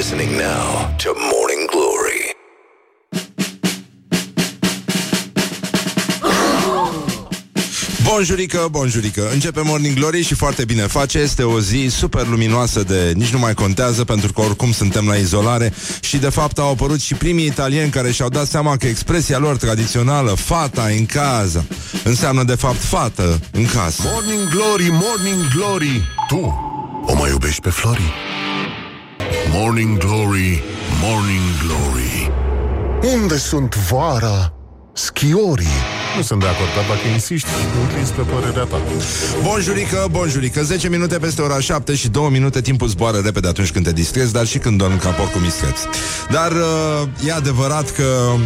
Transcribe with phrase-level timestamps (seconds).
[0.00, 2.36] listening now to Morning Glory.
[8.02, 13.12] Bonjurică, bonjurică Începe Morning Glory și foarte bine face Este o zi super luminoasă de
[13.14, 17.00] nici nu mai contează Pentru că oricum suntem la izolare Și de fapt au apărut
[17.00, 21.64] și primii italieni Care și-au dat seama că expresia lor tradițională Fata în casă
[22.04, 26.02] Înseamnă de fapt fată în casă Morning Glory, Morning Glory.
[26.28, 26.54] Tu
[27.06, 28.12] o mai iubești pe Flori?
[29.52, 30.62] Morning Glory,
[31.00, 32.30] Morning Glory.
[33.14, 34.52] Unde sunt vara
[34.92, 35.99] schiorii?
[36.16, 37.48] Nu sunt de acord, dar dacă insisti,
[37.80, 38.78] închis pe părerea ta.
[39.42, 43.84] Bonjurică, bonjurică 10 minute peste ora 7 și 2 minute Timpul zboară repede atunci când
[43.84, 45.78] te distrezi Dar și când dormi ca porc cu mistreț
[46.30, 48.04] Dar uh, e adevărat că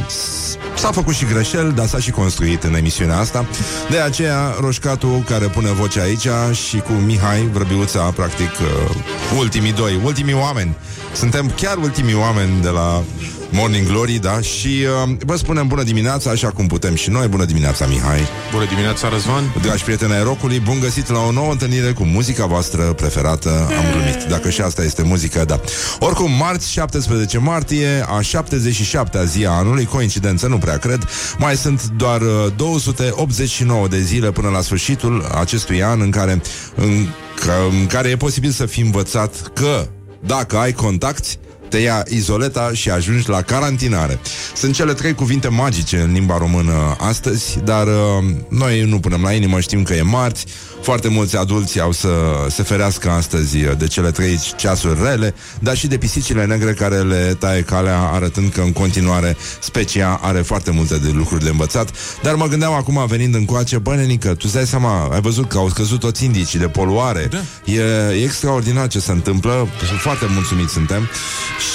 [0.09, 3.47] s- S-a făcut și greșel, dar s-a și construit în emisiunea asta.
[3.91, 6.27] De aceea Roșcatu care pune vocea aici
[6.69, 8.97] Și cu Mihai Vrăbiuța Practic uh,
[9.39, 10.75] ultimii doi Ultimii oameni.
[11.15, 13.03] Suntem chiar ultimii oameni de la
[13.51, 14.41] Morning Glory, da?
[14.41, 14.69] Și
[15.07, 19.09] uh, vă spunem bună dimineața, așa cum putem și noi Bună dimineața, Mihai Bună dimineața,
[19.09, 19.55] Răzvan.
[19.63, 23.51] Dragi prieteni ai rocului, bun găsit la o nouă întâlnire cu muzica voastră preferată.
[23.51, 25.61] Am glumit, dacă și asta este muzică, da.
[25.99, 31.09] Oricum, marți, 17 martie, a 77-a zi a anului, coincidență, nu prea cred,
[31.39, 36.43] mai sunt doar uh, 289 de zile până la sfârșitul acestui an în care,
[36.75, 37.07] în,
[37.41, 39.89] că, în care e posibil să fi învățat că
[40.27, 41.39] dacă ai contacti,
[41.75, 44.19] te ia izoleta și ajungi la carantinare.
[44.57, 49.33] Sunt cele trei cuvinte magice în limba română astăzi, dar uh, noi nu punem la
[49.33, 50.47] inimă, știm că e marți,
[50.85, 52.09] foarte mulți adulți au să
[52.49, 57.37] se ferească astăzi de cele trei ceasuri rele, dar și de pisicile negre care le
[57.39, 61.91] taie calea, arătând că în continuare specia are foarte multe de lucruri de învățat.
[62.23, 65.59] Dar mă gândeam acum, venind încoace, bă, nenică, tu îți dai seama, ai văzut că
[65.59, 67.29] au scăzut toți indicii de poluare.
[67.31, 67.73] Da.
[67.73, 67.81] E,
[68.21, 71.09] e extraordinar ce se întâmplă, sunt foarte mulțumiți suntem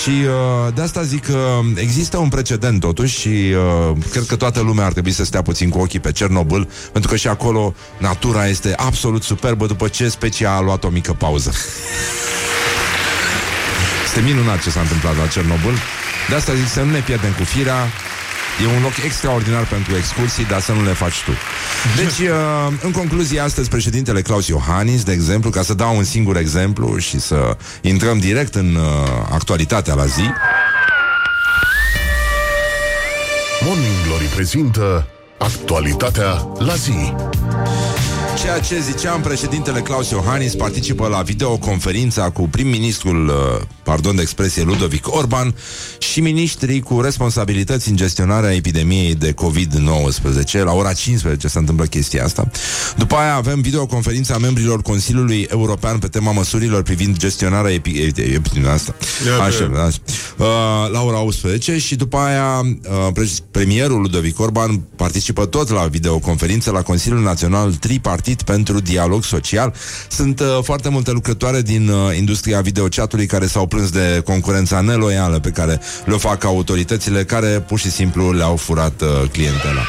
[0.02, 4.62] și uh, de asta zic că există un precedent totuși și uh, cred că toată
[4.62, 8.48] lumea ar trebui să stea puțin cu ochii pe Cernobâl, pentru că și acolo natura
[8.48, 11.52] este absolut superbă după ce specia a luat o mică pauză.
[14.05, 15.73] Este minunat ce s-a întâmplat la Cernobâl.
[16.30, 17.88] De asta zic să nu ne pierdem cu firea.
[18.64, 21.32] E un loc extraordinar pentru excursii, dar să nu le faci tu.
[21.95, 26.38] Deci, uh, în concluzie, astăzi președintele Claus Iohannis, de exemplu, ca să dau un singur
[26.38, 28.83] exemplu și să intrăm direct în uh,
[29.32, 30.32] actualitatea la zi,
[33.65, 35.08] Morning Glory prezintă
[35.38, 37.14] actualitatea la zi.
[38.38, 44.64] Ceea ce ziceam, președintele Claus Iohannis participă la videoconferința cu prim-ministrul, uh, pardon de expresie,
[44.64, 45.56] Ludovic Orban
[45.98, 50.64] și ministrii cu responsabilități în gestionarea epidemiei de COVID-19.
[50.64, 52.50] La ora 15 se întâmplă chestia asta.
[52.98, 58.72] După aia avem videoconferința membrilor Consiliului European pe tema măsurilor privind gestionarea epi- epi- epidemiei
[58.72, 58.95] asta.
[59.26, 59.78] Ia, Așa, bă.
[59.80, 59.98] așa.
[60.38, 60.45] Uh,
[60.92, 66.72] la ora 11 și după aia uh, pre- premierul Ludovic Orban participă tot la videoconferință
[66.72, 69.73] la Consiliul Național Tripartit pentru Dialog Social.
[70.10, 75.40] Sunt uh, foarte multe lucrătoare din uh, industria videochatului care s-au plâns de concurența neloială
[75.40, 79.82] pe care le fac autoritățile care pur și simplu le-au furat uh, clientela.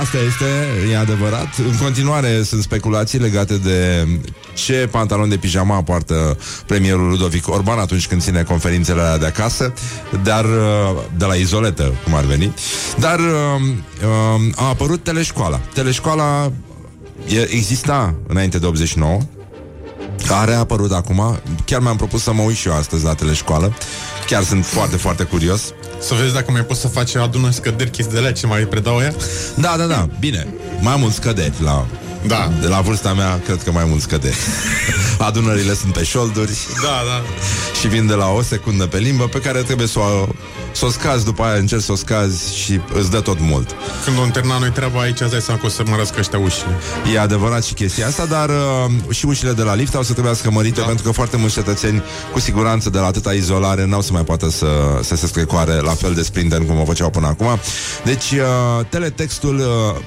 [0.00, 0.44] Asta este,
[0.92, 1.48] e adevărat.
[1.58, 4.06] În continuare sunt speculații legate de
[4.54, 9.72] ce pantalon de pijama poartă premierul Ludovic Orban atunci când ține conferințele alea de acasă,
[10.22, 10.50] dar uh,
[11.16, 12.54] de la izoletă, cum ar veni.
[12.98, 13.26] Dar uh,
[14.02, 15.60] uh, a apărut teleșcoala.
[15.74, 16.73] Teleșcoala e,
[17.50, 19.20] exista înainte de 89,
[20.26, 21.38] care a apărut acum.
[21.64, 23.74] Chiar mi-am propus să mă uit și eu astăzi la teleșcoală.
[24.26, 25.62] Chiar sunt foarte, foarte curios.
[26.00, 29.00] Să vezi dacă mai poți să faci adună scăderi chestii de alea ce mai predau
[29.00, 29.14] ea.
[29.54, 30.46] Da, da, da, bine.
[30.80, 31.86] Mai mult scăderi la...
[32.26, 32.52] Da.
[32.60, 34.36] De la vârsta mea, cred că mai mult scăderi.
[35.18, 37.22] Adunările sunt pe șolduri Da, da.
[37.80, 40.28] și vin de la o secundă pe limbă pe care trebuie să o,
[40.72, 43.74] să o scazi, după aia încerci să o scazi și îți dă tot mult.
[44.04, 46.78] Când o întâlna noi treaba aici, îți dai seama că o să mărăscă ăștia ușile.
[47.14, 50.50] E adevărat și chestia asta, dar uh, și ușile de la lift au să trebuiască
[50.50, 50.86] mărite da.
[50.86, 52.02] pentru că foarte mulți cetățeni,
[52.32, 54.66] cu siguranță, de la atâta izolare, n-au să mai poată să,
[55.02, 57.58] să se strecoare la fel de sprinten cum o făceau până acum.
[58.04, 59.58] Deci, uh, teletextul...
[59.58, 60.02] Uh,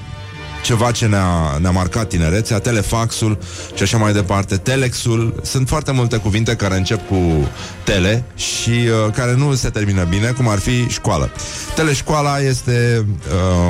[0.62, 3.38] ceva ce ne-a, ne-a marcat tinerețea, telefaxul
[3.74, 7.48] și așa mai departe, telexul, sunt foarte multe cuvinte care încep cu
[7.84, 11.30] tele și uh, care nu se termină bine, cum ar fi școală.
[11.74, 13.06] Teleșcoala este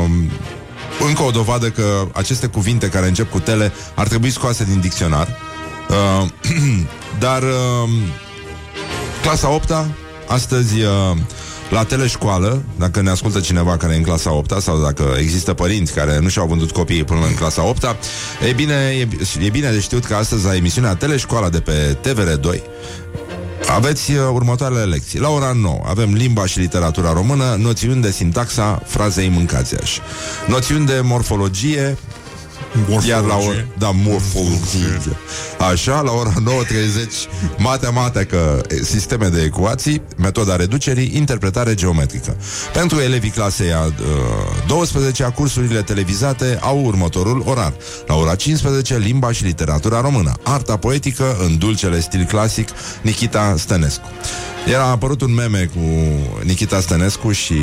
[0.05, 0.11] uh,
[1.06, 5.29] încă o dovadă că aceste cuvinte care încep cu tele ar trebui scoase din dicționar.
[5.88, 6.29] Uh,
[7.25, 7.91] dar uh,
[9.23, 9.73] clasa 8
[10.29, 11.17] astăzi uh,
[11.70, 15.93] la teleșcoală, dacă ne ascultă cineva care e în clasa 8 sau dacă există părinți
[15.94, 17.97] care nu și-au vândut copiii până în clasa 8
[18.49, 19.09] e bine, e,
[19.44, 22.61] e bine de știut că astăzi la emisiunea Teleșcoala de pe TVR2
[23.75, 25.19] Aveți uh, următoarele lecții.
[25.19, 29.75] La ora 9 avem limba și literatura română, noțiuni de sintaxa frazei mâncați
[30.47, 31.99] Noțiuni de morfologie,
[32.75, 33.11] Morfologie.
[33.11, 35.17] iar la ora, da, morfologie.
[35.70, 36.38] Așa, la ora 9.30
[37.59, 42.37] matematică, sisteme de ecuații, metoda reducerii, interpretare geometrică.
[42.73, 43.93] Pentru elevii clasei a uh,
[44.67, 47.73] 12 -a, cursurile televizate au următorul orar.
[48.06, 50.32] La ora 15, limba și literatura română.
[50.43, 52.69] Arta poetică în dulcele stil clasic,
[53.03, 54.09] Nikita Stănescu.
[54.67, 55.81] Era apărut un meme cu
[56.44, 57.59] Nikita Stănescu și,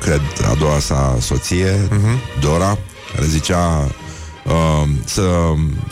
[0.00, 0.20] cred,
[0.50, 2.40] a doua sa soție, uh-huh.
[2.40, 2.78] Dora,
[3.14, 3.88] care zicea
[4.48, 5.22] uh, să,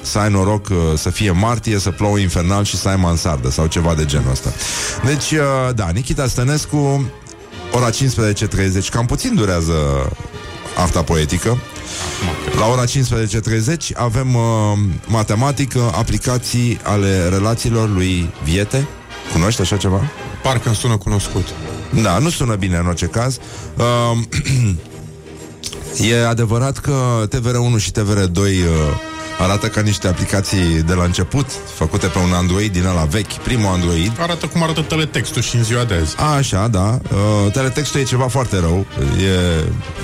[0.03, 3.67] să ai noroc uh, să fie martie, să plouă infernal și să ai mansardă sau
[3.67, 4.51] ceva de genul ăsta.
[5.05, 7.11] Deci, uh, da, Nikita Stănescu,
[7.73, 9.73] ora 15.30, cam puțin durează
[10.77, 11.59] arta poetică.
[12.59, 14.43] La ora 15.30 avem uh,
[15.07, 18.89] matematică, aplicații ale relațiilor lui Viete.
[19.33, 20.11] Cunoști așa ceva?
[20.43, 21.47] Parcă îmi sună cunoscut.
[22.03, 23.39] Da, nu sună bine în orice caz.
[23.77, 24.19] Uh,
[26.01, 28.55] e adevărat că TVR1 și TVR2 uh,
[29.39, 33.67] arată ca niște aplicații de la început, făcute pe un Android din ăla vechi, primul
[33.67, 34.13] Android.
[34.21, 36.17] Arată cum arată teletextul și în ziua de azi.
[36.37, 36.99] Așa, da.
[37.13, 38.87] Uh, teletextul e ceva foarte rău.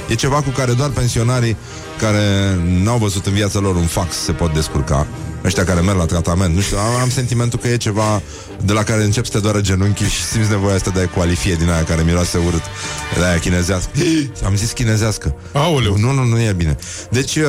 [0.09, 1.56] E, e ceva cu care doar pensionarii
[2.02, 5.06] care n-au văzut în viața lor un fax se pot descurca.
[5.44, 6.54] Ăștia care merg la tratament.
[6.54, 8.22] Nu știu, am, am sentimentul că e ceva
[8.64, 11.54] de la care încep să te doară genunchii și simți nevoia asta de a coalifie
[11.54, 12.62] din aia care miroase urât.
[13.19, 13.90] De aia chinezească.
[14.46, 15.34] Am zis chinezească.
[15.52, 15.96] Aoleu.
[15.96, 16.76] Nu, nu, nu e bine.
[17.10, 17.44] Deci, uh,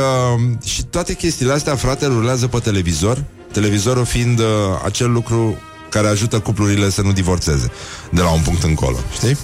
[0.63, 3.23] și toate chestiile astea, frate, rulează pe televizor.
[3.51, 4.45] Televizorul fiind uh,
[4.85, 5.57] acel lucru
[5.89, 7.71] care ajută cuplurile să nu divorțeze
[8.09, 9.37] de la un punct încolo, știi?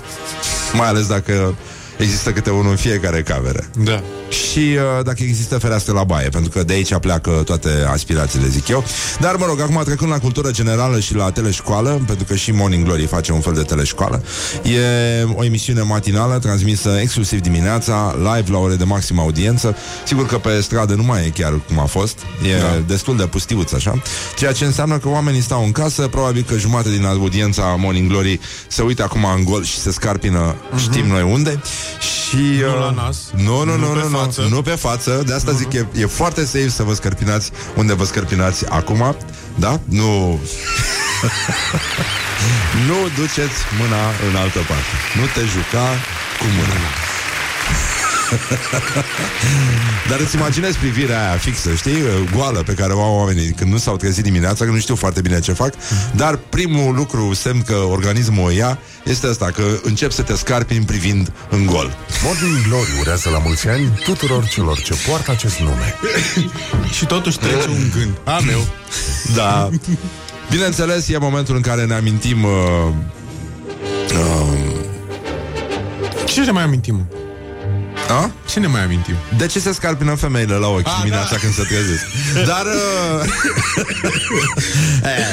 [0.73, 1.55] Mai ales dacă
[1.97, 3.63] există câte unul în fiecare cameră.
[3.83, 4.03] Da.
[4.29, 8.67] Și uh, dacă există fereastră la baie, pentru că de aici pleacă toate aspirațiile, zic
[8.67, 8.83] eu.
[9.19, 12.83] Dar, mă rog, acum trecând la cultură generală și la teleșcoală, pentru că și Morning
[12.85, 14.23] Glory face un fel de teleșcoală,
[14.63, 19.75] e o emisiune matinală transmisă exclusiv dimineața, live la ore de maximă audiență.
[20.05, 22.19] Sigur că pe stradă nu mai e chiar cum a fost,
[22.53, 22.83] e Da.
[22.87, 24.01] destul de pustiuț, așa.
[24.37, 28.39] Ceea ce înseamnă că oamenii stau în casă, probabil că jumătate din audiența Morning Glory
[28.67, 31.61] se uită acum în gol și se scarpină, știm noi unde.
[31.99, 34.48] Și, Nu uh, la nas, Nu, nu, nu nu, pe nu, nu, față.
[34.50, 35.24] nu pe față.
[35.25, 39.16] De asta zic, e, e foarte safe să vă scărpinați unde vă scărpinați acum.
[39.56, 39.80] Da?
[39.86, 40.39] Nu...
[42.88, 44.94] nu duceți mâna în altă parte.
[45.16, 45.88] Nu te juca
[46.39, 46.80] cu mâna.
[50.09, 51.97] Dar îți imaginezi privirea aia fixă, știi?
[52.35, 55.21] Goală pe care o au oamenii când nu s-au trezit dimineața, că nu știu foarte
[55.21, 55.73] bine ce fac,
[56.15, 60.85] dar primul lucru semn că organismul o ia este asta, că încep să te scarpini
[60.85, 61.97] privind în gol.
[62.23, 65.95] Morning Glory urează la mulți ani tuturor celor ce poartă acest nume.
[66.97, 68.17] Și totuși trece un gând.
[68.23, 68.67] A meu.
[69.35, 69.69] Da.
[70.49, 72.51] Bineînțeles, e momentul în care ne amintim uh,
[74.11, 74.87] uh,
[76.25, 77.07] Ce ne mai amintim?
[78.09, 78.31] A?
[78.50, 79.13] Ce ne mai amintim?
[79.38, 81.38] de ce se scarpină femeile la ochi A, dimineața da.
[81.38, 82.03] când se trezesc.
[82.45, 82.65] Dar
[83.21, 83.29] uh,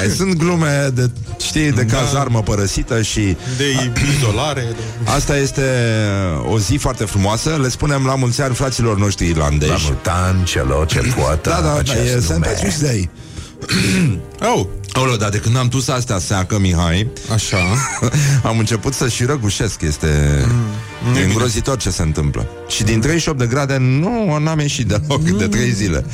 [0.05, 1.09] e, sunt glume de,
[1.39, 1.97] știi, de Da.
[1.97, 4.61] cazarmă părăsită și De izolare.
[4.61, 5.09] De...
[5.11, 5.61] asta este
[6.51, 7.57] o zi foarte frumoasă.
[7.61, 9.71] Le spunem la mulți ani fraților noștri La irlandezi.
[9.85, 12.29] mult an, celor ce poartă Da, da, da, acest e St.
[12.31, 12.47] nume.
[12.47, 13.09] Patrick's Day.
[14.55, 14.65] Oh,
[14.97, 17.57] Aoleu, dar de când am tus astea seacă, Mihai, așa.
[18.49, 19.81] am început să și răgușesc.
[19.81, 20.41] Este
[21.03, 22.47] mm, e îngrozitor ce se întâmplă.
[22.67, 26.05] Și din 38 de grade nu n-am ieșit deloc de 3 zile.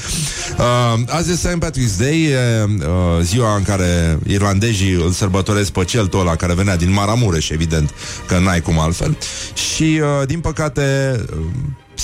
[0.58, 1.58] Uh, azi e St.
[1.58, 6.78] Patrick's Day, e uh, ziua în care irlandezii îl sărbătoresc pe celtul ăla care venea
[6.78, 7.94] din Maramureș, evident,
[8.28, 9.18] că n-ai cum altfel.
[9.54, 11.46] Și, uh, din păcate, uh,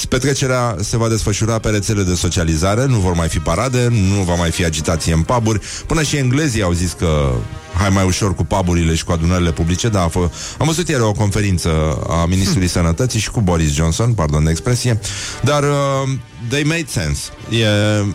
[0.10, 4.36] Petrecerea se va desfășura pe rețele de socializare, nu vor mai fi parade, nu va
[4.36, 5.60] mai fi agitație în puburi.
[5.88, 7.32] Până și englezii au zis că
[7.74, 10.20] hai mai ușor cu puburile și cu adunările publice, dar a fă...
[10.58, 11.70] am văzut ieri o conferință
[12.10, 15.00] a Ministrului Sănătății și cu Boris Johnson, pardon de expresie,
[15.42, 16.10] dar uh,
[16.48, 17.22] they made sense.
[17.50, 17.66] E,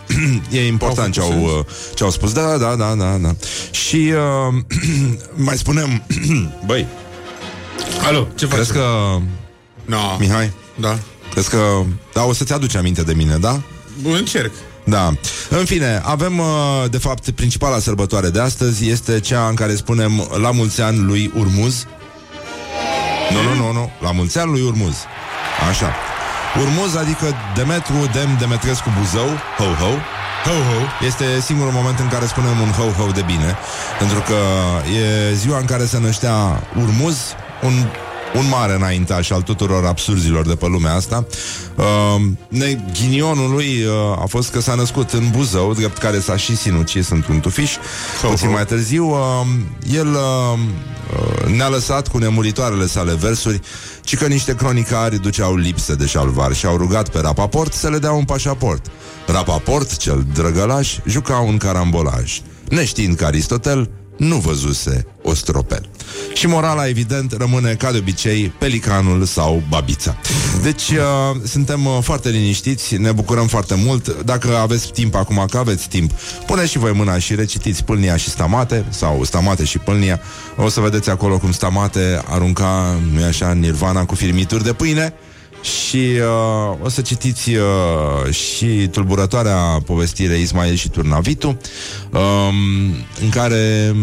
[0.59, 1.65] e important ce Au făcut au, uh,
[1.95, 2.33] ce au spus.
[2.33, 3.35] Da, da, da, da, da.
[3.71, 4.13] Și
[4.47, 4.63] uh,
[5.47, 6.03] mai spunem,
[6.67, 6.87] băi,
[8.03, 8.55] Alo, ce faci?
[8.55, 8.85] crezi că,
[9.85, 10.17] No.
[10.19, 10.99] Mihai, Da.
[11.31, 11.81] Crezi că,
[12.13, 13.61] da, o să-ți aduci aminte de mine, da?
[14.03, 14.51] Încerc.
[14.83, 15.13] Da.
[15.49, 16.45] În fine, avem, uh,
[16.89, 21.31] de fapt, principala sărbătoare de astăzi este cea în care spunem la mulți ani lui
[21.35, 21.85] Urmuz.
[23.31, 23.91] Nu, nu, nu, nu.
[24.01, 24.95] La mulți ani lui Urmuz.
[25.69, 25.93] Așa.
[26.61, 29.93] Urmuz, adică Demetru, Dem, Demetrescu, Buzău, ho-ho.
[30.45, 31.05] Ho-ho.
[31.05, 33.57] Este singurul moment în care spunem un ho-ho de bine
[33.99, 34.39] Pentru că
[34.99, 37.17] e ziua în care se năștea Urmuz
[37.63, 37.73] Un
[38.37, 41.27] un mare înaintaș al tuturor absurzilor de pe lumea asta.
[41.75, 46.55] Uh, ghinionul lui uh, a fost că s-a născut în Buzău, drept care s-a și
[46.55, 47.71] sinucis într-un tufiș.
[48.21, 49.17] Puțin mai târziu, uh,
[49.93, 50.59] el uh,
[51.43, 53.61] uh, ne-a lăsat cu nemuritoarele sale versuri,
[54.01, 57.97] ci că niște cronicari duceau lipsă de șalvar și au rugat pe Rapaport să le
[57.97, 58.85] dea un pașaport.
[59.27, 62.41] Rapaport, cel drăgălaș, juca un carambolaj.
[62.69, 65.89] Neștiind că Aristotel nu văzuse o stropel.
[66.33, 70.17] Și morala, evident, rămâne, ca de obicei, pelicanul sau babița.
[70.61, 74.23] Deci, uh, suntem uh, foarte liniștiți, ne bucurăm foarte mult.
[74.23, 76.11] Dacă aveți timp acum, că aveți timp,
[76.45, 80.19] puneți și voi mâna și recitiți Pâlnia și Stamate, sau Stamate și Pâlnia.
[80.57, 85.13] O să vedeți acolo cum Stamate arunca, nu așa, Nirvana cu firmituri de pâine
[85.61, 92.55] și uh, o să citiți uh, și tulburătoarea povestire Ismail și Turnavitu, um,
[93.21, 93.95] în care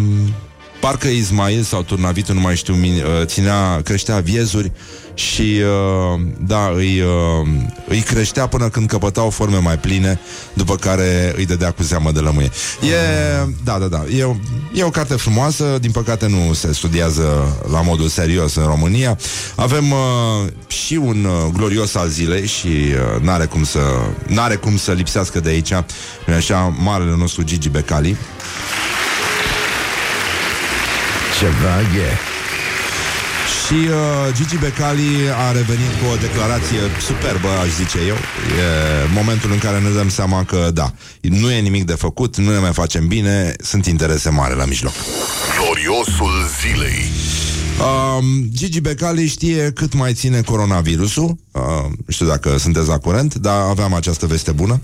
[0.82, 4.72] parcă Ismail sau Turnavitu, nu mai știu, uh, ținea, creștea viezuri
[5.14, 7.48] și uh, da, îi, uh,
[7.88, 10.20] îi creștea până când căpătau forme mai pline,
[10.52, 12.50] după care îi dădea cu zeamă de lămâie.
[12.80, 12.94] E,
[13.64, 14.36] da, da, da, e,
[14.74, 19.18] e o carte frumoasă, din păcate nu se studiază la modul serios în România.
[19.54, 23.80] Avem uh, și un uh, glorios al zilei și uh, n-are cum să
[24.26, 28.16] n-are cum să lipsească de aici, e așa, marele nostru Gigi Becali.
[31.42, 31.96] Ceva e.
[31.96, 32.18] Yeah.
[33.66, 35.06] Și uh, Gigi Becali
[35.48, 38.14] a revenit cu o declarație superbă, aș zice eu.
[38.14, 42.52] E momentul în care ne dăm seama că, da, nu e nimic de făcut, nu
[42.52, 44.92] ne mai facem bine, sunt interese mari la mijloc.
[45.58, 47.10] Gloriosul zilei.
[47.78, 51.62] Uh, Gigi Becali știe cât mai ține coronavirusul uh,
[52.08, 54.80] știu dacă sunteți la curent Dar aveam această veste bună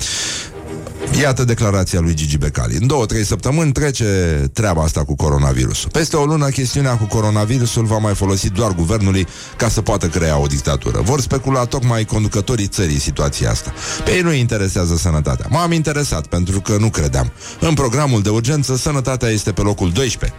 [1.20, 2.76] Iată declarația lui Gigi Becali.
[2.76, 4.04] În două, trei săptămâni trece
[4.52, 5.90] treaba asta cu coronavirusul.
[5.90, 9.26] Peste o lună, chestiunea cu coronavirusul va mai folosi doar guvernului
[9.56, 11.00] ca să poată crea o dictatură.
[11.00, 13.72] Vor specula tocmai conducătorii țării situația asta.
[14.04, 15.46] Pe ei nu interesează sănătatea.
[15.50, 17.32] M-am interesat pentru că nu credeam.
[17.60, 20.38] În programul de urgență, sănătatea este pe locul 12.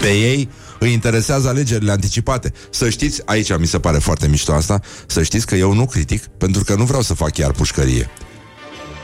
[0.00, 0.48] Pe ei
[0.78, 2.52] îi interesează alegerile anticipate.
[2.70, 6.26] Să știți, aici mi se pare foarte mișto asta, să știți că eu nu critic,
[6.26, 8.10] pentru că nu vreau să fac chiar pușcărie.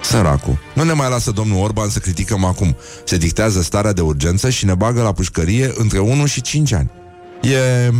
[0.07, 0.59] Săracu.
[0.75, 2.77] Nu ne mai lasă domnul Orban să criticăm acum.
[3.05, 6.91] Se dictează starea de urgență și ne bagă la pușcărie între 1 și 5 ani.
[7.43, 7.91] E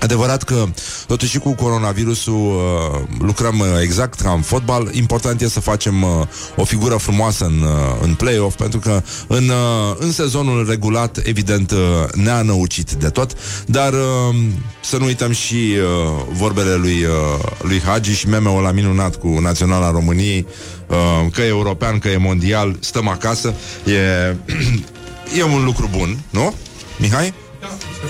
[0.00, 0.64] Adevărat că,
[1.06, 4.90] totuși cu coronavirusul uh, lucrăm uh, exact ca în fotbal.
[4.92, 6.10] Important e să facem uh,
[6.56, 11.70] o figură frumoasă în, uh, în play-off, pentru că în, uh, în sezonul regulat, evident,
[11.70, 11.78] uh,
[12.12, 13.32] ne-a năucit de tot,
[13.66, 14.36] dar uh,
[14.82, 19.28] să nu uităm și uh, vorbele lui, uh, lui Hagi și meme-ul la minunat cu
[19.28, 20.46] Naționala României,
[20.88, 23.54] uh, că e european, că e mondial, stăm acasă.
[23.84, 24.36] E,
[25.38, 26.54] e un lucru bun, nu?
[26.98, 27.34] Mihai?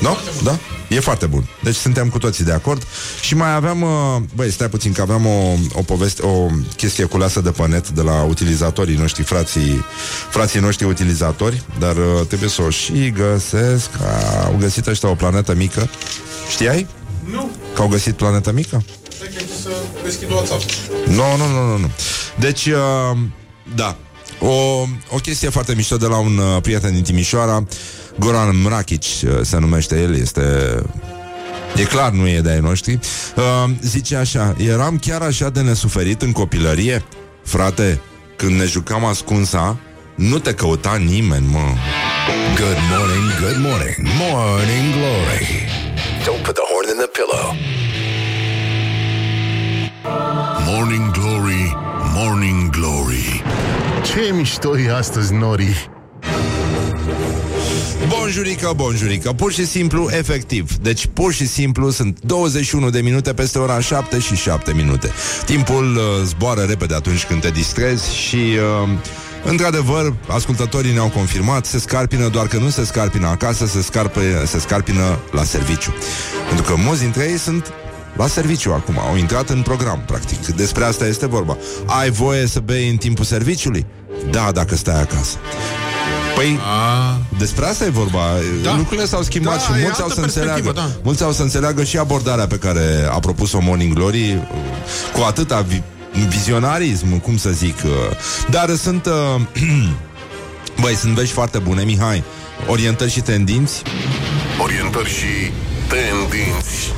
[0.02, 0.08] Da?
[0.08, 0.16] No?
[0.42, 0.58] Da?
[0.88, 1.48] E foarte bun.
[1.62, 2.86] Deci suntem cu toții de acord.
[3.20, 3.88] Și mai aveam, uh,
[4.34, 6.46] băi, stai puțin, că aveam o, o poveste, o
[6.76, 9.84] chestie culeasă de pe net de la utilizatorii noștri, frații,
[10.30, 13.90] frații noștri utilizatori, dar uh, trebuie să o și găsesc.
[14.44, 15.88] Au găsit ăștia o planetă mică.
[16.50, 16.86] Știai?
[17.30, 17.50] Nu.
[17.74, 18.84] Că au găsit planetă mică?
[19.62, 19.70] să
[20.02, 20.62] deschid WhatsApp.
[21.06, 21.90] Nu, no, nu, nu, nu, nu.
[22.38, 23.18] Deci, uh,
[23.74, 23.96] da.
[24.40, 27.64] O, o chestie foarte mișto de la un uh, prieten din Timișoara
[28.18, 30.42] Goran Mrakic uh, se numește el, este...
[31.76, 32.98] E clar, nu e de-ai noștri.
[33.36, 37.04] Uh, Zice așa Eram chiar așa de nesuferit în copilărie.
[37.44, 38.00] Frate,
[38.36, 39.76] când ne jucam ascunsa
[40.14, 41.58] Nu te căuta nimeni, mă.
[42.56, 45.68] Good morning, good morning Morning Glory.
[46.24, 47.46] Don't put the horn in the pillow.
[50.66, 51.76] Morning Glory
[52.14, 53.42] Morning Glory
[54.04, 55.90] Ce mișto e astăzi, Nori.
[58.08, 60.76] Bonjurică, bonjurică, pur și simplu, efectiv.
[60.76, 65.10] Deci pur și simplu sunt 21 de minute peste ora 7 și 7 minute.
[65.44, 68.36] Timpul uh, zboară repede atunci când te distrezi și...
[68.82, 68.88] Uh,
[69.46, 74.58] Într-adevăr, ascultătorii ne-au confirmat, se scarpină, doar că nu se scarpină acasă, se, scarpă, se
[74.58, 75.94] scarpină la serviciu.
[76.48, 77.72] Pentru că mulți dintre ei sunt
[78.16, 80.46] la serviciu acum, au intrat în program, practic.
[80.46, 81.56] Despre asta este vorba.
[81.86, 83.86] Ai voie să bei în timpul serviciului?
[84.30, 85.36] Da, dacă stai acasă.
[86.34, 87.18] Păi, A...
[87.38, 88.20] despre asta e vorba.
[88.62, 88.76] Da.
[88.76, 90.72] Lucrurile s-au schimbat da, și mulți au să înțeleagă.
[90.72, 90.90] Da.
[91.02, 94.40] Mulți au să înțeleagă și abordarea pe care a propus-o Morning Glory uh,
[95.12, 95.82] cu atâta vi-
[96.28, 97.76] vizionarism, cum să zic.
[97.84, 97.90] Uh.
[98.50, 99.06] Dar sunt...
[99.06, 99.40] Uh,
[100.82, 102.22] băi, sunt vești foarte bune, Mihai.
[102.66, 103.82] Orientări și tendinți.
[104.62, 105.52] Orientări și
[105.88, 106.92] tendinți.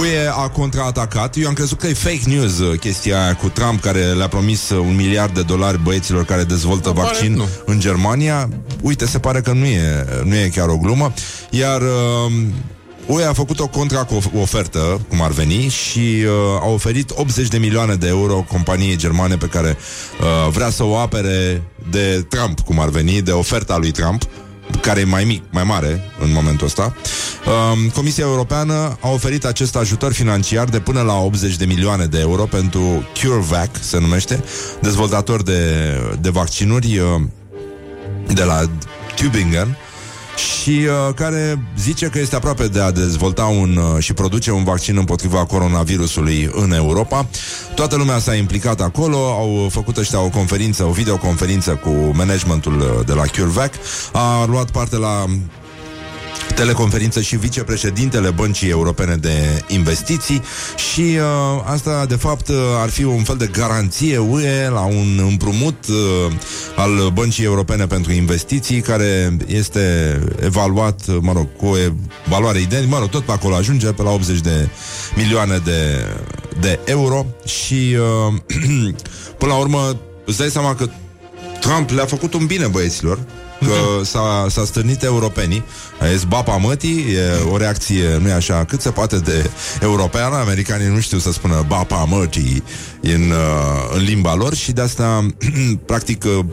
[0.00, 1.36] UE a contraatacat.
[1.36, 4.70] Eu am crezut că e fake news uh, chestia aia cu Trump care le-a promis
[4.70, 8.48] uh, un miliard de dolari băieților care dezvoltă no, vaccin pare, în Germania.
[8.82, 11.12] Uite, se pare că nu e, nu e chiar o glumă.
[11.50, 12.32] Iar uh,
[13.06, 17.94] UE a făcut o contraofertă, cum ar veni, și uh, a oferit 80 de milioane
[17.94, 19.76] de euro companiei germane pe care
[20.20, 24.22] uh, vrea să o apere de Trump, cum ar veni, de oferta lui Trump
[24.80, 26.94] care e mai mic, mai mare în momentul ăsta.
[27.46, 32.20] Um, Comisia Europeană a oferit acest ajutor financiar de până la 80 de milioane de
[32.20, 34.44] euro pentru CureVac, se numește,
[34.80, 35.60] dezvoltator de,
[36.20, 37.20] de vaccinuri uh,
[38.34, 38.70] de la
[39.14, 39.76] Tübingen,
[40.36, 44.64] și uh, care zice că este aproape de a dezvolta un uh, și produce un
[44.64, 47.26] vaccin împotriva coronavirusului în Europa.
[47.74, 53.06] Toată lumea s-a implicat acolo, au făcut ăștia o conferință, o videoconferință cu managementul uh,
[53.06, 53.72] de la CureVac,
[54.12, 55.24] a luat parte la
[56.54, 60.42] teleconferință și vicepreședintele Băncii Europene de Investiții
[60.92, 65.20] și uh, asta, de fapt, uh, ar fi un fel de garanție UE la un
[65.28, 66.32] împrumut uh,
[66.76, 71.76] al Băncii Europene pentru Investiții care este evaluat, mă rog, cu o
[72.28, 74.68] valoare identică, mă rog, tot pe acolo ajunge, pe la 80 de
[75.16, 76.06] milioane de,
[76.60, 77.96] de euro și
[78.28, 78.34] uh,
[79.38, 80.88] până la urmă îți dai seama că
[81.60, 83.18] Trump le-a făcut un bine băieților
[83.64, 85.64] că s-a, s-a stârnit europenii.
[86.00, 89.50] A zis bapa mătii, e o reacție, nu e așa, cât se poate de
[89.80, 90.36] europeană.
[90.36, 92.62] Americanii nu știu să spună bapa mătii
[93.00, 95.26] în, uh, în limba lor și de asta,
[95.86, 96.44] practic, uh,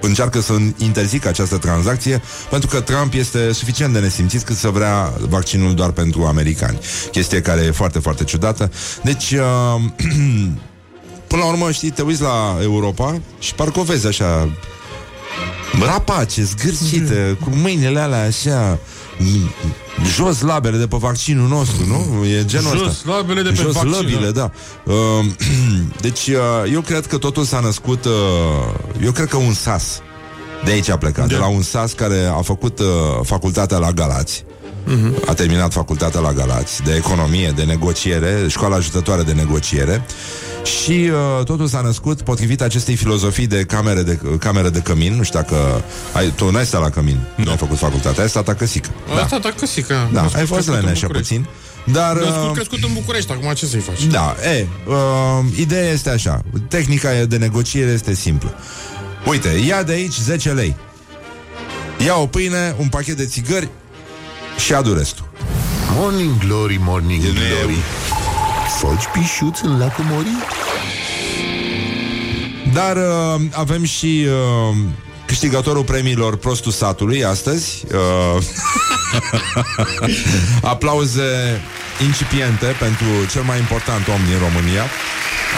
[0.00, 5.12] încearcă să interzică această tranzacție pentru că Trump este suficient de nesimțit cât să vrea
[5.28, 6.78] vaccinul doar pentru americani.
[7.10, 8.70] Chestie care e foarte, foarte ciudată.
[9.02, 9.80] Deci, uh,
[11.28, 14.48] până la urmă, știi, te uiți la Europa și parcă o vezi așa
[15.80, 18.78] rapace, zgârcită, cu mâinile alea așa
[20.16, 22.24] jos labele de pe vaccinul nostru, nu?
[22.24, 23.10] E genul Jos ăsta.
[23.16, 24.50] labele de pe Jos vaccin, lăbile, da.
[24.84, 24.94] Uh,
[26.00, 28.12] deci, uh, eu cred că totul s-a născut, uh,
[29.04, 30.00] eu cred că un sas
[30.64, 32.86] de aici a plecat, de, De- la un sas care a făcut uh,
[33.22, 34.44] facultatea la Galați.
[34.86, 35.26] Uh-huh.
[35.26, 40.04] A terminat facultatea la Galați de economie, de negociere, școala ajutătoare de negociere
[40.64, 45.14] și uh, totul s-a născut potrivit acestei filozofii de camere de, camere de cămin.
[45.14, 45.84] Nu știu dacă...
[46.12, 48.80] Ai, tu n-ai stat la cămin, nu ai făcut facultatea, ai stat acasă.
[49.14, 49.22] Da.
[49.22, 50.10] Asta, da, căsică.
[50.12, 51.34] Da, Născut, ai fost crescut în leneșă București.
[51.34, 51.48] puțin.
[51.92, 52.16] Dar...
[52.16, 54.04] Născut, uh, crescut în București, acum ce să-i faci?
[54.04, 54.94] da, e, uh,
[55.58, 56.42] ideea este așa.
[56.68, 58.54] Tehnica de negociere este simplă.
[59.26, 60.76] Uite, ia de aici 10 lei.
[62.04, 63.68] Ia o pâine, un pachet de țigări
[64.58, 65.24] și adu restul.
[65.96, 67.76] Morning Glory, Morning E Glory
[68.78, 70.26] Foci pișuț în lacul Mori?
[72.72, 74.76] Dar uh, avem și uh,
[75.26, 77.82] câștigătorul premiilor Prostul Satului astăzi.
[77.94, 78.42] Uh,
[80.72, 81.60] aplauze
[82.06, 84.84] incipiente pentru cel mai important om din România.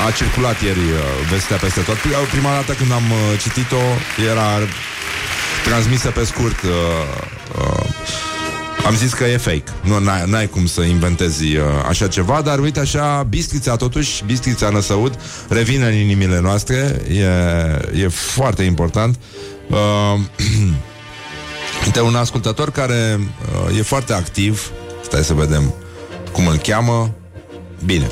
[0.07, 1.95] A circulat ieri uh, vestea peste tot.
[1.95, 3.83] Pri- Prima dată când am uh, citit-o
[4.31, 4.49] era
[5.65, 6.71] transmisă pe scurt uh,
[7.59, 7.94] uh,
[8.87, 9.65] am zis că e fake.
[9.83, 14.69] Nu, n-ai, n-ai cum să inventezi uh, așa ceva, dar uite așa, Bistrița totuși, Bistrița
[14.69, 15.19] Năsăud,
[15.49, 19.19] revine în inimile noastre, e, e foarte important.
[19.71, 20.21] Uh,
[21.85, 23.21] uite, un ascultător care
[23.69, 24.71] uh, e foarte activ,
[25.05, 25.75] stai să vedem
[26.33, 27.15] cum îl cheamă,
[27.85, 28.11] bine,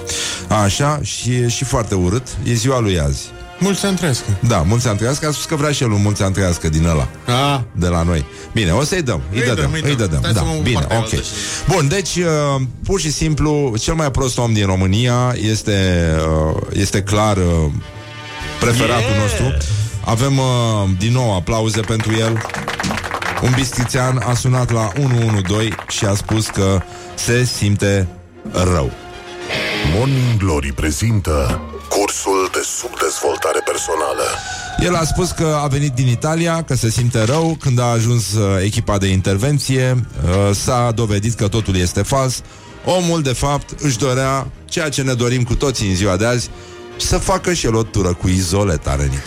[0.49, 3.31] așa, și e și foarte urât, e ziua lui azi.
[3.63, 4.25] Mulți ani trăiască.
[4.49, 6.87] Da, mulți ani trăiască, a spus că vrea și el un mulți ani trăiască din
[6.87, 8.25] ăla Ah, de la noi.
[8.53, 9.21] Bine, o să-i dăm.
[9.33, 10.09] Îi, Îi dăm, dăm, îi îi dăm.
[10.11, 10.19] dăm.
[10.19, 11.03] Stai Da, să mă bine, partea ok.
[11.05, 11.23] altă și-
[11.69, 16.07] Bun, deci, uh, pur și simplu, cel mai prost om din România este,
[16.55, 17.45] uh, este clar uh,
[18.61, 19.21] preferatul Yeah!
[19.23, 19.57] nostru.
[20.05, 20.45] Avem uh,
[20.99, 22.43] din nou aplauze pentru el.
[23.43, 26.81] Un bistrițean a sunat la 112 și a spus că
[27.15, 28.09] se simte
[28.53, 28.91] rău.
[29.97, 32.62] Morning Glory prezintă Cursul de
[33.23, 34.25] subdezvoltare personală
[34.79, 37.57] El a spus că a venit din Italia, că se simte rău.
[37.61, 42.43] Când a ajuns uh, echipa de intervenție, uh, s-a dovedit că totul este fals.
[42.85, 46.51] Omul, de fapt, își dorea ceea ce ne dorim cu toții în ziua de azi,
[46.97, 49.23] să facă și el o tură cu izole tarănic.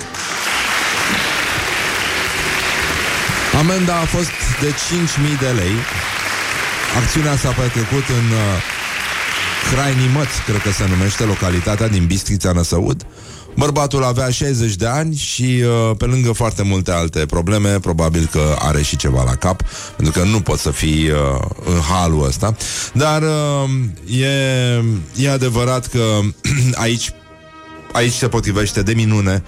[3.60, 4.32] Amenda a fost
[4.62, 5.76] de 5.000 de lei.
[6.98, 8.76] Acțiunea s-a petrecut în uh,
[9.72, 13.06] Hrainimăț, cred că se numește localitatea din Bistrița Năsăud.
[13.56, 18.56] Bărbatul avea 60 de ani și uh, pe lângă foarte multe alte probleme, probabil că
[18.60, 19.62] are și ceva la cap,
[19.96, 21.18] pentru că nu pot să fii uh,
[21.66, 22.56] în halul ăsta.
[22.94, 23.70] Dar uh,
[24.20, 24.28] e,
[25.16, 26.20] e adevărat că
[26.86, 27.12] aici,
[27.92, 29.44] aici se potrivește de minune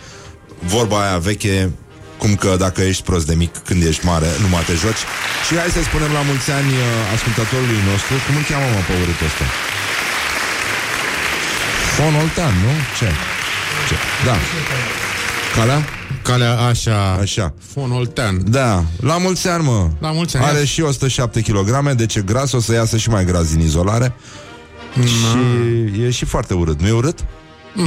[0.59, 1.71] vorba aia veche
[2.17, 5.03] cum că dacă ești prost de mic când ești mare, nu mai te joci.
[5.47, 8.93] Și hai să spunem la mulți ani uh, ascultătorului nostru, cum îl cheamă mă pe
[9.01, 9.45] urâtul ăsta?
[11.95, 12.73] Fonoltean, nu?
[12.97, 13.09] Ce?
[13.87, 13.95] Ce?
[14.25, 14.35] Da.
[15.55, 15.85] Calea?
[16.21, 17.17] Calea așa.
[17.21, 17.53] Așa.
[17.73, 18.51] Fon Oltean.
[18.51, 19.89] Da, la mulți ani, mă.
[19.99, 20.45] La mulți ani.
[20.45, 24.13] Are și 107 kg, deci e gras, o să iasă și mai gras din izolare.
[25.05, 26.81] Și e și foarte urât.
[26.81, 27.19] Nu e urât?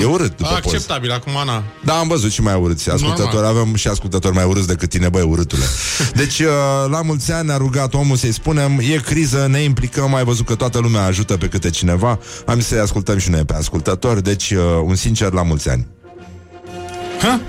[0.01, 0.75] E urât după post.
[0.75, 1.63] Acceptabil, acum, Ana.
[1.85, 3.35] Da, am văzut și mai urâți ascultători.
[3.35, 3.57] Normal.
[3.57, 5.65] Avem și ascultători mai urâți decât tine, băi, urâtule.
[6.21, 6.47] Deci, uh,
[6.91, 10.55] la mulți ani ne-a rugat omul să-i spunem, e criză, ne implicăm, ai văzut că
[10.55, 12.19] toată lumea ajută pe câte cineva.
[12.47, 15.87] Am zis să-i ascultăm și noi pe ascultători, deci uh, un sincer la mulți ani.
[17.21, 17.41] Ha?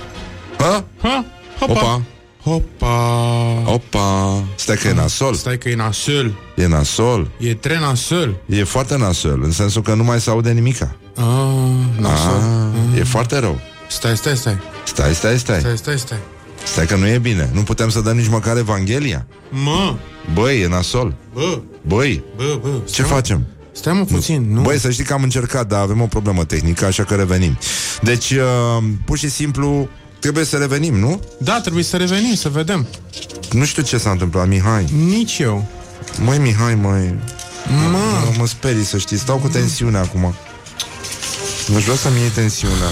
[0.58, 0.86] Ha?
[1.02, 1.26] Ha?
[1.60, 1.72] Hopa.
[1.74, 2.02] Opa,
[2.44, 3.64] Hopa.
[3.66, 6.34] opa, stai că e nasol, Stai că e nasol.
[6.56, 8.36] e nasol, E tre nasol.
[8.46, 10.96] e foarte nasol, în sensul că nu mai se aude nimica.
[11.16, 12.36] Ah, nasol.
[12.94, 13.60] Ah, e foarte rău.
[13.90, 14.58] Stai, stai, stai.
[14.86, 15.60] Stai, stai, stai.
[15.60, 16.18] Stai, stai, stai.
[16.66, 17.50] Stai că nu e bine.
[17.54, 19.26] Nu putem să dăm nici măcar Evanghelia.
[19.50, 19.96] Mă.
[20.34, 21.14] Băi, e nasol.
[21.34, 21.60] Bă.
[21.88, 22.70] Băi, Bă, bă.
[22.86, 23.16] ce stai, mă.
[23.16, 23.46] facem?
[23.72, 24.62] Stai mă puțin, nu?
[24.62, 27.58] Băi, să știi că am încercat, dar avem o problemă tehnică, așa că revenim.
[28.02, 29.90] Deci, uh, pur și simplu,
[30.22, 31.22] trebuie să revenim, nu?
[31.38, 32.88] Da, trebuie să revenim, să vedem.
[33.52, 34.86] Nu știu ce s-a întâmplat, Mihai.
[35.06, 35.66] Nici eu.
[36.24, 37.16] Măi, Mihai, măi...
[37.68, 37.98] Mă.
[37.98, 40.36] Mă, mă sperii, să știi, stau cu tensiune acum.
[41.76, 42.90] Aș vrea să-mi iei tensiunea.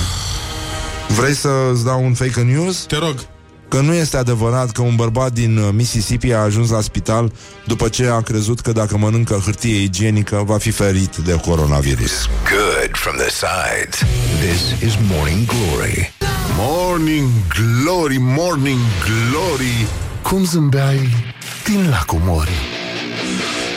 [1.08, 2.78] Vrei să-ți dau un fake news?
[2.78, 3.16] Te rog.
[3.68, 7.32] Că nu este adevărat că un bărbat din uh, Mississippi a ajuns la spital
[7.66, 12.12] după ce a crezut că dacă mănâncă hârtie igienică va fi ferit de coronavirus.
[12.28, 14.00] Good from the sides.
[14.40, 16.14] This is Morning Glory.
[16.62, 19.88] Morning Glory, Morning Glory.
[20.24, 21.10] Cum zâmbeai
[21.64, 22.60] din lacul Mori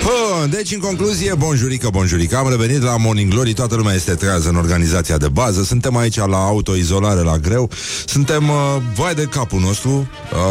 [0.03, 2.37] Hă, deci, în concluzie, bonjurică, bonjurică.
[2.37, 3.53] Am revenit la Morning Glory.
[3.53, 5.63] Toată lumea este trează în organizația de bază.
[5.63, 7.71] Suntem aici la autoizolare la greu.
[8.07, 10.09] Suntem uh, vai de capul nostru.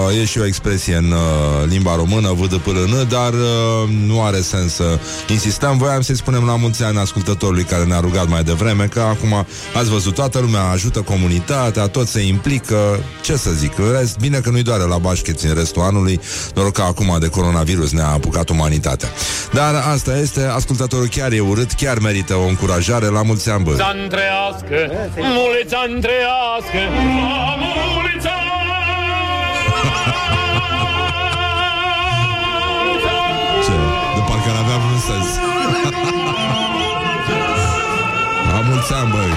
[0.10, 4.74] Uh, E și o expresie în uh, limba română VDPLN Dar uh, nu are sens
[4.74, 5.78] să insistăm.
[5.78, 9.90] Voiam să-i spunem la mulți ani ascultătorului Care ne-a rugat mai devreme Că acum ați
[9.90, 13.04] văzut toată lumea ajută comunitatea Tot se implică.
[13.22, 16.20] Ce să zic, în rest, bine că nu-i doare la bașcheți în restul anului.
[16.56, 19.10] Noroc că acum de coronavirus ne-a apucat umanitatea
[19.52, 23.74] Dar asta este, ascultătorul chiar e urât Chiar merită o încurajare La mulți ani, bă.
[23.76, 24.78] Să întrească,
[25.18, 26.80] mulița întrească,
[27.38, 28.30] la mulița!
[33.66, 33.76] Ce?
[34.16, 35.30] De parcă ar avea vreun sens.
[38.52, 39.34] La mulți ani, băi.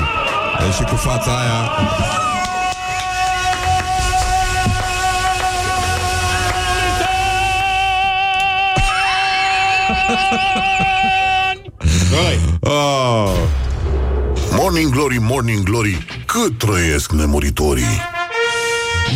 [0.68, 1.60] E și cu fața aia
[12.60, 13.36] oh.
[14.50, 18.12] Morning Glory, Morning Glory Cât trăiesc nemuritorii.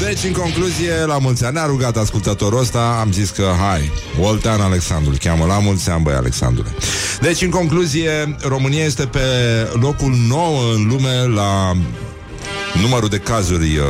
[0.00, 4.60] Deci, în concluzie, la mulți ani Ne-a rugat ascultătorul ăsta Am zis că, hai, Oltean
[4.60, 6.68] Alexandru îl cheamă La mulți ani, băi, Alexandrule.
[7.20, 9.20] Deci, în concluzie, România este pe
[9.80, 11.72] locul 9 în lume La
[12.80, 13.84] numărul de cazuri uh,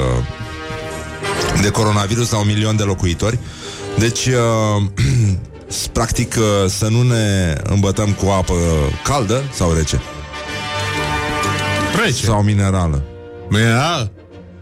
[1.63, 3.39] De coronavirus La un milion de locuitori.
[3.99, 4.83] Deci, uh,
[5.93, 8.55] practic, uh, să nu ne îmbătăm cu apă
[9.05, 10.01] caldă Sau rece
[11.93, 12.25] Trece.
[12.25, 13.03] Sau minerală
[13.49, 14.11] Mineral.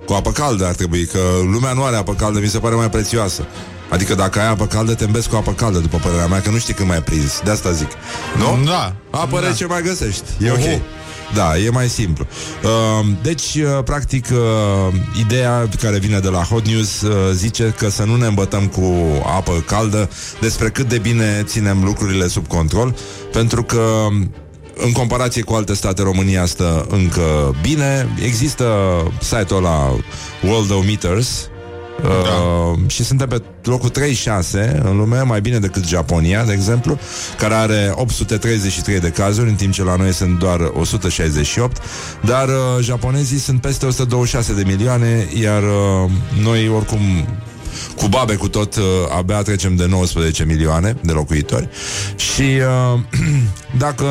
[0.07, 1.19] Cu apă caldă ar trebui, că
[1.53, 3.47] lumea nu are apă caldă, mi se pare mai prețioasă.
[3.90, 6.59] Adică dacă ai apă caldă, te îmbezi cu apă caldă, după părerea mea, că nu
[6.59, 7.40] știi când mai prins.
[7.45, 7.88] De asta zic.
[8.37, 8.64] Nu?
[8.64, 8.95] Da.
[9.11, 9.47] Apă Da.
[9.47, 10.25] rece mai găsești.
[10.40, 10.81] E ok.
[11.27, 11.35] Oho.
[11.35, 12.27] Da, e mai simplu.
[12.62, 17.89] Uh, deci, uh, practic, uh, ideea care vine de la Hot News uh, zice că
[17.89, 18.95] să nu ne îmbătăm cu
[19.37, 20.11] apă caldă
[20.41, 22.97] despre cât de bine ținem lucrurile sub control,
[23.33, 24.07] pentru că
[24.77, 28.09] în comparație cu alte state, România stă încă bine.
[28.23, 28.67] Există
[29.21, 29.97] site-ul ăla
[30.43, 31.49] Worldometers,
[32.02, 32.09] Da.
[32.09, 36.98] Uh, și suntem pe locul 36 în lume, mai bine decât Japonia, de exemplu,
[37.38, 41.82] care are 833 de cazuri, în timp ce la noi sunt doar 168,
[42.24, 46.11] dar uh, japonezii sunt peste 126 de milioane, iar uh,
[46.42, 47.00] noi oricum
[47.96, 48.82] cu babe cu tot uh,
[49.16, 51.68] abia trecem de 19 milioane de locuitori
[52.16, 53.00] și uh,
[53.85, 54.06] dacă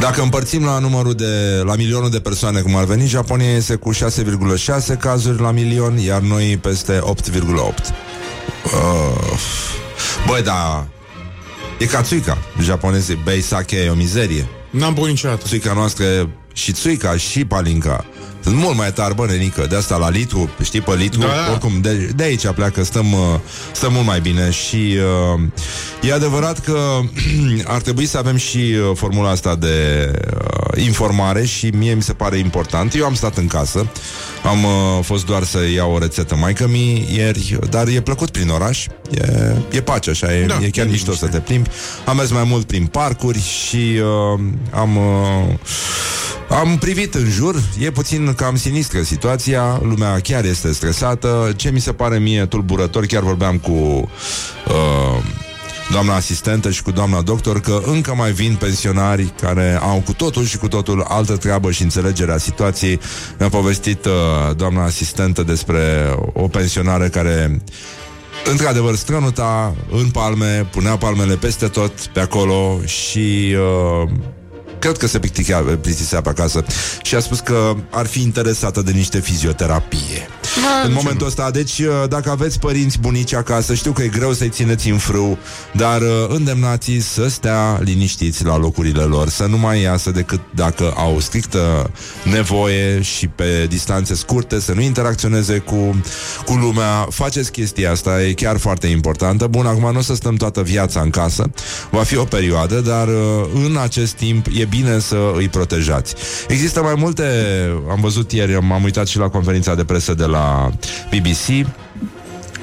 [0.00, 3.94] dacă împărțim la numărul de la milionul de persoane cum ar veni, Japonia este cu
[3.94, 3.98] 6,6
[4.98, 7.04] cazuri la milion, iar noi peste 8,8.
[7.04, 7.72] Uh,
[10.26, 10.86] băi, da,
[11.78, 12.38] e ca țuica.
[12.60, 14.48] Japonezii bei sake e o mizerie.
[14.70, 15.46] N-am băut niciodată.
[15.46, 18.04] Țuica noastră e și țuica și palinca
[18.42, 21.50] sunt mult mai tari, bă, nenică De asta la litru, știi, pe litru Da, da.
[21.50, 23.18] Oricum, de, de aici pleacă Stăm, uh,
[23.72, 24.96] stăm mult mai bine Și
[25.34, 25.40] uh,
[26.02, 26.78] e adevărat că
[27.74, 32.12] Ar trebui să avem și uh, Formula asta de uh, informare Și mie mi se
[32.12, 33.86] pare important Eu am stat în casă
[34.44, 34.70] Am uh,
[35.04, 39.54] fost doar să iau o rețetă mai mi ieri Dar e plăcut prin oraș E,
[39.70, 41.26] e pace așa, e, Da, e chiar e mișto liniște.
[41.26, 41.68] să te plimbi
[42.04, 44.00] Am mers mai mult prin parcuri Și
[44.34, 44.96] uh, am...
[44.96, 45.54] Uh,
[46.50, 51.52] am privit în jur, e puțin spun cam sinistră situația, lumea chiar este stresată.
[51.56, 55.24] Ce mi se pare mie tulburător, chiar vorbeam cu uh,
[55.90, 60.44] doamna asistentă și cu doamna doctor că încă mai vin pensionari care au cu totul
[60.44, 63.00] și cu totul altă treabă și înțelegerea situației.
[63.38, 64.12] Mi-a povestit uh,
[64.56, 67.62] doamna asistentă despre o pensionară care
[68.50, 73.56] într-adevăr strănuta în palme, punea palmele peste tot pe acolo și
[74.02, 74.10] uh,
[74.80, 76.64] cred că se plictisea pe acasă
[77.02, 80.28] și a spus că ar fi interesată de niște fizioterapie.
[80.62, 84.32] Ma, în momentul ăsta, deci uh, dacă aveți părinți bunici acasă, știu că e greu
[84.32, 85.38] să-i țineți în frâu,
[85.72, 90.92] dar uh, îndemnați să stea liniștiți la locurile lor, să nu mai iasă decât dacă
[90.96, 91.90] au strictă
[92.24, 96.00] nevoie și pe distanțe scurte, să nu interacționeze cu,
[96.44, 97.06] cu lumea.
[97.10, 99.46] Faceți chestia asta, e chiar foarte importantă.
[99.46, 101.50] Bun, acum nu o să stăm toată viața în casă,
[101.90, 103.14] va fi o perioadă, dar uh,
[103.54, 106.14] în acest timp e bine să îi protejați.
[106.48, 107.24] Există mai multe,
[107.90, 110.70] am văzut ieri, m-am uitat și la conferința de presă de la
[111.10, 111.66] BBC,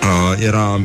[0.07, 0.81] Uh, era uh,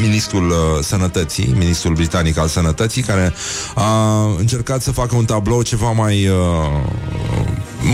[0.00, 3.32] ministrul uh, sănătății, ministrul britanic al sănătății, care
[3.74, 6.36] a încercat să facă un tablou ceva mai uh,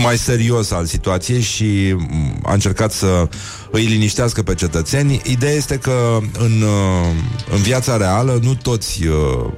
[0.01, 3.27] mai serios al situației și mm, a încercat să
[3.71, 5.21] îi liniștească pe cetățeni.
[5.25, 7.15] Ideea este că în, uh,
[7.51, 9.51] în viața reală nu toți uh,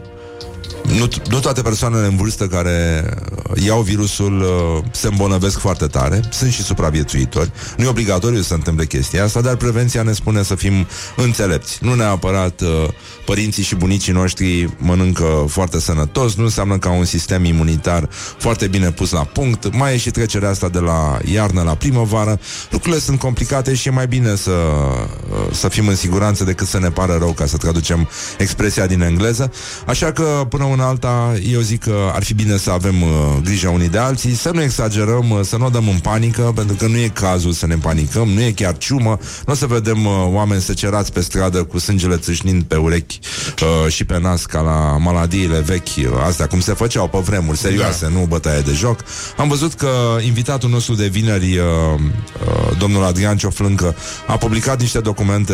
[0.95, 3.04] nu, nu toate persoanele în vârstă care
[3.50, 7.52] uh, iau virusul uh, se îmbolnăvesc foarte tare, sunt și supraviețuitori.
[7.78, 11.78] Nu e obligatoriu să se întâmple chestia asta, dar prevenția ne spune să fim înțelepți.
[11.82, 12.89] Nu neapărat uh,
[13.28, 18.68] părinții și bunicii noștri mănâncă foarte sănătos, nu înseamnă că au un sistem imunitar foarte
[18.68, 19.74] bine pus la punct.
[19.74, 22.40] Mai e și trecerea asta de la iarnă la primăvară.
[22.72, 26.80] Lucrurile sunt complicate și e mai bine să, uh, să fim în siguranță decât să
[26.80, 29.52] ne pară rău, ca să traducem expresia din engleză.
[29.86, 33.10] Așa că, până una alta, eu zic că ar fi bine să avem uh,
[33.44, 36.76] grijă unii de alții, să nu exagerăm, uh, să nu o dăm în panică, pentru
[36.76, 40.06] că nu e cazul să ne panicăm, nu e chiar ciumă, nu o să vedem
[40.06, 43.16] uh, oameni secerați pe stradă cu sângele țâșnind pe urechi
[43.62, 47.58] uh, și pe nas ca la maladiile vechi, uh, astea cum se făceau pe vremuri
[47.58, 48.12] serioase, da.
[48.12, 48.99] nu bătaie de joc.
[49.38, 49.89] Am văzut că
[50.25, 51.63] invitatul nostru de vineri, uh,
[51.97, 53.95] uh, domnul Adrian Cioflâncă,
[54.27, 55.53] a publicat niște documente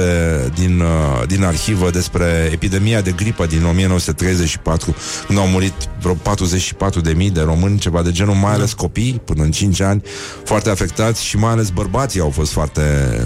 [0.54, 4.96] din, uh, din arhivă despre epidemia de gripă din 1934
[5.28, 9.22] când au murit vreo 44 de mii de români, ceva de genul, mai ales copii,
[9.26, 10.02] până în 5 ani,
[10.44, 12.82] foarte afectați și mai ales bărbații au fost foarte,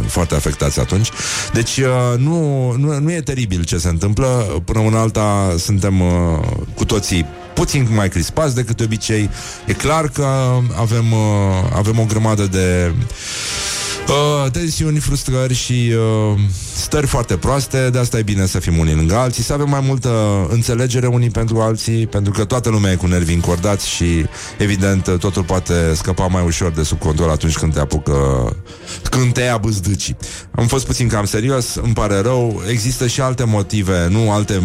[0.07, 1.09] foarte afectați atunci.
[1.53, 4.26] Deci uh, nu, nu, nu e teribil ce se întâmplă,
[4.65, 6.39] până în alta suntem uh,
[6.75, 9.29] cu toții puțin mai crispați decât de obicei.
[9.65, 10.27] E clar că
[10.75, 11.19] avem, uh,
[11.75, 12.93] avem o grămadă de
[14.09, 15.93] uh, tensiuni, frustrări și
[16.33, 16.39] uh,
[16.75, 19.79] stări foarte proaste, de asta e bine să fim unii lângă alții, să avem mai
[19.83, 20.11] multă
[20.49, 24.25] înțelegere unii pentru alții, pentru că toată lumea e cu nervii încordați și,
[24.57, 28.15] evident, totul poate scăpa mai ușor de sub control atunci când te apucă,
[29.09, 30.17] când te ia bâzdâcii.
[30.51, 34.61] Am fost puțin cam serios, îmi pare rău, există și alte motive, nu alte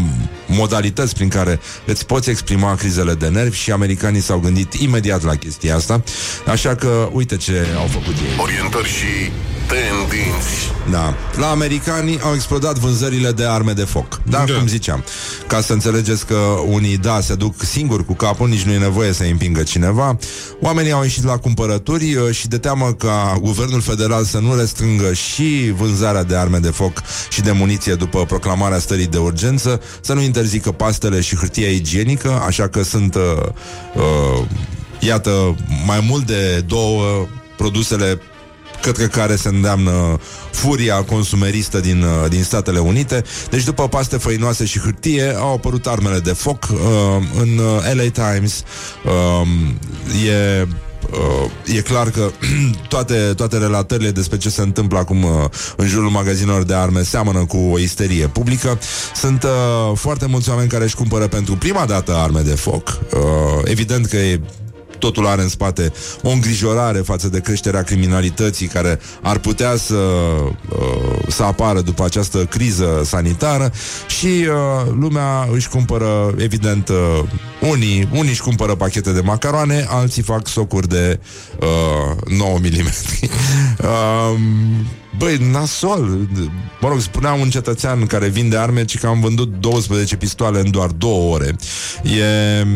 [0.47, 5.35] modalități prin care îți poți exprima crizele de nervi și americanii s-au gândit imediat la
[5.35, 6.03] chestia asta,
[6.47, 8.39] așa că uite ce au făcut ei.
[8.41, 9.32] Orientări și
[9.69, 10.71] tendinți.
[10.91, 11.15] Da.
[11.41, 14.21] La americani au explodat vânzările de arme de foc.
[14.25, 14.55] Da, Da.
[14.55, 15.05] cum ziceam.
[15.47, 19.13] Ca să înțelegeți că unii, da, se duc singuri cu capul, nici nu e nevoie
[19.13, 20.17] să îi împingă cineva.
[20.61, 25.13] Oamenii au ieșit la cumpărături uh, și de teamă ca guvernul federal să nu restrângă
[25.13, 30.13] și vânzarea de arme de foc și de muniție după proclamarea stării de urgență, să
[30.13, 33.23] nu interzică pastele și hârtia igienică, așa că sunt, uh,
[33.95, 34.47] uh,
[35.01, 38.21] iată, mai mult de două produsele
[38.83, 40.19] către care se îndeamnă
[40.51, 43.23] furia consumeristă din, uh, din Statele Unite.
[43.51, 46.79] Deci după paste făinoase și hârtie au apărut armele de foc uh,
[47.41, 48.63] în uh, LA Times.
[49.05, 49.49] Uh,
[50.29, 50.67] e
[51.11, 52.31] Uh, e clar că
[52.89, 55.31] toate, toate relatările despre ce se întâmplă acum uh,
[55.77, 58.79] în jurul magazinelor de arme seamănă cu o isterie publică.
[59.15, 59.51] Sunt uh,
[59.95, 62.99] foarte mulți oameni care își cumpără pentru prima dată arme de foc.
[63.15, 63.21] Uh,
[63.65, 64.41] evident că e
[65.03, 71.29] totul are în spate o îngrijorare față de creșterea criminalității care ar putea să, uh,
[71.29, 73.73] să apară după această criză sanitară
[74.07, 77.23] și uh, lumea își cumpără, evident, uh,
[77.71, 81.21] unii, unii își cumpără pachete de macaroane, alții fac socuri de
[81.61, 82.91] uh, 9 mm.
[85.13, 86.29] um, Băi, nasol.
[86.81, 90.71] Mă rog, spunea un cetățean care vinde arme Ci că am vândut 12 pistoale în
[90.71, 91.57] doar două ore.
[92.03, 92.67] E,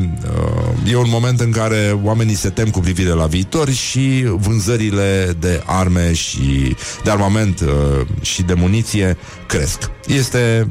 [0.84, 5.36] uh, e un moment în care Oamenii se tem cu privire la viitor Și vânzările
[5.40, 9.90] de arme Și de armament uh, Și de muniție cresc.
[10.06, 10.68] Este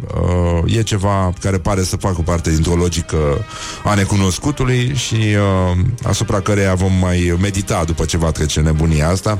[0.64, 3.46] uh, E ceva care pare să facă parte dintr-o logică
[3.84, 9.40] A necunoscutului Și uh, asupra căreia vom mai medita După ce va trece nebunia asta.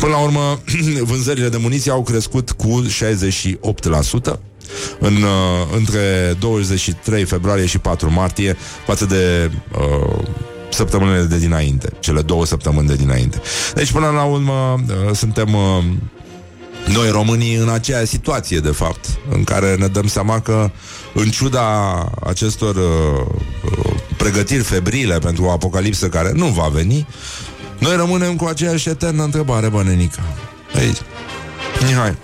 [0.00, 0.60] Până la urmă
[1.10, 4.38] Vânzările de muniție au crescut cu 68%
[4.98, 10.18] în, uh, între 23 februarie și 4 martie față de uh,
[10.70, 13.40] săptămânile de dinainte, cele două săptămâni de dinainte.
[13.74, 15.84] Deci, până la urmă, uh, suntem uh,
[16.92, 20.70] noi românii în aceeași situație, de fapt, în care ne dăm seama că,
[21.14, 23.26] în ciuda acestor uh,
[23.64, 27.06] uh, pregătiri febrile pentru o apocalipsă care nu va veni,
[27.78, 30.22] noi rămânem cu aceeași eternă întrebare, bă, nenica.
[30.74, 30.98] Aici.
[31.84, 32.16] Mihai.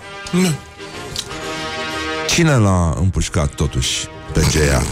[2.27, 4.83] Cine l-a împușcat totuși pe Geia?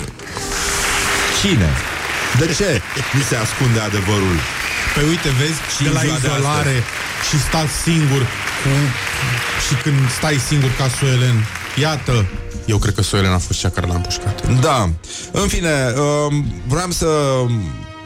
[1.41, 1.69] Cine?
[2.39, 2.81] De ce
[3.13, 4.37] mi se ascunde adevărul?
[4.95, 6.83] Păi uite, vezi, Și de la în ziua de izolare
[7.29, 8.21] și stat singur
[8.61, 8.71] cu...
[9.67, 12.25] și când stai singur ca Soelen, iată,
[12.65, 14.59] eu cred că Soelen a fost cea care l-a împușcat.
[14.59, 14.89] Da.
[15.31, 15.93] În fine,
[16.29, 17.07] um, vreau să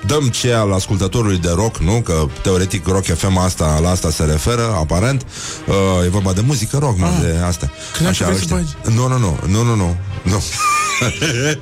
[0.05, 2.01] dăm ce al ascultătorului de rock, nu?
[2.01, 5.25] Că teoretic Rock FM asta, la asta se referă, aparent.
[5.67, 7.71] Uh, e vorba de muzică rock, mă, de asta.
[7.93, 8.93] Credeam că vrei să ăștia.
[8.93, 9.95] Nu, nu, nu, nu, nu, nu.
[10.23, 10.43] nu.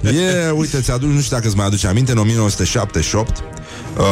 [0.09, 3.43] e, uite, ți-aduci, nu știu dacă îți mai aduce aminte, în 1978
[3.97, 4.03] uh,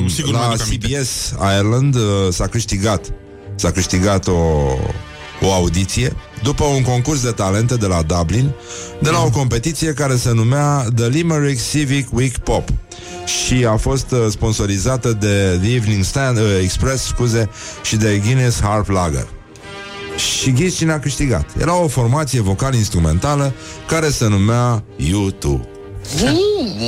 [0.00, 0.86] Mm, sigur la mi-aduc aminte.
[0.86, 3.12] CBS Ireland uh, s-a câștigat
[3.56, 4.32] s-a câștigat o,
[5.40, 8.50] o audiție după un concurs de talente de la Dublin,
[9.02, 12.68] de la o competiție care se numea The Limerick Civic Week Pop
[13.28, 17.50] și a fost uh, sponsorizată de The Evening Stand, uh, Express, scuze,
[17.82, 19.28] și de Guinness Harp Lager.
[20.16, 21.50] Și ghiți cine a câștigat.
[21.60, 23.52] Era o formație vocal-instrumentală
[23.86, 25.77] care se numea U2.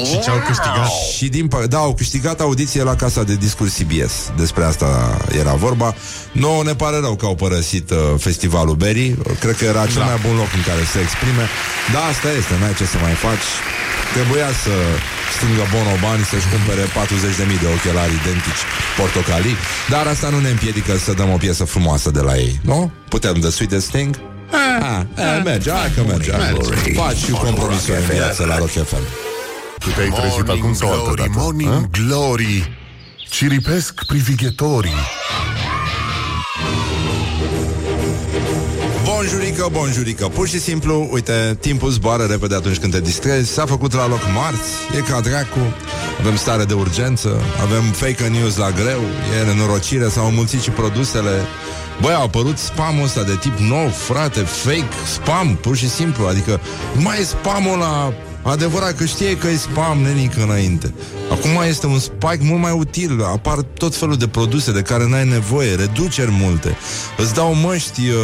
[0.04, 0.88] Și ce au câștigat?
[1.16, 4.14] Și din pă- da, au câștigat audiție la casa de discurs CBS.
[4.36, 5.94] Despre asta era vorba.
[6.32, 9.14] Nu ne pare rău că au părăsit uh, festivalul Berry.
[9.40, 10.04] Cred că era cel Da.
[10.04, 11.44] mai bun loc în care să se exprime.
[11.94, 13.46] Da, asta este, n-ai ce să mai faci.
[14.16, 14.74] Trebuia să
[15.36, 18.62] strângă Bono bani să-și cumpere 40.000 de ochelari identici
[18.98, 19.56] portocalii,
[19.92, 22.90] dar asta nu ne împiedică să dăm o piesă frumoasă de la ei, nu?
[23.08, 24.12] Putem The Sweetest Thing?
[24.52, 26.30] Ah, eh, merge, hai că merge.
[26.30, 26.92] Merge.
[26.92, 29.02] Faci și compromisuri în viață la Rock FM.
[29.78, 31.30] Tu te-ai trezit acum sau altă glory, dată?
[31.34, 32.78] morning Morning glory
[33.30, 34.94] Ciripesc privighetorii
[39.04, 43.94] Bonjurică, bonjurică Pur și simplu, uite, timpul zboară repede atunci când te distrezi S-a făcut
[43.94, 45.58] la loc marți, e ca dracu
[46.20, 49.00] Avem stare de urgență Avem fake news la greu
[49.40, 51.32] E nenorocire, s-au înmulțit și produsele
[52.00, 56.26] Băi, a apărut spamul ăsta de tip nou, frate, fake, spam, pur și simplu.
[56.26, 56.60] Adică
[56.94, 60.94] nu mai e spamul la Adevărat că știe că e spam nenică înainte.
[61.30, 63.22] Acum este un spike mult mai util.
[63.24, 65.74] Apar tot felul de produse de care n-ai nevoie.
[65.74, 66.76] Reduceri multe.
[67.16, 68.16] Îți dau măști uh,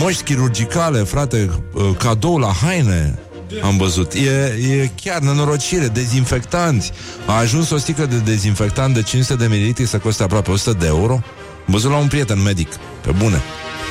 [0.00, 3.18] Măști chirurgicale, frate uh, Cadou la haine.
[3.62, 4.12] Am văzut.
[4.12, 6.92] E, e chiar nenorocire, dezinfectanți.
[7.26, 10.86] A ajuns o sticlă de dezinfectant de 500 de mililitri să coste aproape 100 de
[10.86, 11.20] euro.
[11.66, 12.68] Am văzut la un prieten medic,
[13.00, 13.42] pe bune.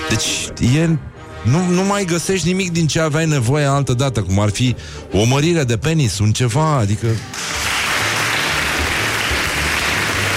[0.10, 0.26] Deci
[0.76, 0.90] e
[1.44, 4.76] nu, nu mai găsești nimic din ce aveai nevoie altă dată, cum ar fi
[5.12, 7.08] o mărire de penis, un ceva, adică...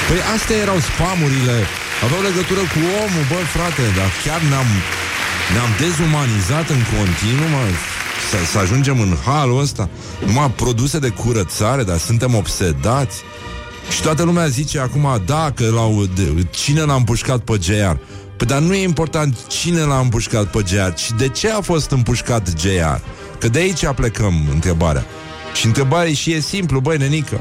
[0.09, 1.57] Păi astea erau spamurile,
[2.05, 4.71] aveau legătură cu omul, bă, frate, dar chiar ne-am,
[5.53, 7.63] ne-am dezumanizat în continuu, mă,
[8.31, 9.89] să, să ajungem în halul ăsta.
[10.27, 13.17] Numai produse de curățare, dar suntem obsedați.
[13.91, 17.97] Și toată lumea zice acum, da, că l-au, de, cine l-a împușcat pe JR?
[18.37, 21.91] Păi dar nu e important cine l-a împușcat pe JR, ci de ce a fost
[21.91, 23.01] împușcat JR.
[23.39, 25.07] Că de aici plecăm întrebarea.
[25.55, 27.41] Și întrebarea și e simplu, băi, nenică.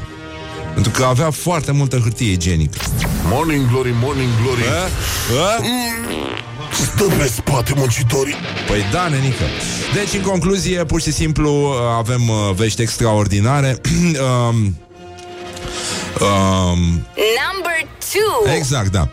[0.73, 2.77] Pentru că avea foarte multă hârtie igienică.
[3.29, 4.83] Morning glory, morning glory A?
[5.45, 5.63] A?
[6.71, 8.35] Stă pe spate muncitorii
[8.67, 9.43] Păi da, nenică.
[9.93, 13.81] Deci, în concluzie, pur și simplu, avem uh, vești extraordinare.
[16.21, 18.45] um, um, Number two.
[18.47, 19.07] Exact, da.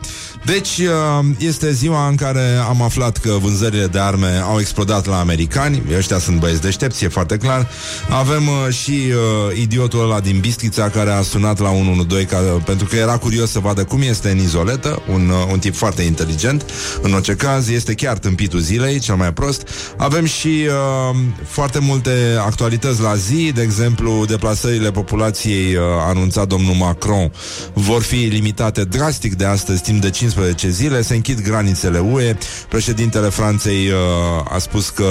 [0.45, 5.19] Deci uh, este ziua în care am aflat că vânzările de arme au explodat la
[5.19, 5.83] americani.
[5.97, 7.69] Ăștia sunt băieți deștepți, e foarte clar.
[8.09, 12.87] Avem uh, și uh, idiotul ăla din Bistrița care a sunat la 112 ca, Pentru
[12.87, 16.65] că era curios să vadă cum este în izoletă un, uh, un tip foarte inteligent.
[17.03, 19.69] În orice caz, este chiar tâmpitul zilei, cel mai prost.
[19.97, 22.11] Avem și uh, foarte multe
[22.47, 23.53] actualități la zi.
[23.55, 27.33] De exemplu, deplasările populației uh, anunțat domnul Macron
[27.73, 32.37] Vor fi limitate drastic de astăzi timp de 15 15 zile, se închid granițele UE.
[32.69, 35.07] Președintele Franței uh, a spus că,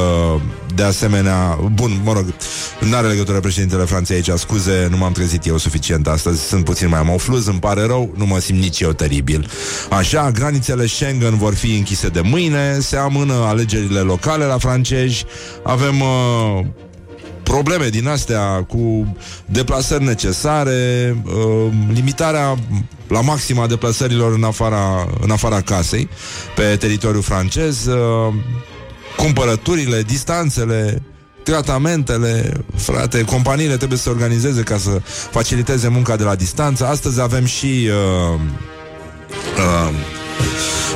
[0.76, 2.34] de asemenea, bun, mă rog,
[2.80, 6.90] nu are legătură președintele Franței aici, scuze, nu m-am trezit eu suficient astăzi, sunt puțin
[6.90, 9.50] mai mofluz, îmi pare rău, nu mă simt nici eu teribil.
[9.90, 15.26] Așa, granițele Schengen vor fi închise de mâine, se amână alegerile locale la francezi,
[15.64, 16.00] avem...
[16.00, 16.66] Uh,
[17.44, 19.16] probleme din astea cu
[19.46, 22.56] deplasări necesare, uh, limitarea
[23.08, 26.10] la maxima deplasărilor în afara, în afara casei,
[26.56, 28.34] pe teritoriul francez, uh,
[29.18, 31.02] cumpărăturile, distanțele,
[31.44, 36.88] tratamentele, frate, companiile trebuie să se organizeze ca să faciliteze munca de la distanță.
[36.88, 38.40] Astăzi avem și uh,
[39.58, 39.94] uh,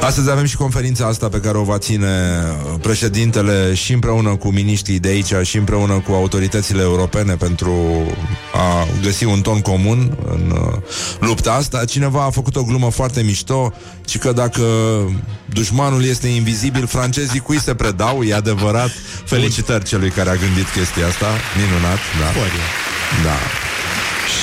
[0.01, 4.51] Astăzi avem și conferința asta pe care o va ține uh, președintele și împreună cu
[4.51, 7.73] miniștrii de aici și împreună cu autoritățile europene pentru
[8.53, 10.73] a găsi un ton comun în uh,
[11.19, 11.85] lupta asta.
[11.85, 13.73] Cineva a făcut o glumă foarte mișto
[14.07, 14.63] și că dacă
[15.45, 18.89] dușmanul este invizibil, francezii cui se predau, e adevărat.
[19.25, 21.27] Felicitări celui care a gândit chestia asta.
[21.57, 22.29] Minunat, da.
[23.23, 23.37] Da.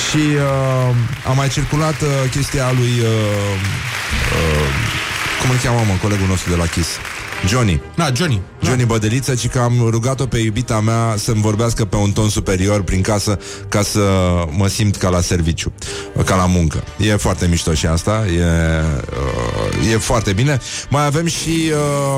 [0.09, 3.92] Și uh, a mai circulat uh, chestia lui uh,
[4.37, 4.67] uh,
[5.39, 6.99] cum îl cheamă, mă, colegul nostru de la Kiss?
[7.47, 7.81] Johnny.
[7.95, 8.41] Da, Johnny.
[8.65, 12.81] Johnny Bădeliță, ci că am rugat-o pe iubita mea să-mi vorbească pe un ton superior
[12.81, 13.39] prin casă
[13.69, 14.01] ca să
[14.49, 15.73] mă simt ca la serviciu,
[16.25, 16.83] ca la muncă.
[16.97, 18.43] E foarte mișto și asta, e,
[19.81, 20.59] uh, e foarte bine.
[20.89, 21.71] Mai avem și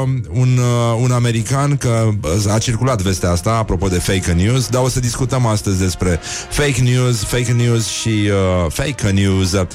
[0.03, 2.09] uh, un, uh, un american, că
[2.53, 6.19] a circulat vestea asta, apropo de fake news, dar o să discutăm astăzi despre
[6.49, 9.67] fake news, fake news și uh, fake news uh,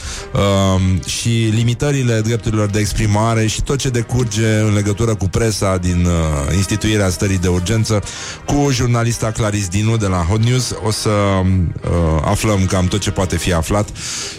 [1.07, 6.55] și limitările drepturilor de exprimare și tot ce decurge în legătură cu presa din uh,
[6.57, 8.03] instituirea stării de urgență
[8.45, 10.75] cu jurnalista Claris Dinu de la Hot News.
[10.85, 11.91] O să uh,
[12.25, 13.89] aflăm cam tot ce poate fi aflat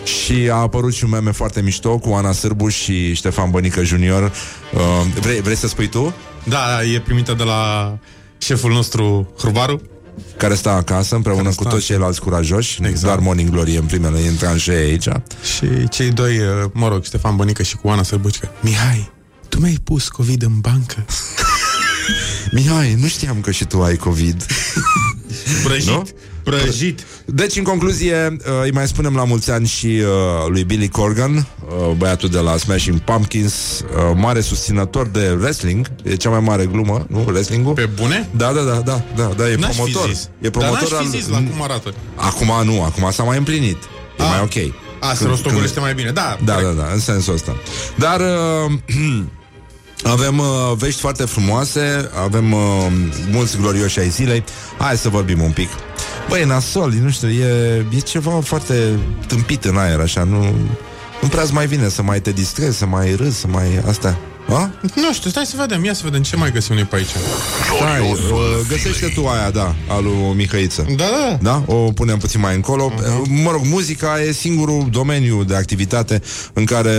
[0.04, 4.24] și a apărut și un meme foarte mișto cu Ana Sârbu și Ștefan Bănică Junior.
[4.74, 4.80] Uh,
[5.22, 6.14] vrei, vrei să spui tu?
[6.43, 7.93] Da, e primită de la
[8.38, 9.82] șeful nostru, Hrubaru.
[10.38, 12.89] care stă acasă împreună Care cu stă toți ceilalți curajoși, exact.
[12.89, 13.06] Exact.
[13.14, 15.08] doar Morning Glory în primele în tranșee aici.
[15.58, 18.52] Și cei doi, uh, mă rog, Ștefan Bănică și cu Ana Sărbucică.
[18.60, 19.11] Mihai,
[19.52, 21.06] tu mi-ai pus COVID în bancă?
[22.56, 24.45] Mihai, nu știam că și tu ai COVID.
[25.64, 26.08] Prăjit, Nu?
[26.43, 27.06] prăjit.
[27.26, 30.04] Deci, în concluzie, uh, îi mai spunem la mulți ani și uh,
[30.47, 31.45] lui Billy Corgan, uh,
[31.97, 33.86] băiatul de la Smashing Pumpkins, uh,
[34.16, 37.24] mare susținător de wrestling, e cea mai mare glumă, nu?
[37.28, 37.74] Wrestling-ul?
[37.74, 38.30] Pe bune?
[38.36, 40.08] Da, da, da, da, da, da, e N-aș promotor.
[40.08, 40.30] fi zis.
[40.41, 41.22] E promotor Dar n-aș fi al...
[41.22, 41.93] zis la cum arată.
[42.16, 43.78] Acum nu, acum s-a mai împlinit.
[44.18, 44.28] E Ah.
[44.30, 44.74] mai ok.
[44.99, 46.12] A, se Când- rostogolește mai bine.
[46.12, 46.76] Da, Da, corect.
[46.76, 47.56] da, da, în sensul ăsta.
[47.95, 48.72] Dar uh,
[50.04, 50.45] avem uh,
[50.78, 52.60] vești foarte frumoase, avem uh,
[53.32, 54.43] mulți glorioși ai zilei.
[54.78, 55.70] Hai să vorbim un pic.
[56.30, 60.56] Băi, e nasol, nu știu, e, e ceva foarte tâmpit în aer, așa, nu...
[61.22, 63.84] Nu prea mai vine să mai te distrezi, să mai râzi, să mai...
[63.88, 64.18] Asta.
[64.49, 64.71] A?
[64.95, 67.09] Nu știu, stai să vedem, ia să vedem ce mai găsim noi pe aici.
[67.75, 68.17] Stai, uh,
[68.67, 70.85] găsește tu aia, da, al lui Mihăiță.
[70.95, 71.37] Da, da.
[71.41, 71.73] Da?
[71.73, 72.91] O punem puțin mai încolo.
[72.91, 73.43] Uh-huh.
[73.43, 76.21] Mă rog, muzica e singurul domeniu de activitate
[76.53, 76.95] în care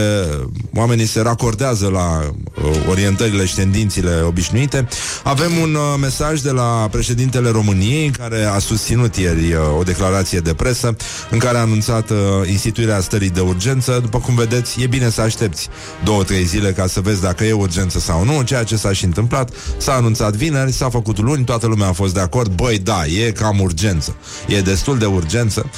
[0.74, 4.88] oamenii se racordează la uh, orientările și tendințele obișnuite.
[5.22, 10.38] Avem un uh, mesaj de la președintele României care a susținut ieri uh, o declarație
[10.38, 10.97] de presă
[11.30, 12.16] în care a anunțat uh,
[12.51, 13.99] instituirea stării de urgență.
[14.03, 15.68] După cum vedeți, e bine să aștepți
[16.05, 19.05] două, trei zile ca să vezi dacă e urgență sau nu, ceea ce s-a și
[19.05, 19.51] întâmplat.
[19.76, 22.53] S-a anunțat vineri, s-a făcut luni, toată lumea a fost de acord.
[22.55, 24.16] Băi, da, e cam urgență.
[24.49, 25.70] E destul de urgență.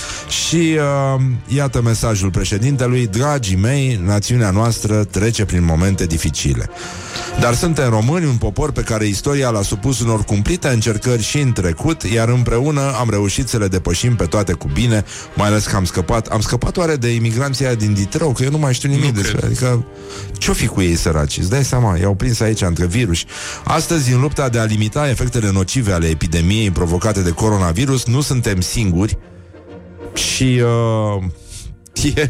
[0.47, 0.57] Și
[1.17, 3.07] uh, iată mesajul președintelui.
[3.07, 6.71] Dragii mei, națiunea noastră trece prin momente dificile.
[7.41, 11.53] Dar suntem români, un popor pe care istoria l-a supus unor cumplite încercări și în
[11.53, 15.77] trecut, iar împreună am reușit să le depășim pe toate cu bine, mai ales că
[15.77, 16.27] am scăpat.
[16.27, 18.33] Am scăpat oare de imigranții aia din Ditrău?
[18.33, 19.37] Că eu nu mai știu nimic Nu despre.
[19.37, 19.45] cred.
[19.51, 19.85] Adică,
[20.39, 21.39] ce-o fi cu ei săraci?
[21.45, 23.25] Îți dai seama, i-au prins aici între virus.
[23.65, 28.61] Astăzi, în lupta de a limita efectele nocive ale epidemiei provocate de coronavirus, nu suntem
[28.61, 29.19] singuri
[30.15, 30.63] și...
[30.63, 31.23] Uh,
[32.17, 32.27] E,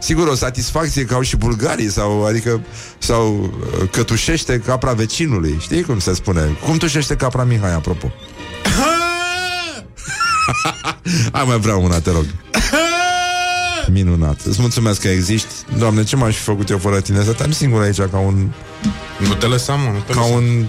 [0.00, 2.60] sigur, o satisfacție ca au și bulgarii sau, adică,
[2.98, 3.50] sau uh,
[3.90, 5.56] că tușește capra vecinului.
[5.60, 6.58] Știi cum se spune?
[6.64, 8.06] Cum tușește capra Mihai, apropo?
[11.32, 12.24] Hai mai vreau una, te rog.
[13.92, 14.40] Minunat.
[14.44, 15.54] Îți mulțumesc că existi.
[15.78, 17.22] Doamne, ce m-aș fi făcut eu fără tine?
[17.22, 18.48] Stăteam singur aici ca un...
[19.28, 20.34] Nu te lăsam, mă, nu te Ca lăsam.
[20.34, 20.64] un...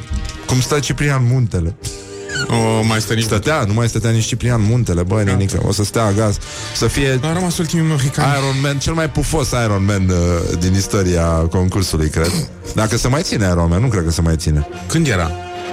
[0.46, 1.76] Cum stă Ciprian Muntele.
[2.48, 5.60] O, mai stă nici Stătea, nu mai stătea nici Ciprian Muntele, bă, nenică.
[5.68, 6.38] O să stea gaz.
[6.76, 8.28] Să fie A rămas ultimii mohicani.
[8.38, 12.32] Iron Man, cel mai pufos Iron Man uh, din istoria concursului, cred.
[12.74, 14.68] Dacă se mai ține Iron Man, nu cred că se mai ține.
[14.88, 15.32] Când era?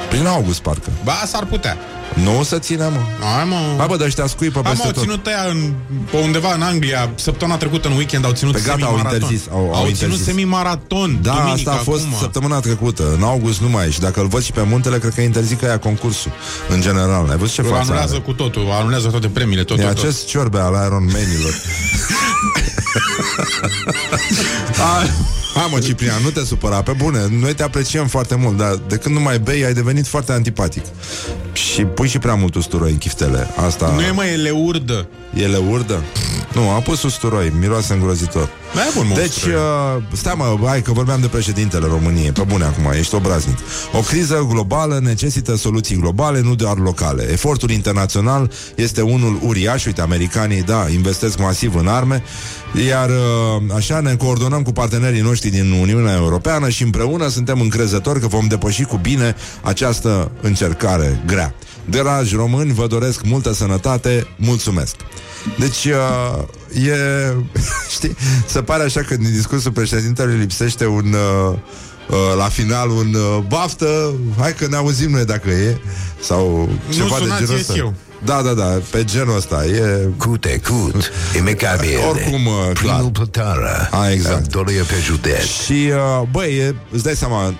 [0.09, 0.91] Prin august, parcă.
[1.05, 1.77] Ba, s-ar putea.
[2.25, 2.99] Nu să ține, mă.
[3.35, 3.75] Hai, mă.
[3.79, 5.03] Hai, bă, de ăștia scuipă Am peste au tot.
[5.03, 5.73] ținut ăia în,
[6.11, 9.47] pe undeva în Anglia Săptămâna trecută, în weekend, au ținut Pe gata, au semi-maraton interzis,
[9.53, 9.99] au- au au interzis.
[9.99, 12.19] ținut semi-maraton Da, duminică, asta a fost acum.
[12.19, 13.13] săptămâna trecută.
[13.17, 13.91] În august nu mai e.
[13.91, 16.31] Și dacă îl văd și pe muntele, cred că interzic aia concursul.
[16.69, 17.27] În general.
[17.31, 18.23] Ai văzut ce Îl față anulează are?
[18.23, 20.03] cu totul, anulează toate premiile, tot, E tot, tot.
[20.05, 21.55] acest ciorbe al Iron Man-ilor.
[24.77, 25.11] Hai,
[25.57, 28.97] Hai mă, Ciprian, nu te supăra, pe bune Noi te apreciem foarte mult Dar de
[28.97, 30.85] când nu mai bei, ai devenit foarte antipatic
[31.53, 33.93] Și pui și prea mult usturoi în chiftele Asta...
[33.95, 35.09] Nu e mai ele urdă.
[35.35, 36.03] Ele urdă?
[36.53, 39.57] Nu, am pus usturoi, miroase îngrozitor Da, e bun, mă, Deci, usturoi.
[39.97, 43.59] uh, stai mă, hai că vorbeam de președintele României Pe bune acum, ești obraznic
[43.93, 50.01] O criză globală necesită soluții globale, nu doar locale Efortul internațional este unul uriaș Uite,
[50.01, 52.23] americanii, da, investesc masiv în arme
[52.89, 58.21] Iar uh, așa ne coordonăm cu partenerii noștri din Uniunea Europeană Și împreună suntem încrezători
[58.21, 61.55] că vom depăși cu bine Această încercare grea
[61.91, 64.97] Dragi români, vă doresc multă sănătate, mulțumesc
[65.59, 66.97] deci, uh, e...
[67.97, 68.17] Știi,
[68.47, 71.15] se pare așa că din discursul președintelui lipsește un...
[71.49, 71.59] Uh,
[72.09, 75.77] uh, la final un uh, baftă, hai că ne auzim noi dacă e
[76.21, 77.75] sau ceva de sunați, genul ies ăsta.
[77.77, 77.95] eu.
[78.25, 81.99] Da, da, da, pe genul ăsta e Cute cut, impecabil.
[82.11, 82.95] Oricum, uh, clar.
[82.95, 83.89] Primul plătară.
[83.91, 84.49] A, exact.
[84.51, 85.45] Dorie pe județ.
[85.45, 87.55] Și, uh, băi, e, îți dai seama, uh,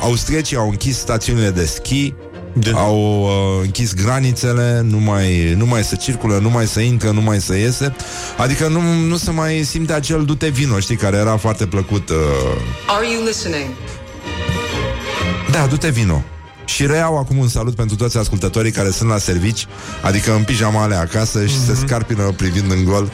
[0.00, 2.14] austriecii au închis stațiunile de schi,
[2.60, 3.30] De- au uh,
[3.62, 7.56] închis granițele, nu mai, nu mai se circulă, nu mai se intră, nu mai se
[7.58, 7.94] iese.
[8.36, 12.08] Adică nu, nu se mai simte acel dute vino, știi, care era foarte plăcut.
[12.08, 12.16] Uh,
[12.86, 13.66] Are you listening?
[15.50, 16.22] da, du-te vino.
[16.68, 19.66] Și reiau acum un salut pentru toți ascultătorii care sunt la servici,
[20.02, 23.10] adică în pijamale acasă și se scarpină privind în gol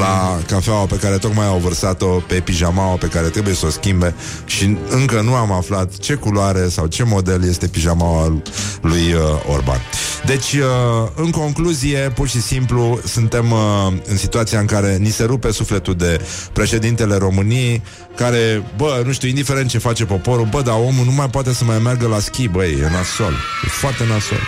[0.00, 4.14] la cafeaua pe care tocmai au vărsat-o pe pijamaua pe care trebuie să o schimbe
[4.44, 8.40] și încă nu am aflat ce culoare sau ce model este pijamaua
[8.80, 9.20] lui uh,
[9.52, 9.80] Orban.
[10.26, 15.24] Deci, uh, în concluzie, pur și simplu, suntem uh, în situația în care ni se
[15.24, 16.20] rupe sufletul de
[16.52, 17.82] președintele României,
[18.16, 21.64] care, bă, nu știu, indiferent ce face poporul, bă, dar omul nu mai poate să
[21.64, 23.34] mai meargă la schi, băi, e nasol.
[23.64, 24.38] E foarte nasol.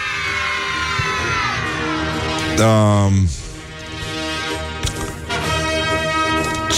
[2.56, 3.08] Da...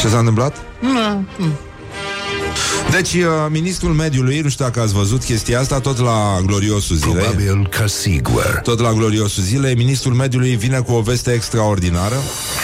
[0.01, 0.57] Ce s-a întâmplat?
[2.91, 7.15] Deci, uh, ministrul mediului, nu știu dacă ați văzut chestia asta, tot la gloriosul zilei.
[7.15, 8.61] Probabil ca sigur.
[8.63, 12.17] Tot la gloriosul zilei, ministrul mediului vine cu o veste extraordinară.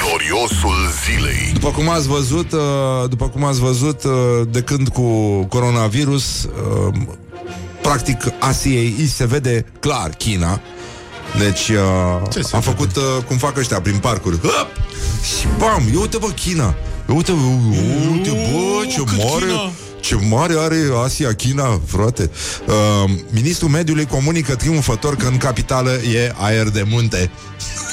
[0.06, 0.74] Gloriosul
[1.04, 1.50] zilei.
[1.52, 2.60] După cum ați văzut, uh,
[3.08, 4.12] după cum ați văzut, uh,
[4.50, 5.02] de când cu
[5.44, 6.94] coronavirus, uh,
[7.84, 10.60] practic Asiei îi se vede clar China.
[11.38, 14.38] Deci uh, Ce se a făcut uh, cum fac ăștia prin parcuri.
[14.40, 14.68] Hop!
[15.38, 16.74] Și bam, ia uite bă China.
[17.08, 19.70] Ia uite, ia uite bă, ce cât mare China.
[20.00, 22.30] ce mare are Asia, China, frate.
[22.66, 27.30] Uh, ministrul mediului comunică triumfător că în capitală e aer de munte.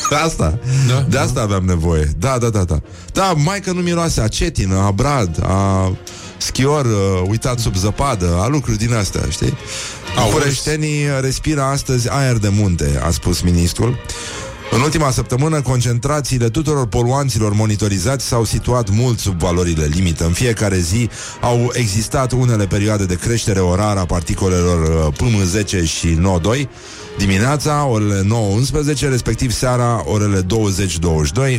[0.26, 0.60] Asta.
[0.88, 1.06] Da.
[1.10, 2.10] De asta aveam nevoie.
[2.18, 2.82] Da, da, da, da.
[3.14, 5.92] Da, mai că nu miroase a cetină, a brad, a
[6.42, 9.58] schior uh, uitat sub zăpadă, a lucruri din astea, știi?
[10.18, 10.32] Auzi.
[10.32, 13.98] Bucureștenii respiră astăzi aer de munte, a spus ministrul.
[14.74, 20.26] În ultima săptămână, concentrațiile tuturor poluanților monitorizați s-au situat mult sub valorile limită.
[20.26, 21.10] În fiecare zi
[21.42, 26.68] au existat unele perioade de creștere orară a particolelor uh, PM10 și NO2,
[27.18, 28.28] dimineața, orele
[28.98, 30.46] 9-11, respectiv seara, orele 20-22,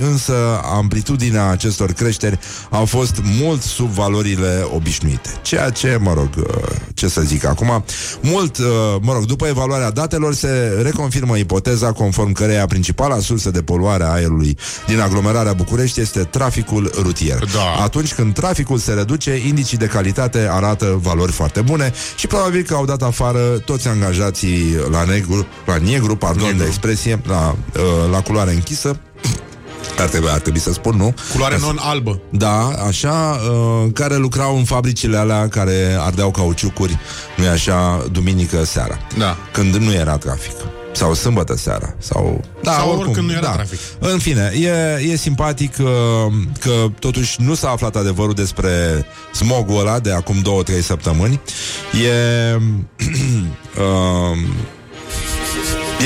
[0.00, 0.34] însă
[0.74, 2.38] amplitudinea acestor creșteri
[2.70, 5.30] au fost mult sub valorile obișnuite.
[5.42, 6.44] Ceea ce, mă rog, uh,
[6.94, 7.84] ce să zic acum,
[8.20, 8.66] mult, uh,
[9.00, 14.12] mă rog, după evaluarea datelor se reconfirmă ipoteza conform căreia principala sursă de poluare a
[14.12, 17.38] aerului din aglomerarea București este traficul rutier.
[17.38, 17.82] Da.
[17.82, 22.74] Atunci când traficul se reduce, indicii de calitate arată valori foarte bune și probabil că
[22.74, 26.58] au dat afară toți angajații la negru, la negru, pardon Negru.
[26.58, 28.96] de expresie, la, uh, la culoare închisă.
[29.98, 31.14] Ar trebui, ar trebui să spun, nu?
[31.32, 32.20] Culoare Ca să- non-albă.
[32.30, 36.98] da, așa, uh, care lucrau în fabricile alea care ardeau cauciucuri,
[37.36, 38.98] nu așa, duminică seara.
[39.18, 39.36] Da.
[39.52, 40.52] Când nu era trafic.
[40.94, 41.94] Sau sâmbătă seara.
[41.98, 43.50] Sau, da, Sau oricum, oricând nu era da.
[43.52, 43.78] trafic.
[43.98, 45.86] În fine, e, e simpatic uh,
[46.60, 51.40] că totuși nu s-a aflat adevărul despre smogul ăla de acum două, trei săptămâni.
[52.04, 52.56] E...
[53.82, 54.38] uh,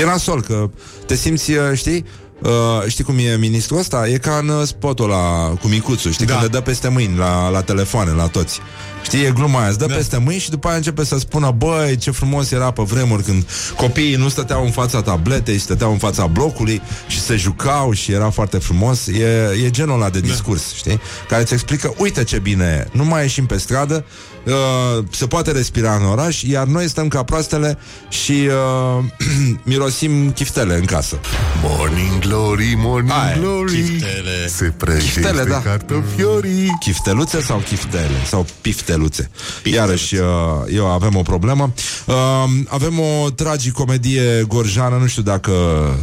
[0.01, 0.71] e nasol că
[1.07, 2.05] te simți, uh, știi,
[2.43, 2.51] Uh,
[2.87, 4.09] știi cum e ministrul ăsta?
[4.09, 6.33] E ca în uh, spotul ăla cu micuțul, știi, Da.
[6.33, 8.61] când le dă peste mâini la, la telefoane, la toți.
[9.07, 9.95] Știi, e gluma aia, îți dă da.
[9.95, 13.47] peste mâini și după aia începe să spună Băi, ce frumos era pe vremuri când
[13.77, 18.31] copiii nu stăteau în fața tabletei, stăteau în fața blocului și se jucau și era
[18.31, 19.07] foarte frumos.
[19.07, 20.77] E, e genul ăla de discurs, da.
[20.77, 21.01] știi?
[21.29, 24.05] Care îți explică, uite ce bine e, nu mai ieșim pe stradă,
[24.45, 27.79] uh, se poate respira în oraș, iar noi stăm ca proastele
[28.09, 28.49] și
[28.99, 29.05] uh,
[29.63, 31.19] mirosim chiftele în casă.
[31.63, 34.47] Morning glory, morning Aia, glory chiftele.
[34.49, 35.61] Se prăjește Chiftele, da.
[35.61, 38.25] cartofiorii Chifteluțe sau chiftele?
[38.27, 38.47] Sau
[38.97, 39.31] pifteluțe?
[39.65, 40.25] Iarăși, uh,
[40.75, 41.73] eu avem o problemă.
[42.07, 42.15] Uh,
[42.69, 45.53] avem o tragicomedie gorjană, nu știu dacă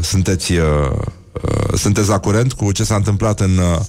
[0.01, 0.61] sunteți, uh,
[1.31, 3.79] uh, sunteți la curent cu ce s-a întâmplat în uh,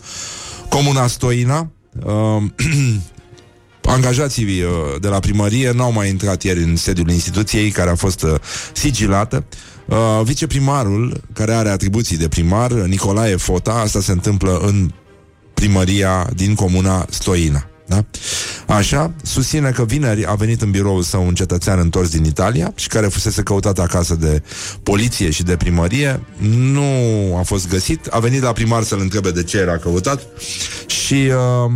[0.68, 1.70] comuna Stoina.
[2.04, 2.42] Uh,
[3.96, 8.22] angajații uh, de la primărie n-au mai intrat ieri în sediul instituției care a fost
[8.22, 8.34] uh,
[8.72, 9.44] sigilată.
[9.86, 14.90] Uh, viceprimarul, care are atribuții de primar, Nicolae Fota, asta se întâmplă în
[15.54, 17.68] primăria din comuna Stoina.
[17.94, 18.04] Da?
[18.74, 22.88] Așa, susține că vineri a venit în biroul său un cetățean întors din Italia și
[22.88, 24.42] care fusese căutat acasă de
[24.82, 26.20] poliție și de primărie.
[26.48, 28.06] Nu a fost găsit.
[28.06, 30.26] A venit la primar să-l întrebe de ce era căutat
[30.86, 31.72] și uh,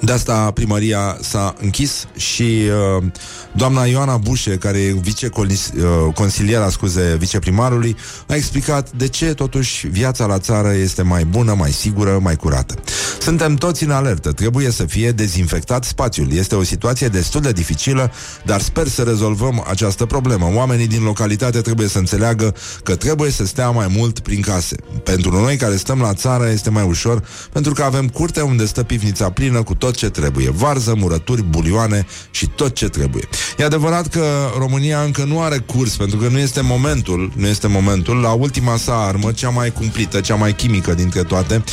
[0.00, 2.62] de asta primăria s-a închis și
[2.96, 3.04] uh,
[3.52, 7.96] doamna Ioana Bușe, care e viceconsiliera, uh, scuze, viceprimarului,
[8.28, 12.74] a explicat de ce totuși viața la țară este mai bună, mai sigură, mai curată.
[13.20, 16.32] Suntem toți în alertă, trebuie să fie dezinfectat spațiul.
[16.32, 18.12] Este o situație destul de dificilă,
[18.44, 20.50] dar sper să rezolvăm această problemă.
[20.54, 24.76] Oamenii din localitate trebuie să înțeleagă că trebuie să stea mai mult prin case.
[25.04, 28.82] Pentru noi care stăm la țară este mai ușor, pentru că avem curte unde stă
[28.82, 30.50] pivnița plină cu tot ce trebuie.
[30.50, 33.28] Varză, murături, bulioane și tot ce trebuie.
[33.58, 34.24] E adevărat că
[34.58, 38.76] România încă nu are curs, pentru că nu este momentul, nu este momentul, la ultima
[38.76, 41.64] sa armă, cea mai cumplită, cea mai chimică dintre toate,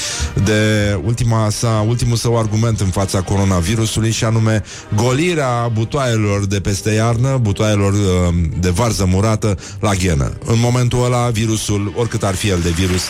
[0.43, 0.59] de
[1.03, 4.63] ultima sa, ultimul său argument în fața coronavirusului și anume
[4.95, 10.31] golirea butoaielor de peste iarnă, butoaielor uh, de varză murată la ghenă.
[10.45, 13.03] În momentul ăla, virusul, oricât ar fi el de virus,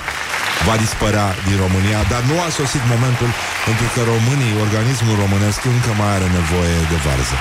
[0.67, 3.29] va dispărea din România, dar nu a sosit momentul
[3.67, 4.51] pentru că românii,
[4.95, 7.37] organismul românesc încă mai are nevoie de varză.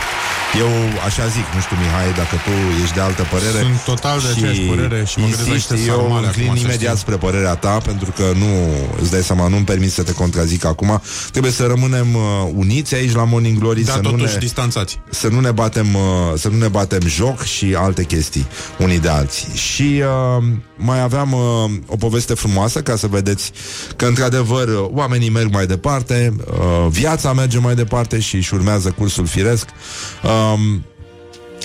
[0.63, 0.71] Eu
[1.09, 2.53] așa zic, nu știu, Mihai, dacă tu
[2.83, 5.99] ești de altă părere Sunt total de aceeași părere și mă gândesc la niște Eu
[6.01, 7.05] sarmale înclin acum, să imediat știi.
[7.05, 8.51] spre părerea ta Pentru că nu,
[9.01, 10.91] îți dai seama, nu-mi permis să te contrazic acum
[11.31, 12.23] Trebuie să rămânem uh,
[12.63, 14.93] uniți aici la Morning Glory Da, să, nu totuși ne, distanțați.
[15.11, 16.03] să nu ne batem uh,
[16.43, 18.47] Să nu ne batem joc și alte chestii
[18.79, 19.89] Unii de alții Și
[20.39, 20.45] uh,
[20.77, 21.41] mai aveam uh,
[21.87, 23.53] o poveste frumoasă Ca să vedeți
[23.97, 28.91] că într-adevăr uh, Oamenii merg mai departe uh, Viața merge mai departe și își urmează
[28.91, 29.69] cursul firesc
[30.23, 30.85] um,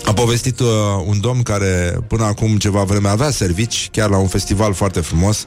[0.05, 0.67] a povestit uh,
[1.05, 5.45] un domn care până acum ceva vreme avea servici, chiar la un festival foarte frumos,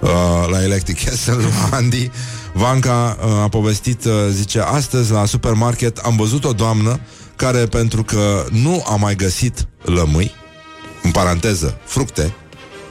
[0.00, 0.10] uh,
[0.50, 2.10] la Electric Castle, la Andy.
[2.52, 7.00] Vanca uh, a povestit, uh, zice, astăzi la supermarket am văzut o doamnă
[7.36, 10.34] care pentru că nu a mai găsit lămâi,
[11.02, 12.34] în paranteză, fructe,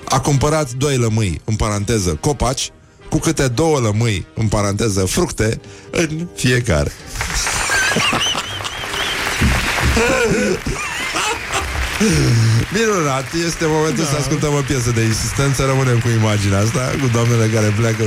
[0.06, 2.72] a cumpărat doi lămâi, în paranteză, copaci,
[3.12, 6.92] cu câte două lămâi, în paranteză, fructe, în fiecare.
[12.74, 14.10] Minunat, este momentul da.
[14.10, 18.04] să ascultăm o piesă de insistență Rămânem cu imaginea asta Cu doamnele care pleacă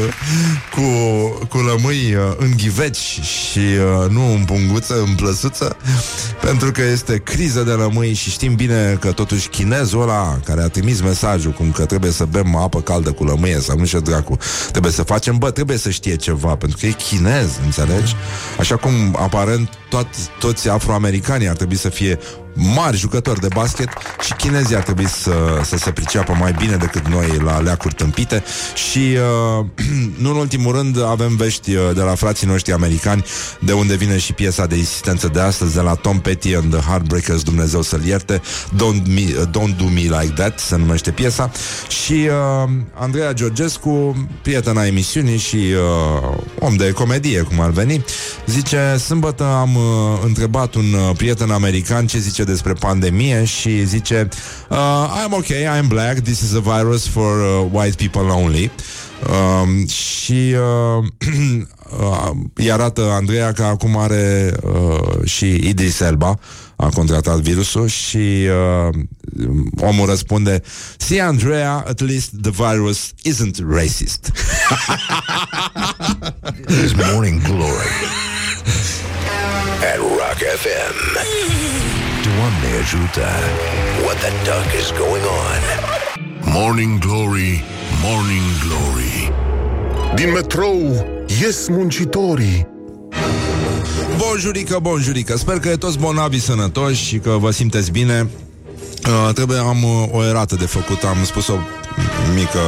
[0.75, 0.87] cu,
[1.49, 5.77] cu lămâi uh, în ghiveci Și uh, nu în punguță, în plăsuță
[6.41, 10.69] Pentru că este criză de lămâi Și știm bine că totuși chinezul ăla Care a
[10.69, 14.37] trimis mesajul cum că trebuie să bem apă caldă cu lămâie Sau nu știu dracu
[14.71, 18.15] Trebuie să facem, bă, trebuie să știe ceva Pentru că e chinez, înțelegi?
[18.59, 20.09] Așa cum aparent tot,
[20.39, 22.19] toți afroamericanii ar trebui să fie
[22.55, 23.89] mari jucători de basket
[24.25, 28.45] și chinezii ar trebui să, să se priceapă mai bine decât noi la leacuri tâmpite.
[28.75, 29.17] Și
[29.59, 29.67] uh,
[30.23, 33.25] nu în ultimul rând avem vești uh, de la frații noștri americani
[33.61, 36.81] de unde vine și piesa de insistență de astăzi de la Tom Petty and the
[36.89, 38.41] Heartbreakers Dumnezeu să-l ierte.
[38.75, 41.51] Don't, me, uh, Don't Do Me Like That se numește piesa.
[41.89, 48.05] Și uh, Andreea Georgescu prietena emisiunii și uh, om de comedie cum ar veni
[48.47, 49.83] zice sâmbătă am uh,
[50.25, 54.29] întrebat un uh, prieten american ce zice despre pandemie și zice
[54.69, 54.79] uh,
[55.25, 58.71] I'm okay, I'm black, this is a virus for uh, white people only.
[59.29, 61.05] Um, și uh,
[62.01, 66.39] uh, îi arată Andreea că acum are uh, și Idris Elba
[66.77, 68.49] a contractat virusul și
[68.89, 68.95] uh,
[69.81, 70.63] omul răspunde
[70.97, 74.33] See Andrea, at least the virus isn't racist.
[76.85, 77.95] Is Morning Glory
[79.93, 81.94] at Rock FM.
[82.37, 83.27] Doamne ajută.
[84.05, 85.61] What the duck is going on?
[86.53, 87.65] Morning Glory,
[88.03, 89.33] Morning Glory.
[90.15, 91.07] Din metrou
[91.41, 92.67] ies muncitorii.
[94.17, 95.37] Bonjurică, bonjurică.
[95.37, 98.29] Sper că e toți bonavi sănătoși Și că vă simteți bine.
[99.07, 101.03] Uh, Trebuie, am uh, o erată de făcut.
[101.03, 101.57] Am spus o
[102.35, 102.61] mică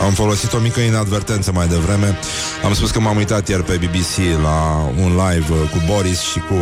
[0.00, 2.18] am folosit o mică inadvertență mai devreme.
[2.64, 6.38] Am spus că m-am uitat ieri pe BBC la un live uh, cu Boris și
[6.38, 6.54] cu...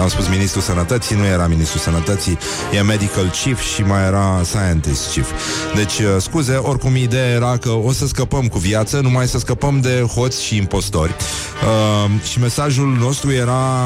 [0.00, 2.38] Am spus Ministrul Sănătății, nu era Ministrul Sănătății,
[2.72, 5.30] e Medical Chief și mai era Scientist Chief.
[5.74, 9.80] Deci, uh, scuze, oricum ideea era că o să scăpăm cu viață, numai să scăpăm
[9.80, 11.14] de hoți și impostori.
[11.14, 13.84] Uh, și mesajul nostru era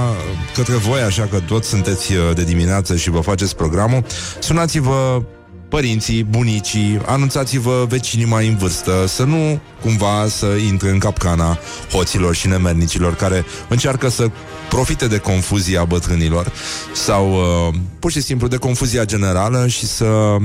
[0.55, 4.05] către voi, așa că toți sunteți uh, de dimineață și vă faceți programul.
[4.38, 5.22] Sunați-vă
[5.71, 11.59] părinții, bunicii, anunțați-vă vecinii mai în vârstă, să nu cumva să intre în capcana
[11.93, 14.31] hoților și nemernicilor care încearcă să
[14.68, 16.53] profite de confuzia bătrânilor
[16.95, 20.37] sau uh, pur și simplu de confuzia generală și să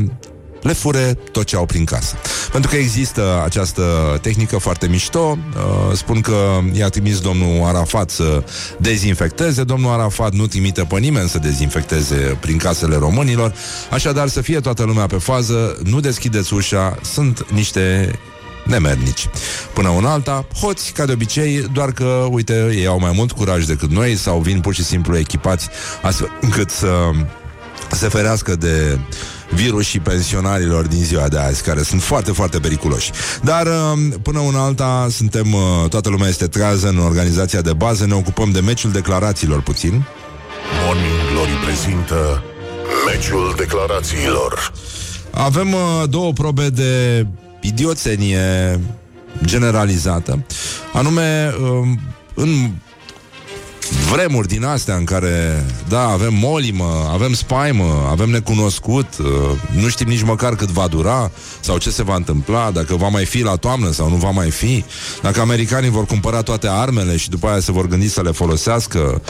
[0.65, 2.15] le fure tot ce au prin casă.
[2.51, 3.83] Pentru că există această
[4.21, 8.43] tehnică foarte mișto, uh, spun că i-a trimis domnul Arafat să
[8.77, 13.53] dezinfecteze, domnul Arafat nu trimite pe nimeni să dezinfecteze prin casele românilor,
[13.91, 18.11] așadar să fie toată lumea pe fază, nu deschideți ușa, sunt niște
[18.63, 19.29] nemernici.
[19.73, 23.65] Până una alta, hoți, ca de obicei, doar că, uite, ei au mai mult curaj
[23.65, 25.67] decât noi sau vin pur și simplu echipați
[26.01, 27.11] astfel încât să
[27.91, 28.99] se ferească de
[29.55, 33.11] virusii pensionarilor din ziua de azi, care sunt foarte, foarte periculoși.
[33.43, 38.05] Dar um, până una alta suntem, uh, toată lumea este trează în organizația de bază,
[38.05, 40.03] ne ocupăm de meciul declarațiilor puțin.
[40.85, 42.43] Morning Glory prezintă
[43.05, 44.71] Meciul declarațiilor
[45.31, 47.25] Avem uh, două probe de
[47.61, 48.79] idioțenie
[49.45, 50.45] generalizată,
[50.93, 51.99] anume um,
[52.33, 52.69] în
[54.11, 59.25] vremuri din astea în care, da, avem molimă, avem spaimă, avem necunoscut, uh,
[59.81, 63.25] nu știm nici măcar cât va dura sau ce se va întâmpla, dacă va mai
[63.25, 64.83] fi la toamnă sau nu va mai fi,
[65.21, 69.21] dacă americanii vor cumpăra toate armele și după aia se vor gândi să le folosească,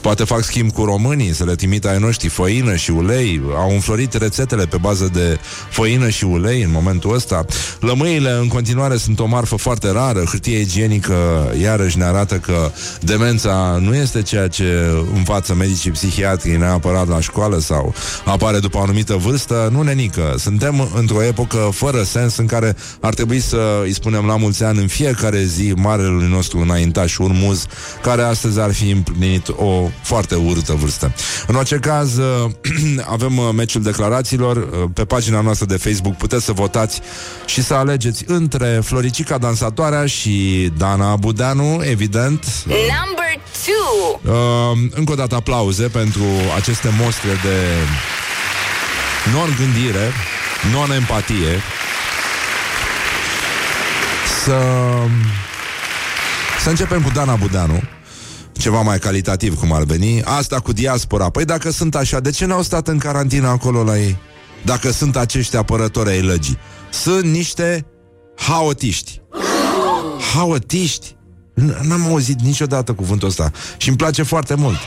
[0.00, 3.40] Poate fac schimb cu românii, să le trimită ai noștri făină și ulei.
[3.56, 5.38] Au înflorit rețetele pe bază de
[5.70, 7.44] făină și ulei în momentul ăsta.
[7.80, 10.24] Lămâile în continuare sunt o marfă foarte rară.
[10.24, 11.14] Hârtie igienică
[11.62, 12.70] iarăși ne arată că
[13.00, 14.64] demența nu este ceea ce
[15.14, 17.94] învață medicii psihiatrii neapărat la școală sau
[18.24, 19.68] apare după o anumită vârstă.
[19.72, 20.34] Nu nenică.
[20.38, 24.78] Suntem într-o epocă fără sens în care ar trebui să îi spunem la mulți ani
[24.78, 27.66] în fiecare zi marelui nostru înaintaș urmuz,
[28.02, 31.12] care astăzi ar fi împlinit o foarte urâtă vârstă.
[31.46, 32.50] În orice caz, uh,
[33.14, 34.56] avem uh, meciul declarațiilor.
[34.56, 37.00] Uh, pe pagina noastră de Facebook puteți să votați
[37.46, 42.46] și să alegeți între Floricica Dansatoarea și Dana Budeanu, evident.
[42.66, 44.32] Number two.
[44.90, 46.22] Încă o dată aplauze pentru
[46.56, 47.56] aceste mostre de
[49.32, 50.12] non-gândire,
[50.72, 51.62] non-empatie.
[54.44, 54.58] Să...
[56.62, 57.82] Să începem cu Dana Budeanu
[58.60, 60.22] ceva mai calitativ, cum ar veni.
[60.22, 61.30] Asta cu diaspora.
[61.30, 64.16] Păi dacă sunt așa, de ce n-au stat în carantină acolo la ei?
[64.64, 66.58] Dacă sunt acești apărători ai legii.
[66.90, 67.86] Sunt niște
[68.36, 69.20] haotiști.
[70.34, 71.16] Haotiști?
[71.82, 74.78] N-am auzit niciodată cuvântul ăsta și îmi place foarte mult.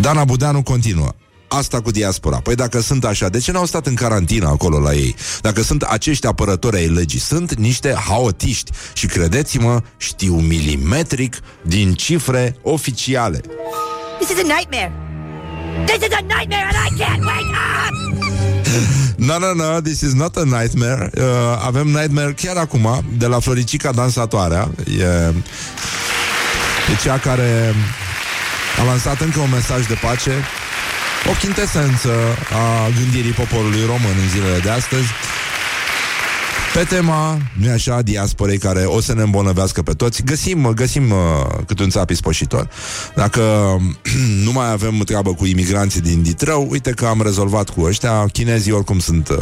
[0.00, 1.08] Dana Budeanu continuă
[1.56, 2.36] asta cu diaspora.
[2.36, 5.16] Păi dacă sunt așa, de ce n-au stat în carantină acolo la ei?
[5.40, 12.56] Dacă sunt acești apărători ai legii, sunt niște haotiști și credeți-mă, știu milimetric din cifre
[12.62, 13.40] oficiale.
[14.18, 14.92] This is a nightmare.
[15.86, 17.94] This is a nightmare and I can't wake up!
[19.16, 21.10] No, no, no, this is not a nightmare.
[21.16, 21.22] Uh,
[21.66, 24.70] avem nightmare chiar acum, de la Floricica Dansatoarea.
[24.98, 25.04] E,
[26.92, 27.74] e cea care
[28.80, 30.30] a lansat încă un mesaj de pace
[31.30, 32.12] o chintesență
[32.52, 35.08] a gândirii poporului român în zilele de astăzi
[36.76, 41.16] pe tema, nu așa, diasporei care o să ne îmbolnăvească pe toți, găsim, găsim uh,
[41.66, 42.68] cât un țap ispășitor.
[43.14, 43.42] Dacă
[44.44, 48.72] nu mai avem treabă cu imigranții din Ditrău, uite că am rezolvat cu ăștia, chinezii
[48.72, 49.36] oricum sunt uh,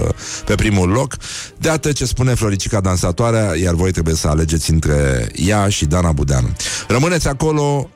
[0.45, 1.17] pe primul loc.
[1.59, 6.13] De atât ce spune Floricica Dansatoarea, iar voi trebuie să alegeți între ea și Dana
[6.13, 6.49] Budeanu.
[6.89, 7.91] Rămâneți acolo,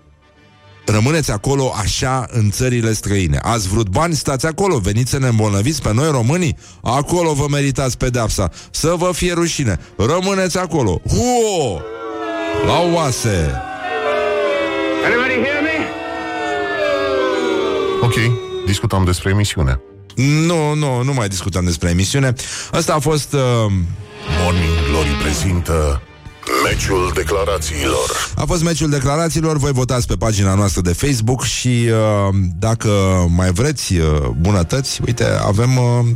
[0.90, 3.38] rămâneți acolo așa în țările străine.
[3.42, 7.96] Ați vrut bani, stați acolo, veniți să ne îmbolnăviți pe noi românii, acolo vă meritați
[7.96, 9.78] pedepsa, să vă fie rușine.
[9.96, 11.00] Rămâneți acolo.
[11.08, 11.80] Huo!
[12.66, 13.52] La oase!
[15.04, 15.88] Anybody hear me?
[18.02, 18.14] Ok,
[18.66, 19.80] discutam despre emisiune
[20.14, 22.32] Nu, nu, nu mai discutam despre emisiune.
[22.72, 23.32] Asta a fost...
[23.32, 23.40] Uh...
[24.42, 26.02] Morning Glory prezintă
[26.68, 28.32] Meciul declarațiilor.
[28.36, 32.88] A fost meciul declarațiilor, voi votați pe pagina noastră de Facebook și uh, dacă
[33.36, 36.06] mai vreți uh, bunătăți, uite, avem uh,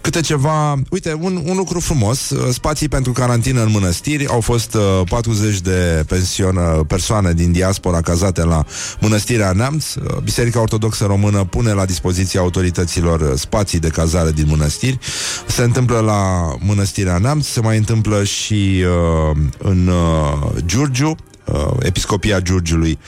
[0.00, 0.82] câte ceva...
[0.90, 5.60] Uite, un, un lucru frumos, uh, spații pentru carantină în mănăstiri, au fost uh, 40
[5.60, 8.64] de pension, uh, persoane din diaspora cazate la
[9.00, 9.94] mănăstirea Neamț.
[9.94, 14.98] Uh, Biserica Ortodoxă Română pune la dispoziția autorităților uh, spații de cazare din mănăstiri.
[15.46, 18.84] Se întâmplă la mănăstirea Neamț, se mai întâmplă și
[19.30, 19.36] uh,
[19.68, 22.98] în uh, Giurgiu, uh, Episcopia Giurgiului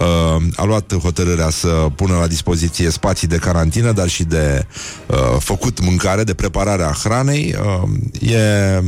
[0.00, 4.66] uh, a luat hotărârea să pună la dispoziție spații de carantină, dar și de
[5.06, 7.54] uh, făcut mâncare, de preparare a hranei.
[7.82, 8.82] Uh, e,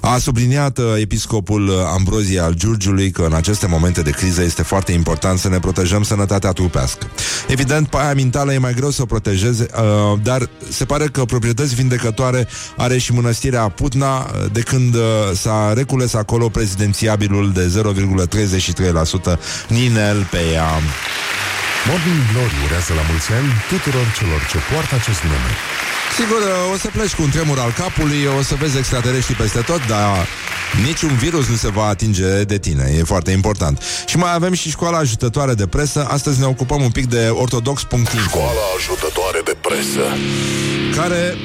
[0.00, 4.92] a subliniat uh, episcopul Ambrozie al Giurgiului că în aceste momente de criză este foarte
[4.92, 7.06] important să ne protejăm sănătatea trupească.
[7.48, 11.74] Evident, paia mentală e mai greu să o protejeze, uh, dar se pare că proprietăți
[11.74, 15.00] vindecătoare are și mănăstirea Putna, uh, de când uh,
[15.34, 17.82] s-a recules acolo prezidențiabilul de
[19.32, 20.70] 0,33% Ninel pe ea.
[21.88, 25.52] Morning Glory urează la mulți ani tuturor celor ce poartă acest nume.
[26.18, 29.60] Sigur, uh, o să pleci cu un tremur al capului, o să vezi extraterestri peste
[29.60, 30.26] tot, dar
[30.86, 33.82] niciun virus nu se va atinge de tine, e foarte important.
[34.06, 38.18] Și mai avem și școala ajutătoare de presă, astăzi ne ocupăm un pic de ortodox.info,
[38.28, 40.04] Școala ajutătoare de presă.
[40.96, 41.36] care...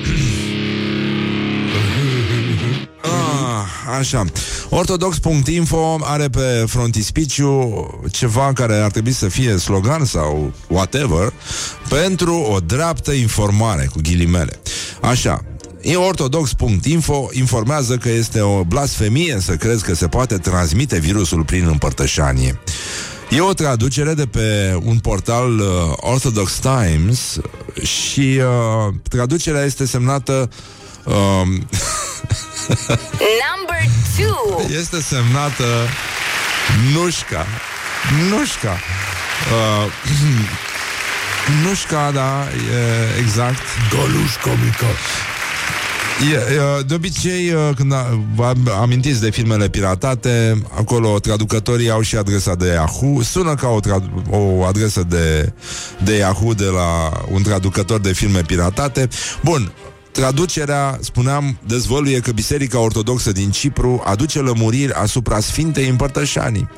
[3.99, 4.25] așa.
[4.69, 11.33] Ortodox.info are pe frontispiciu ceva care ar trebui să fie slogan sau whatever
[11.89, 14.59] pentru o dreaptă informare, cu ghilimele.
[15.01, 15.43] Așa,
[15.81, 21.67] E ortodox.info informează că este o blasfemie să crezi că se poate transmite virusul prin
[21.67, 22.59] împărtășanie.
[23.29, 25.65] E o traducere de pe un portal uh,
[25.95, 27.39] Orthodox Times
[27.83, 30.78] și uh, traducerea este semnată uh,
[33.45, 33.81] Number
[34.17, 34.65] two.
[34.79, 35.63] este semnată
[36.93, 37.45] Nușca.
[38.29, 38.77] Nușca.
[39.51, 39.91] Uh,
[41.65, 43.57] Nușca, da, e exact.
[43.89, 44.85] Gălușca mică.
[46.31, 51.89] E, e, de obicei, e, când a- vă am- amintiți de filmele piratate, acolo traducătorii
[51.89, 53.21] au și adresa de Yahoo.
[53.21, 55.53] Sună ca o, trad- o adresă de,
[56.03, 59.07] de Yahoo de la un traducător de filme piratate.
[59.43, 59.71] Bun,
[60.11, 66.69] Traducerea, spuneam, dezvăluie că Biserica Ortodoxă din Cipru aduce lămuriri asupra Sfintei Împărtășanii.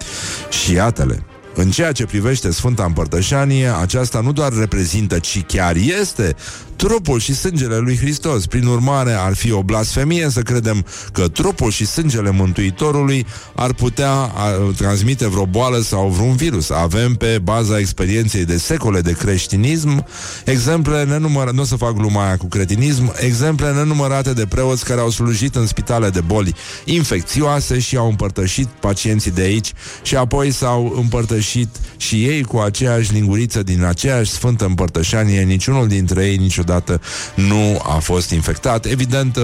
[0.64, 1.24] Și iată-le,
[1.56, 6.36] în ceea ce privește Sfânta Împărtășanie, aceasta nu doar reprezintă, ci chiar este
[6.76, 8.46] trupul și sângele lui Hristos.
[8.46, 13.26] Prin urmare, ar fi o blasfemie să credem că trupul și sângele Mântuitorului
[13.56, 16.70] ar putea a, transmite vreo boală sau vreun virus.
[16.70, 20.06] Avem, pe baza experienței de secole de creștinism,
[20.46, 25.00] exemple nenumărate, nu o să fac gluma aia cu cretinism, exemple nenumărate de preoți care
[25.00, 30.52] au slujit în spitale de boli infecțioase și au împărtășit pacienții de aici și apoi
[30.52, 37.02] s-au împărtășit și ei cu aceeași linguriță din aceeași sfântă împărtășanie, niciunul dintre ei niciodată
[37.36, 38.86] nu a fost infectat.
[38.86, 39.44] Evident, uh,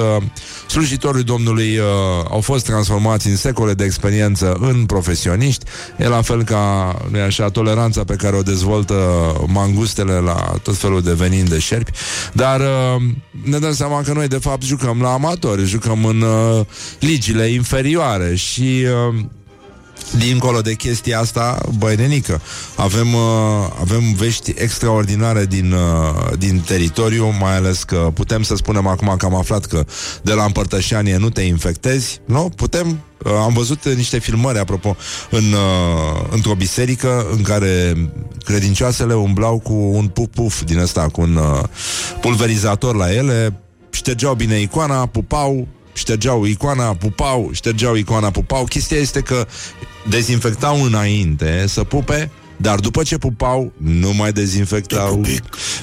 [0.68, 1.86] slujitorii Domnului uh,
[2.30, 5.66] au fost transformați în secole de experiență în profesioniști.
[5.98, 8.96] E la fel ca, nu așa, toleranța pe care o dezvoltă
[9.48, 11.92] mangustele la tot felul de venin de șerpi.
[12.34, 13.02] Dar uh,
[13.44, 16.66] ne dăm seama că noi, de fapt, jucăm la amatori, jucăm în uh,
[17.00, 18.86] ligile inferioare și...
[20.14, 22.42] Uh, Dincolo de chestia asta, băi nenică,
[22.76, 23.22] avem, uh,
[23.80, 29.26] avem vești extraordinare din, uh, din teritoriu, mai ales că putem să spunem acum că
[29.26, 29.86] am aflat că
[30.22, 32.52] de la împărtășanie nu te infectezi, nu?
[32.56, 34.96] Putem Uh, am văzut uh, niște filmări, apropo,
[35.30, 37.94] în, uh, într-o biserică în care
[38.44, 41.64] credincioasele umblau cu un puf-puf din ăsta, cu un uh,
[42.22, 45.68] pulverizator la ele, ștergeau bine icoana, pupau,
[45.98, 48.64] ștergeau icoana, pupau, ștergeau icoana, pupau.
[48.64, 49.48] Chestia este că
[50.10, 55.22] dezinfectau înainte să pupe, dar după ce pupau, nu mai dezinfectau.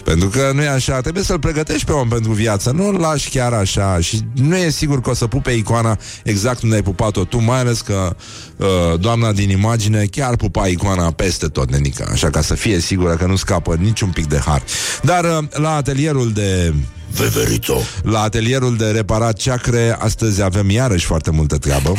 [0.04, 3.28] Pentru că nu e așa, trebuie să-l pregătești pe om pentru viață, nu îl lași
[3.30, 7.24] chiar așa și nu e sigur că o să pupe icoana exact unde ai pupat-o
[7.24, 8.16] tu, mai ales că
[8.56, 8.66] uh,
[9.00, 13.26] doamna din imagine chiar pupa icoana peste tot, nenica, așa ca să fie sigură că
[13.26, 14.62] nu scapă niciun pic de har.
[15.02, 16.74] Dar uh, la atelierul de
[17.16, 17.80] Veverito.
[18.02, 21.94] la atelierul de reparat ceacre, astăzi avem iarăși foarte multă treabă.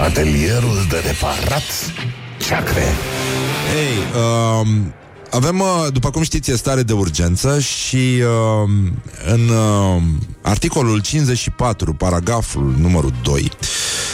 [0.00, 1.62] Atelierul de reparat
[2.50, 2.82] ceacre.
[3.72, 4.92] Ei, um,
[5.30, 8.22] avem, uh, după cum știți, e stare de urgență și
[8.62, 13.50] um, în um, articolul 54, paragraful numărul 2,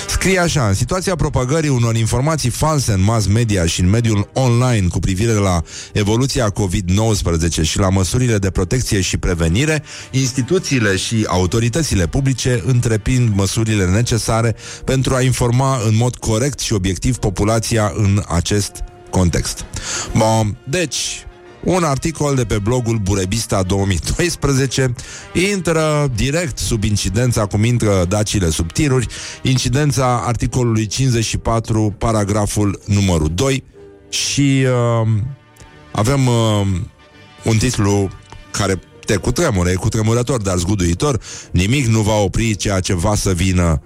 [0.09, 4.87] scrie așa, în situația propagării unor informații false în mass media și în mediul online
[4.89, 5.63] cu privire la
[5.93, 13.87] evoluția COVID-19 și la măsurile de protecție și prevenire, instituțiile și autoritățile publice întreprind măsurile
[13.87, 19.65] necesare pentru a informa în mod corect și obiectiv populația în acest context.
[20.13, 21.27] Bun, deci,
[21.65, 24.95] un articol de pe blogul Burebista 2012
[25.53, 29.07] intră direct sub incidența, cum intră dacile sub tiruri,
[29.43, 33.65] incidența articolului 54, paragraful numărul 2
[34.09, 34.67] și
[35.03, 35.09] uh,
[35.93, 36.67] avem uh,
[37.45, 38.11] un titlu
[38.51, 41.21] care te cutremură, e cutremurător, dar zguduitor.
[41.51, 43.83] Nimic nu va opri ceea ce va să vină.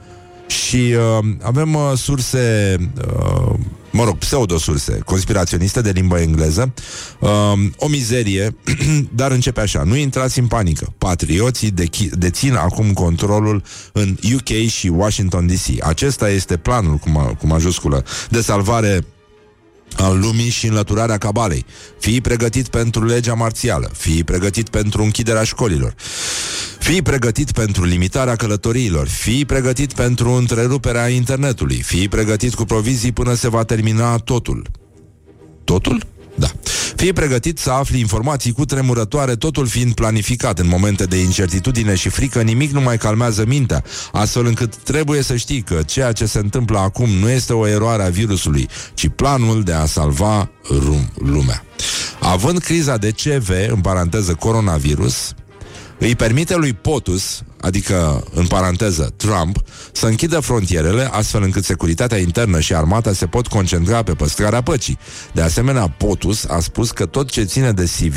[0.47, 3.55] Și uh, avem uh, surse, uh,
[3.91, 6.73] mă rog, pseudosurse conspiraționiste de limba engleză.
[7.21, 7.31] Uh,
[7.77, 8.57] o mizerie,
[9.21, 9.83] dar începe așa.
[9.83, 10.93] Nu intrați în panică.
[10.99, 13.63] Patrioții dechi- dețin acum controlul
[13.93, 15.87] în UK și Washington DC.
[15.87, 19.05] Acesta este planul, cu, ma- cu majusculă, de salvare
[19.97, 21.65] al lumii și înlăturarea cabalei.
[21.99, 25.95] Fii pregătit pentru legea marțială, fii pregătit pentru închiderea școlilor,
[26.79, 33.35] fii pregătit pentru limitarea călătoriilor, fii pregătit pentru întreruperea internetului, fii pregătit cu provizii până
[33.35, 34.67] se va termina totul.
[35.65, 36.07] Totul?
[36.41, 36.51] Da.
[36.97, 42.09] Fii pregătit să afli informații cu tremurătoare, totul fiind planificat în momente de incertitudine și
[42.09, 46.39] frică, nimic nu mai calmează mintea, astfel încât trebuie să știi că ceea ce se
[46.39, 51.65] întâmplă acum nu este o eroare a virusului, ci planul de a salva rum- lumea.
[52.21, 55.35] Având criza de CV, în paranteză coronavirus,
[55.99, 59.57] îi permite lui POTUS, adică, în paranteză, Trump,
[59.93, 64.99] să închidă frontierele astfel încât securitatea internă și armata se pot concentra pe păstrarea păcii.
[65.33, 68.17] De asemenea, POTUS a spus că tot ce ține de CV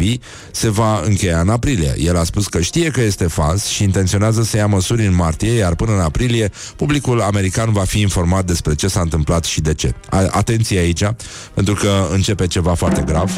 [0.51, 1.95] se va încheia în aprilie.
[1.97, 5.51] El a spus că știe că este fals și intenționează să ia măsuri în martie,
[5.51, 9.73] iar până în aprilie publicul american va fi informat despre ce s-a întâmplat și de
[9.73, 9.93] ce.
[10.09, 11.03] A- atenție aici,
[11.53, 13.31] pentru că începe ceva foarte grav.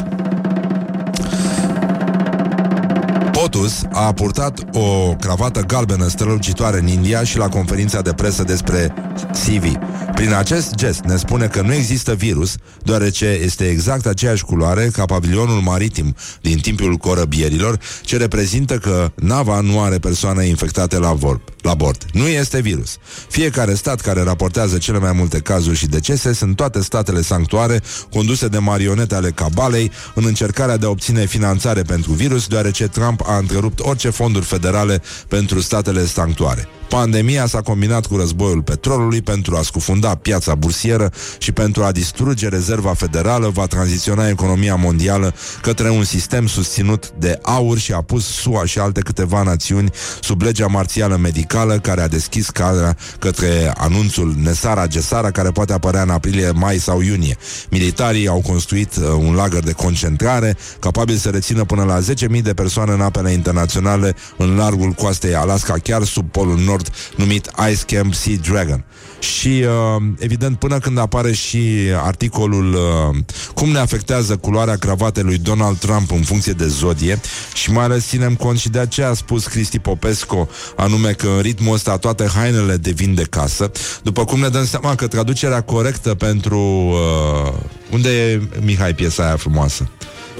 [3.56, 8.94] POTUS a purtat o cravată galbenă strălucitoare în India și la conferința de presă despre
[9.30, 9.78] CV.
[10.14, 15.04] Prin acest gest ne spune că nu există virus, deoarece este exact aceeași culoare ca
[15.04, 21.40] pavilionul maritim din timpul corăbierilor, ce reprezintă că nava nu are persoane infectate la, vor,
[21.60, 22.04] la bord.
[22.12, 22.96] Nu este virus.
[23.28, 28.48] Fiecare stat care raportează cele mai multe cazuri și decese sunt toate statele sanctuare conduse
[28.48, 33.36] de marionete ale cabalei în încercarea de a obține finanțare pentru virus, deoarece Trump a
[33.46, 36.68] întrerupt orice fonduri federale pentru statele sanctuare.
[36.88, 42.48] Pandemia s-a combinat cu războiul petrolului pentru a scufunda piața bursieră și pentru a distruge
[42.48, 48.24] rezerva federală, va tranziționa economia mondială către un sistem susținut de aur și a pus
[48.24, 54.34] SUA și alte câteva națiuni sub legea marțială medicală care a deschis calea către anunțul
[54.42, 57.36] Nesara Gesara care poate apărea în aprilie, mai sau iunie.
[57.70, 61.98] Militarii au construit uh, un lagăr de concentrare capabil să rețină până la
[62.36, 66.75] 10.000 de persoane în apele internaționale în largul coastei Alaska, chiar sub polul nord,
[67.16, 68.84] numit Ice Camp Sea Dragon.
[69.18, 71.60] Și, uh, evident, până când apare și
[72.02, 73.16] articolul uh,
[73.54, 77.20] cum ne afectează culoarea cravatei lui Donald Trump în funcție de zodie
[77.54, 81.40] și mai ales ținem cont și de aceea a spus Cristi Popescu, anume că în
[81.40, 83.70] ritmul ăsta toate hainele devin de casă,
[84.02, 86.58] după cum ne dăm seama că traducerea corectă pentru...
[86.58, 87.52] Uh,
[87.90, 89.90] unde e, Mihai, piesa aia frumoasă?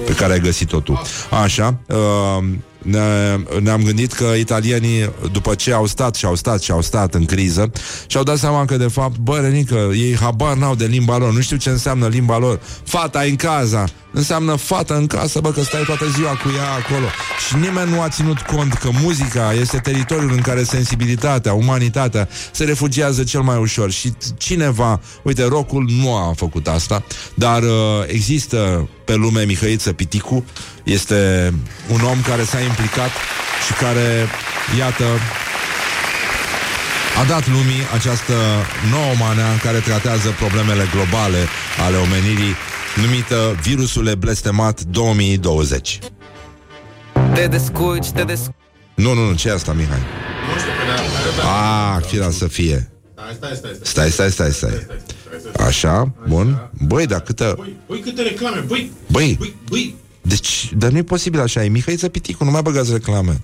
[0.05, 1.01] pe care ai găsit-o tu.
[1.43, 2.57] Așa, uh, ne,
[3.61, 7.25] ne-am gândit că italienii, după ce au stat și au stat și au stat în
[7.25, 7.71] criză,
[8.07, 11.41] și-au dat seama că, de fapt, bă, Renică, ei habar n-au de limba lor, nu
[11.41, 12.59] știu ce înseamnă limba lor.
[12.83, 17.05] Fata în casa, înseamnă fată în casă, bă, că stai toată ziua cu ea acolo.
[17.47, 22.63] Și nimeni nu a ținut cont că muzica este teritoriul în care sensibilitatea, umanitatea se
[22.63, 23.91] refugiază cel mai ușor.
[23.91, 27.69] Și cineva, uite, rocul nu a făcut asta, dar uh,
[28.07, 30.45] există pe lume Mihăiță Piticu,
[30.87, 31.53] este
[31.87, 33.09] un om care s-a implicat
[33.65, 34.27] și care,
[34.77, 35.03] iată,
[37.21, 38.33] a dat lumii această
[38.91, 41.37] nouă manea care tratează problemele globale
[41.85, 42.55] ale omenirii,
[42.95, 45.99] numită virusul blestemat 2020.
[47.33, 48.55] Te descurci, te descurci
[48.95, 49.99] Nu, nu, nu, ce e asta, Mihai?
[50.53, 52.91] Nu știu, pe da, A, fiera să fie.
[53.15, 54.87] Stai, stai, stai, Stai, stai, stai, stai.
[55.65, 56.69] Așa, bun.
[56.87, 57.53] Băi, dar câtă...
[57.57, 59.95] Băi, băi, câte reclame, băi, Băi, băi, băi.
[60.27, 61.63] Deci, dar nu e posibil așa.
[61.63, 63.41] E Mihai Piticu, nu mai băgați reclame.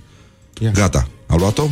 [0.59, 0.71] Ia.
[0.71, 1.67] Gata, a luat-o?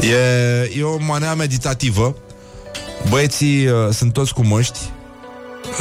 [0.00, 2.16] E, e o manea meditativă.
[3.08, 4.78] Băieții uh, sunt toți cu măști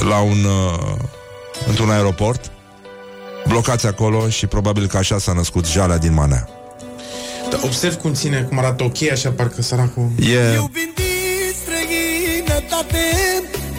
[0.07, 0.95] la un, uh,
[1.67, 2.51] într-un aeroport,
[3.47, 6.49] blocați acolo și probabil că așa s-a născut jalea din manea.
[7.49, 10.09] Da, observ cum ține, cum arată ok, așa parcă săracul...
[10.19, 12.97] E, Eu vin din străinătate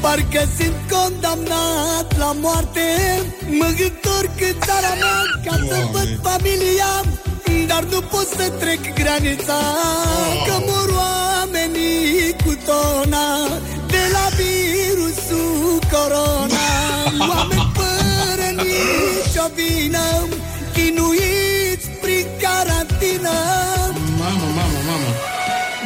[0.04, 2.86] Parcă sunt condamnat la moarte.
[3.58, 5.90] Mă întorc în țara mea Ca să Doamne.
[5.92, 6.92] văd familia
[7.66, 9.60] Dar nu pot să trec granița.
[10.46, 13.28] Că mor oamenii cu tona
[13.86, 16.66] De la virusul corona.
[17.30, 20.06] Oameni fără nici nicio vină
[20.74, 23.36] Chinuiți prin carantină.
[24.18, 25.10] Mamă, mamă, mamă.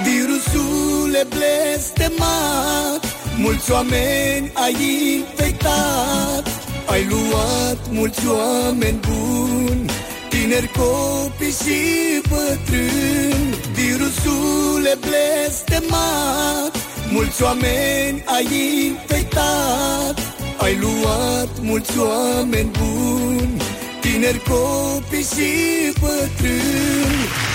[0.04, 3.07] Virusul e blestemat
[3.40, 4.76] Mulți oameni ai
[5.16, 6.48] infectat
[6.86, 9.90] Ai luat mulți oameni buni.
[10.28, 11.80] Tineri, copii și
[12.28, 16.76] bătrâni Virusul e blestemat.
[17.10, 18.46] Mulți oameni ai
[18.86, 20.18] infectat
[20.56, 23.56] Ai luat mulți oameni buni.
[24.00, 27.47] Tineri, copii și bătrâni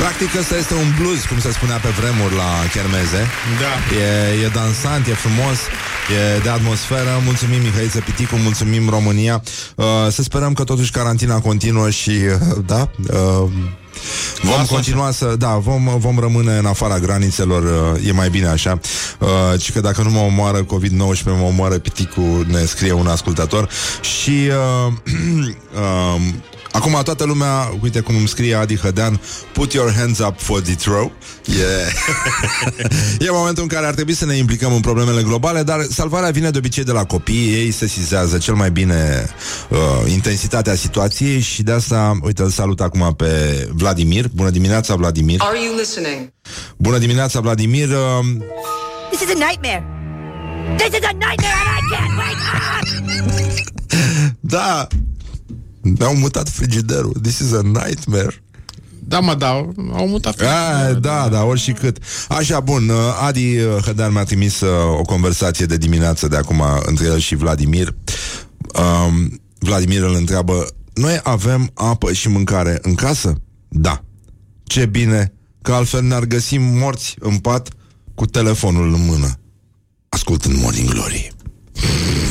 [0.00, 3.22] Practic ăsta este un blues, cum se spunea pe vremuri la Chermeze.
[3.62, 3.74] Da.
[3.96, 5.58] E, e dansant, e frumos,
[6.16, 7.12] e de atmosferă.
[7.24, 9.42] Mulțumim Mihaiță Piticu, mulțumim România.
[9.74, 13.50] Uh, să sperăm că totuși carantina continuă și, uh, da, uh,
[14.42, 18.46] Vom Lasă continua să, da, vom, vom rămâne în afara granițelor, uh, e mai bine
[18.46, 18.78] așa.
[19.18, 19.28] Uh,
[19.60, 23.68] ci că dacă nu mă omoară COVID-19, mă omoară piticul, ne scrie un ascultător.
[24.00, 24.50] Și
[24.86, 24.92] uh,
[26.14, 26.20] uh,
[26.72, 29.20] acum toată lumea, uite cum îmi scrie Adi Hădean,
[29.52, 31.10] put your hands up for Detroit.
[31.46, 31.92] E,
[33.26, 36.50] e momentul în care ar trebui să ne implicăm în problemele globale, dar salvarea vine
[36.50, 39.30] de obicei de la copii, ei se sizează cel mai bine
[39.68, 39.78] uh,
[40.12, 44.28] intensitatea situației și de asta, uite, îl salut acum pe Vladimir.
[44.34, 45.40] Bună dimineața, Vladimir.
[45.40, 46.32] Are you listening?
[46.76, 47.88] Bună dimineața, Vladimir.
[47.88, 47.96] Uh,
[49.10, 49.82] This is a nightmare.
[50.78, 52.80] This is a nightmare and I can't wake up!
[54.54, 54.86] da,
[55.80, 57.16] mi-au mutat frigiderul.
[57.22, 58.42] This is a nightmare.
[59.04, 59.48] Da, mă, da,
[59.92, 60.40] au mutat.
[60.40, 61.98] A, da, da, ori și cât.
[62.28, 66.62] Așa, bun, uh, Adi uh, Hădean mi-a trimis uh, o conversație de dimineață de acum
[66.86, 67.94] între el și Vladimir.
[68.74, 73.34] Um, Vladimir îl întreabă, noi avem apă și mâncare în casă?
[73.68, 74.04] Da.
[74.64, 77.68] Ce bine, că altfel ne-ar găsi morți în pat
[78.14, 79.30] cu telefonul în mână.
[80.08, 81.32] Ascultând Morning Glory.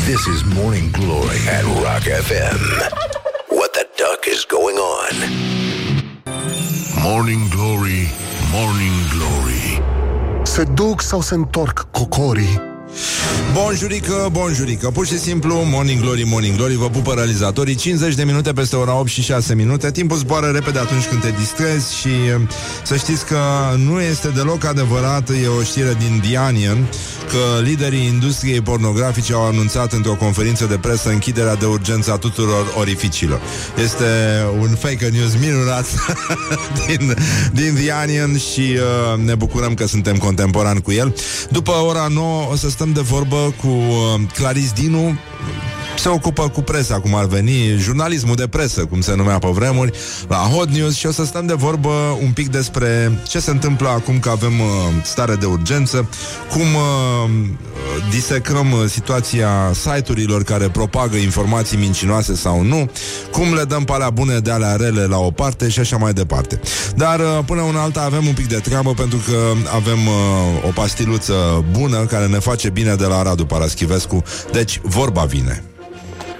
[0.05, 2.59] This is Morning Glory at Rock FM.
[3.57, 4.41] What the duck is
[5.09, 5.29] going on?
[7.03, 8.09] Morning Glory,
[8.51, 9.81] Morning Glory
[10.43, 12.68] Se duc sau se întorc cocorii?
[13.53, 14.89] Bonjurică, bonjurică.
[14.89, 16.75] Pur și simplu, Morning Glory, Morning Glory.
[16.75, 17.75] Vă pupă realizatorii.
[17.75, 19.91] 50 de minute peste ora 8 și 6 minute.
[19.91, 22.35] Timpul zboară repede atunci când te distrezi Și eh,
[22.83, 23.37] să știți că
[23.77, 26.89] nu este deloc adevărat E o știre din The Onion
[27.29, 32.73] Că liderii industriei pornografice Au anunțat într-o conferință de presă Închiderea de urgență a tuturor
[32.77, 33.41] orificiilor.
[33.83, 34.05] Este
[34.59, 35.85] un fake news minunat
[36.87, 37.15] din,
[37.53, 41.15] din The Onion Și uh, ne bucurăm că suntem contemporani cu el.
[41.49, 45.17] După ora 9 o să stăm de vorbă cu uh, Claris Dinu
[45.99, 49.91] se ocupă cu presa, cum ar veni, jurnalismul de presă, cum se numea pe vremuri,
[50.27, 53.87] la Hot News și o să stăm de vorbă un pic despre ce se întâmplă
[53.87, 54.67] acum că avem uh,
[55.03, 56.09] stare de urgență,
[56.51, 57.29] cum uh,
[58.09, 62.91] disecăm uh, situația site-urilor care propagă informații mincinoase sau nu,
[63.31, 66.13] cum le dăm pe alea bune de alea rele la o parte și așa mai
[66.13, 66.59] departe.
[66.95, 69.37] Dar uh, până una alta avem un pic de treabă pentru că
[69.75, 75.23] avem uh, o pastiluță bună care ne face bine de la Radu Paraschivescu, deci vorba
[75.23, 75.63] vine.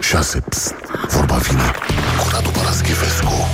[0.02, 0.39] 6.
[0.50, 0.74] Psst,
[1.10, 1.72] vorba vine
[2.18, 3.47] cu Radu Paraschivescu.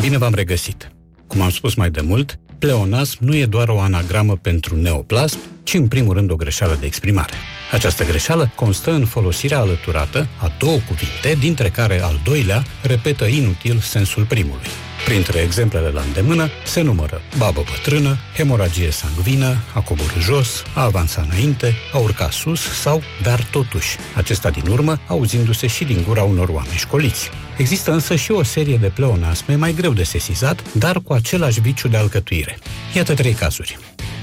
[0.00, 0.90] Bine v-am regăsit.
[1.26, 5.74] Cum am spus mai de mult, pleonasm nu e doar o anagramă pentru neoplasm, ci
[5.74, 7.34] în primul rând o greșeală de exprimare.
[7.72, 13.78] Această greșeală constă în folosirea alăturată a două cuvinte, dintre care al doilea repetă inutil
[13.78, 14.68] sensul primului.
[15.04, 21.26] Printre exemplele la îndemână se numără babă bătrână, hemoragie sanguină, a coborâ jos, a avansa
[21.30, 26.48] înainte, a urca sus sau dar totuși, acesta din urmă auzindu-se și din gura unor
[26.48, 27.30] oameni școliți.
[27.56, 31.88] Există însă și o serie de pleonasme mai greu de sesizat, dar cu același viciu
[31.88, 32.58] de alcătuire.
[32.94, 33.78] Iată trei cazuri.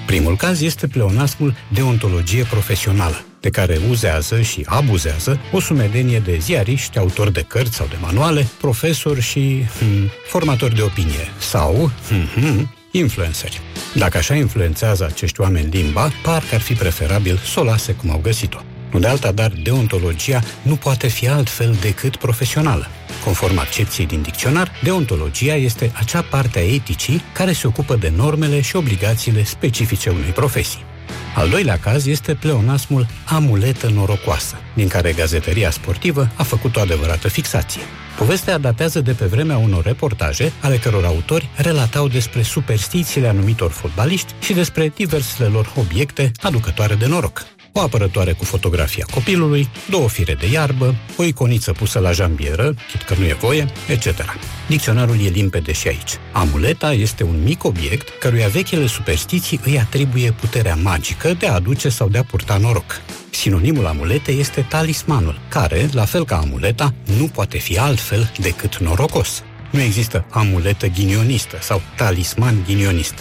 [0.05, 6.97] Primul caz este pleonasmul deontologie profesională, de care uzează și abuzează o sumedenie de ziariști,
[6.97, 12.73] autori de cărți sau de manuale, profesori și hmm, formatori de opinie sau hmm, hmm,
[12.91, 13.61] influenceri.
[13.95, 18.19] Dacă așa influențează acești oameni limba, parcă ar fi preferabil să o lase cum au
[18.23, 18.59] găsit-o.
[18.91, 22.87] Nu de alta, dar deontologia nu poate fi altfel decât profesională.
[23.23, 28.61] Conform accepției din dicționar, deontologia este acea parte a eticii care se ocupă de normele
[28.61, 30.91] și obligațiile specifice unei profesii.
[31.35, 37.27] Al doilea caz este pleonasmul amuletă norocoasă, din care gazeteria sportivă a făcut o adevărată
[37.27, 37.81] fixație.
[38.17, 44.33] Povestea datează de pe vremea unor reportaje ale căror autori relatau despre superstițiile anumitor fotbaliști
[44.39, 47.45] și despre diversele lor obiecte aducătoare de noroc.
[47.73, 53.01] O apărătoare cu fotografia copilului, două fire de iarbă, o iconiță pusă la jambieră, chit
[53.01, 54.37] că nu e voie, etc.
[54.67, 56.11] Dicționarul e limpede și aici.
[56.31, 61.89] Amuleta este un mic obiect căruia vechile superstiții îi atribuie puterea magică de a aduce
[61.89, 63.01] sau de a purta noroc.
[63.29, 69.43] Sinonimul amuletei este talismanul, care, la fel ca amuleta, nu poate fi altfel decât norocos.
[69.71, 73.13] Nu există amuletă ghinionistă sau talisman ghinionist.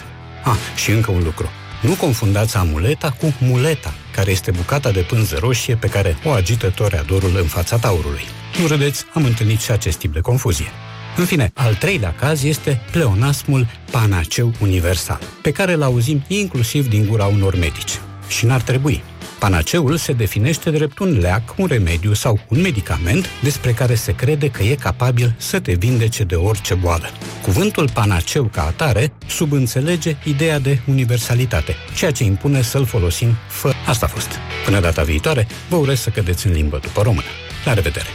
[0.44, 1.48] Ah, și încă un lucru.
[1.82, 6.70] Nu confundați amuleta cu muleta, care este bucata de pânză roșie pe care o agită
[6.70, 8.22] toreadorul în fața taurului.
[8.60, 10.70] Nu râdeți, am întâlnit și acest tip de confuzie.
[11.16, 17.06] În fine, al treilea caz este pleonasmul panaceu universal, pe care îl auzim inclusiv din
[17.06, 18.00] gura unor medici.
[18.28, 19.02] Și n-ar trebui.
[19.42, 24.50] Panaceul se definește drept un leac, un remediu sau un medicament despre care se crede
[24.50, 27.06] că e capabil să te vindece de orice boală.
[27.42, 33.74] Cuvântul panaceu ca atare subînțelege ideea de universalitate, ceea ce impune să-l folosim fără.
[33.86, 34.28] Asta a fost.
[34.64, 37.28] Până data viitoare, vă urez să cădeți în limbă după română.
[37.64, 38.08] La revedere!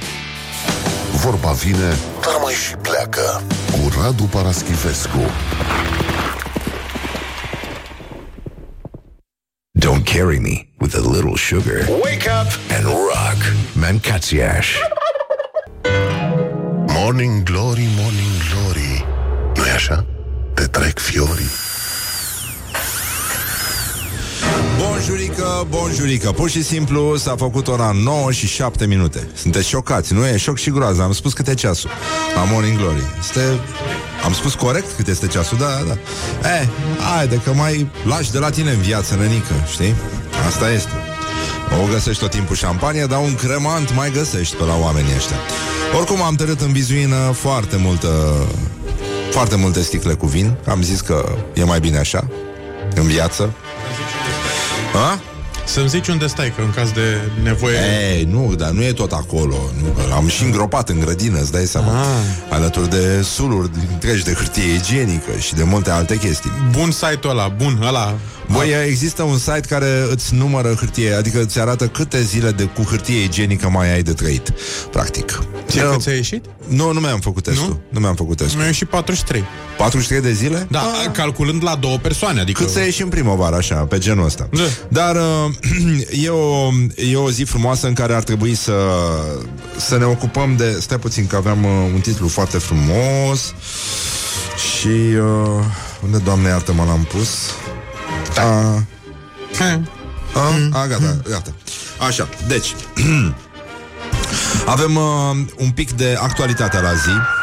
[1.11, 3.43] Vorba vine, dar mai și pleacă.
[3.71, 5.31] Cu Radu Paraschivescu.
[9.79, 11.85] Don't carry me with a little sugar.
[12.03, 13.37] Wake up and rock.
[13.75, 14.77] Mancațiaș.
[16.87, 19.05] Morning Glory, Morning Glory.
[19.55, 20.05] nu e așa?
[20.53, 21.49] Te trec fiorii.
[24.77, 30.25] Bonjurică, bonjurică Pur și simplu s-a făcut ora 9 și 7 minute Sunteți șocați, nu
[30.25, 30.37] e?
[30.37, 31.89] Șoc și groază Am spus câte ceasul
[32.35, 33.39] La Morning Glory este...
[34.25, 35.97] Am spus corect cât este ceasul, da, da
[36.49, 36.67] Eh,
[37.15, 39.95] haide că mai lași de la tine în viață, nănică, știi?
[40.47, 40.91] Asta este
[41.83, 45.35] o găsești tot timpul șampanie, dar un cremant mai găsești pe la oamenii ăștia.
[45.97, 48.07] Oricum am tărât în bizuină foarte multă
[49.31, 50.57] foarte multe sticle cu vin.
[50.67, 52.27] Am zis că e mai bine așa,
[52.95, 53.53] în viață.
[54.93, 55.19] Ha?
[55.65, 57.77] Să-mi zici unde stai, că în caz de nevoie...
[58.15, 59.55] Ei, nu, dar nu e tot acolo.
[59.81, 61.91] Nu, am și îngropat în grădină, îți dai seama.
[61.99, 62.05] Ah.
[62.49, 66.51] Alături de suluri întregi de hârtie igienică și de multe alte chestii.
[66.71, 68.15] Bun site-ul ăla, bun, ăla...
[68.51, 72.81] Băi, există un site care îți numără hârtie, adică îți arată câte zile de, cu
[72.81, 74.53] hârtie igienică mai ai de trăit,
[74.91, 75.43] practic.
[75.71, 76.45] Ce, cât ți-a ieșit?
[76.67, 77.67] Nu, nu mi-am făcut testul.
[77.67, 78.57] Nu, nu mi-am făcut testul.
[78.57, 79.43] Mi-a ieșit 43.
[79.77, 80.67] 43 de zile?
[80.69, 81.11] Da, ah.
[81.11, 82.63] calculând la două persoane, adică...
[82.63, 84.49] Cât să ieși în primăvară, așa, pe genul ăsta.
[84.51, 84.63] Da.
[84.87, 85.53] Dar uh,
[86.25, 88.73] e, o, e o zi frumoasă în care ar trebui să,
[89.77, 90.77] să ne ocupăm de...
[90.79, 93.53] Stai puțin, că aveam uh, un titlu foarte frumos
[94.77, 94.87] și...
[94.87, 95.63] Uh,
[96.03, 97.29] unde, doamne, iartă-mă, l-am pus?
[98.33, 98.41] Da.
[98.41, 98.85] A,
[100.33, 101.51] a, a, gata, gata.
[102.07, 102.75] Așa, deci...
[104.65, 107.36] Avem uh, un pic de actualitate la zi.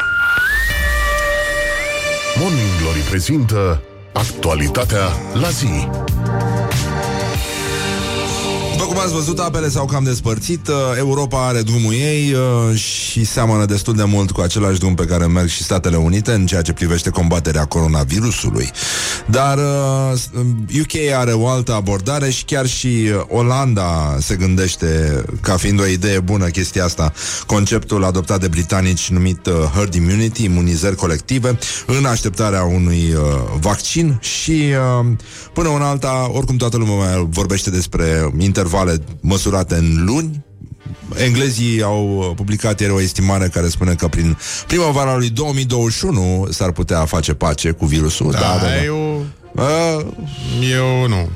[2.39, 3.81] Morning Glory prezintă
[4.13, 5.87] actualitatea la zi.
[8.95, 10.67] După cum ați văzut, apele s-au cam despărțit.
[10.67, 15.05] Uh, Europa are drumul ei uh, și seamănă destul de mult cu același drum pe
[15.05, 18.71] care merg și Statele Unite în ceea ce privește combaterea coronavirusului.
[19.25, 19.57] Dar
[20.81, 25.85] UK uh, are o altă abordare și chiar și Olanda se gândește ca fiind o
[25.85, 27.13] idee bună chestia asta,
[27.45, 33.15] conceptul adoptat de britanici numit herd immunity, imunizări colective, în așteptarea unui
[33.59, 34.73] vaccin și
[35.53, 40.43] până una alta, oricum toată lumea vorbește despre interval intervale măsurate în luni.
[41.15, 44.37] Englezii au publicat ieri o estimare care spune că prin
[44.67, 48.31] primăvara lui 2021 s-ar putea face pace cu virusul.
[48.31, 48.83] Da, da, da, da.
[48.83, 49.25] Eu...
[49.51, 50.05] Uh,
[50.71, 51.29] eu nu.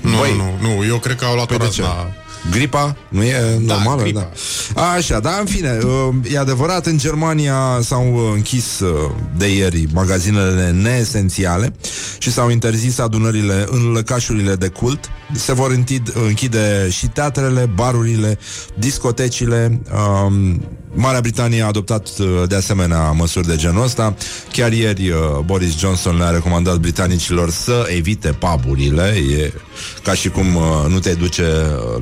[0.00, 2.14] Nu, Băi, nu, nu, eu cred că au luat păi o razna
[2.50, 2.96] Gripa?
[3.08, 4.02] Nu e da, normală?
[4.02, 4.30] Gripa.
[4.74, 4.82] Da.
[4.82, 9.86] Așa, dar în fine, uh, e adevărat, în Germania s-au uh, închis uh, de ieri
[9.92, 11.74] magazinele neesențiale
[12.18, 15.10] și s-au interzis adunările în lăcașurile de cult.
[15.34, 15.70] Se vor
[16.26, 18.38] închide și teatrele, barurile,
[18.78, 19.80] discotecile,
[20.26, 20.62] um,
[20.96, 24.14] Marea Britanie a adoptat uh, de asemenea măsuri de genul ăsta.
[24.52, 29.02] Chiar ieri uh, Boris Johnson le-a recomandat britanicilor să evite puburile.
[29.02, 29.52] E
[30.02, 31.44] ca și cum uh, nu te duce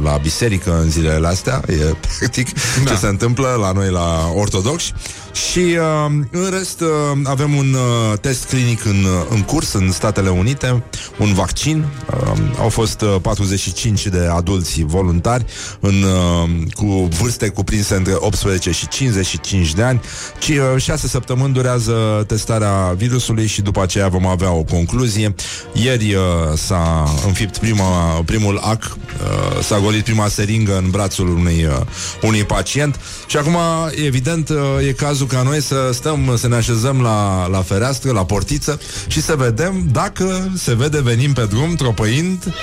[0.02, 1.62] la biserică în zilele astea.
[1.68, 1.74] E
[2.18, 2.48] practic
[2.84, 2.90] da.
[2.90, 4.92] ce se întâmplă la noi la ortodoxi.
[5.32, 6.88] Și uh, în rest uh,
[7.24, 10.82] avem un uh, test clinic în, în curs în Statele Unite,
[11.18, 11.84] un vaccin.
[12.10, 15.44] Uh, au fost uh, 45 de adulți voluntari
[15.80, 20.00] în, uh, cu vârste cuprinse între 18 și 55 de ani.
[20.38, 25.34] Ci, uh, 6 săptămâni durează testarea virusului și după aceea vom avea o concluzie.
[25.72, 26.22] Ieri uh,
[26.56, 31.86] s-a înfipt prima, primul ac, uh, s-a golit prima seringă în brațul unui, uh,
[32.22, 33.56] unui pacient și acum,
[34.04, 38.12] evident, uh, e cazul cazul ca noi să stăm, să ne așezăm la, la fereastră,
[38.12, 42.54] la portiță și să vedem dacă se vede venim pe drum tropăind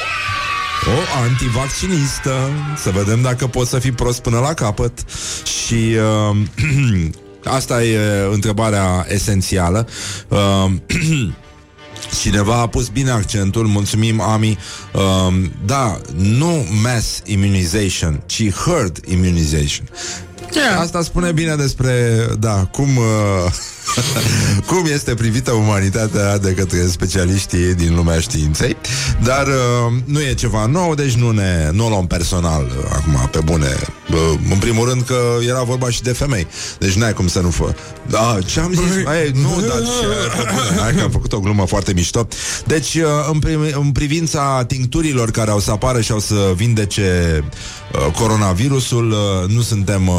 [0.87, 5.05] o antivaccinistă, să vedem dacă poți să fii prost până la capăt.
[5.43, 5.95] Și
[6.29, 6.37] uh,
[7.57, 7.99] asta e
[8.31, 9.87] întrebarea esențială.
[10.27, 10.71] Uh,
[12.21, 14.57] Cineva a pus bine accentul, mulțumim Ami.
[14.93, 15.33] Uh,
[15.65, 19.89] Da, nu mass immunization Ci herd immunization.
[20.53, 20.79] Yeah.
[20.79, 23.51] Asta spune bine despre, da, cum, uh,
[24.69, 28.77] cum este privită umanitatea de către specialiștii din lumea științei,
[29.23, 33.29] dar uh, nu e ceva nou, deci nu ne nu o luăm personal uh, acum,
[33.31, 33.75] pe bune.
[34.11, 36.47] Uh, în primul rând că era vorba și de femei,
[36.79, 37.73] deci n-ai cum să nu fă.
[38.09, 39.05] Da, ce am zis?
[39.05, 42.27] Hai, nu, dar ce, hai că am făcut o glumă foarte mișto.
[42.65, 47.43] Deci, uh, în, prim, în privința tincturilor care au să apară și au să vindece
[47.43, 50.15] uh, coronavirusul, uh, nu suntem uh,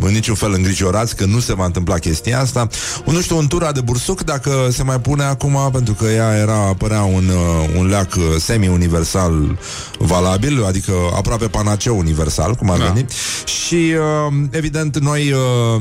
[0.00, 2.68] în niciun fel îngrijorați că nu se va întâmpla chestia asta.
[3.04, 6.74] Nu știu, un tura de bursuc, dacă se mai pune acum, pentru că ea era,
[6.78, 9.58] părea un, uh, un leac uh, semi-universal
[9.98, 12.84] valabil, adică aproape panaceu universal, cum ar da.
[12.84, 13.06] veni.
[13.44, 15.34] Și, uh, evident, noi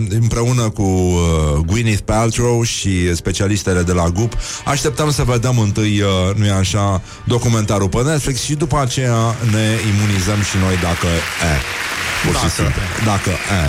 [0.10, 1.14] împreună cu
[1.66, 4.34] Gwyneth Paltrow și specialistele de la GUP
[4.66, 6.04] așteptăm să vedem întâi,
[6.36, 11.08] nu e așa, documentarul pe Netflix și după aceea ne imunizăm și noi dacă
[11.52, 11.54] e.
[12.24, 12.46] Pur Dacă.
[12.48, 12.82] și simplu.
[13.06, 13.30] Dacă.
[13.30, 13.64] E.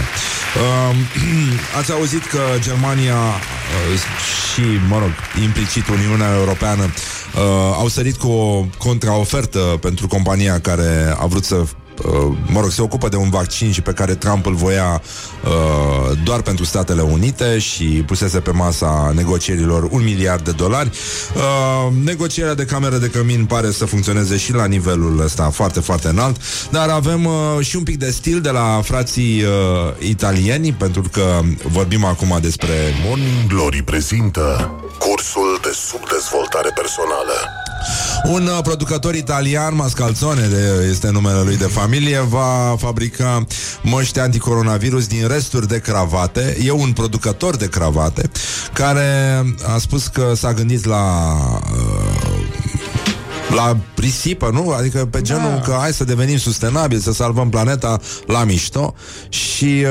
[0.62, 0.96] Uh,
[1.78, 4.00] ați auzit că Germania uh,
[4.52, 5.12] și, mă rog,
[5.42, 7.40] implicit Uniunea Europeană uh,
[7.74, 11.68] au sărit cu o contraofertă pentru compania care a vrut să uh,
[12.46, 15.02] mă rog, se ocupă de un vaccin și pe care Trump îl voia
[15.44, 20.90] uh, doar pentru Statele Unite și pusese pe masa negocierilor un miliard de dolari.
[21.34, 26.08] Uh, negocierea de cameră de cămin pare să funcționeze și la nivelul ăsta foarte, foarte
[26.08, 26.36] înalt,
[26.70, 29.50] dar avem uh, și un pic de stil de la frații uh,
[29.98, 32.74] italieni, pentru că vorbim acum despre
[33.06, 37.61] Morning Glory prezintă cursul de subdezvoltare personală.
[38.24, 43.46] Un uh, producător italian, Mascalzone de, este numele lui de familie, va fabrica
[43.82, 46.56] măști anticoronavirus din resturi de cravate.
[46.64, 48.30] E un producător de cravate
[48.72, 49.42] care
[49.74, 51.24] a spus că s-a gândit la
[51.60, 52.12] uh,
[53.54, 54.70] la risipă, nu?
[54.70, 55.60] Adică pe genul da.
[55.60, 58.94] că hai să devenim sustenabili, să salvăm planeta la mișto
[59.28, 59.84] și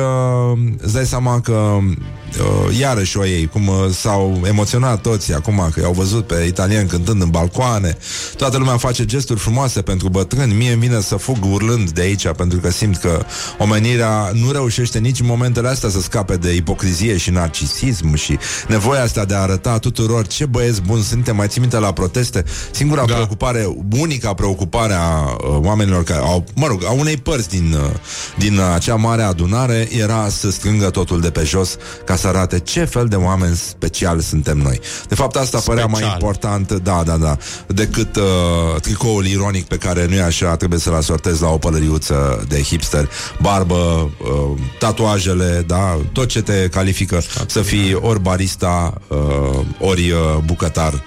[0.53, 5.69] uh, îți dai seama că uh, iarăși o ei, cum uh, s-au emoționat toți acum
[5.73, 7.97] că i-au văzut pe italieni cântând în balcoane,
[8.35, 12.27] toată lumea face gesturi frumoase pentru bătrâni, mie îmi vine să fug urlând de aici
[12.27, 13.25] pentru că simt că
[13.57, 19.01] omenirea nu reușește nici în momentele astea să scape de ipocrizie și narcisism și nevoia
[19.01, 23.05] asta de a arăta tuturor ce băieți buni suntem, mai țin minte la proteste, singura
[23.05, 23.13] da.
[23.13, 27.89] preocupare, unica preocupare a uh, oamenilor care au, mă rog, a unei părți din, uh,
[28.37, 32.59] din uh, acea mare adunare era să strângă totul de pe jos ca să arate
[32.59, 34.79] ce fel de oameni speciali suntem noi.
[35.07, 35.75] De fapt, asta Special.
[35.75, 37.37] părea mai important, da, da, da,
[37.67, 42.45] decât uh, tricoul ironic pe care nu e așa, trebuie să-l asortezi la o pălăriuță
[42.47, 43.09] de hipster,
[43.41, 43.75] barbă,
[44.21, 50.93] uh, tatuajele, da, tot ce te califică să fii ori barista, uh, ori uh, bucătar
[50.93, 50.99] uh,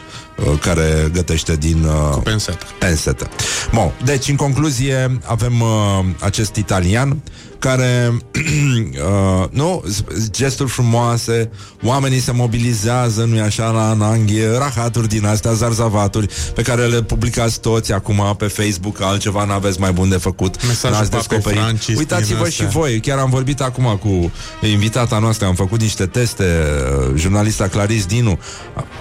[0.60, 2.66] care gătește din uh, pensetă.
[2.78, 3.28] pensetă.
[3.72, 7.22] Bun, deci în concluzie avem uh, acest italian
[7.64, 9.84] care uh, nu,
[10.30, 11.50] gesturi frumoase,
[11.82, 17.60] oamenii se mobilizează, nu-i așa, la ananghie, rahaturi din astea, zarzavaturi, pe care le publicați
[17.60, 21.58] toți acum pe Facebook, altceva n-aveți mai bun de făcut, Mesajul n-ați papei descoperit.
[21.58, 22.80] Francis Uitați-vă din și astea.
[22.80, 24.32] voi, chiar am vorbit acum cu
[24.68, 28.38] invitata noastră, am făcut niște teste, uh, jurnalista Clarice Dinu,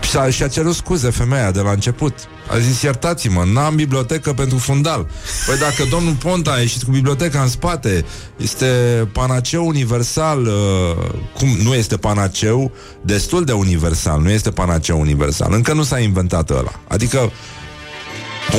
[0.09, 2.13] și-a, și-a cerut scuze femeia de la început.
[2.51, 5.07] A zis, iertați-mă, n-am bibliotecă pentru fundal.
[5.45, 8.05] Păi dacă domnul Ponta a ieșit cu biblioteca în spate,
[8.37, 8.65] este
[9.11, 10.51] panaceu universal, uh,
[11.37, 12.71] cum nu este panaceu,
[13.01, 15.53] destul de universal, nu este panaceu universal.
[15.53, 16.79] Încă nu s-a inventat ăla.
[16.87, 17.31] Adică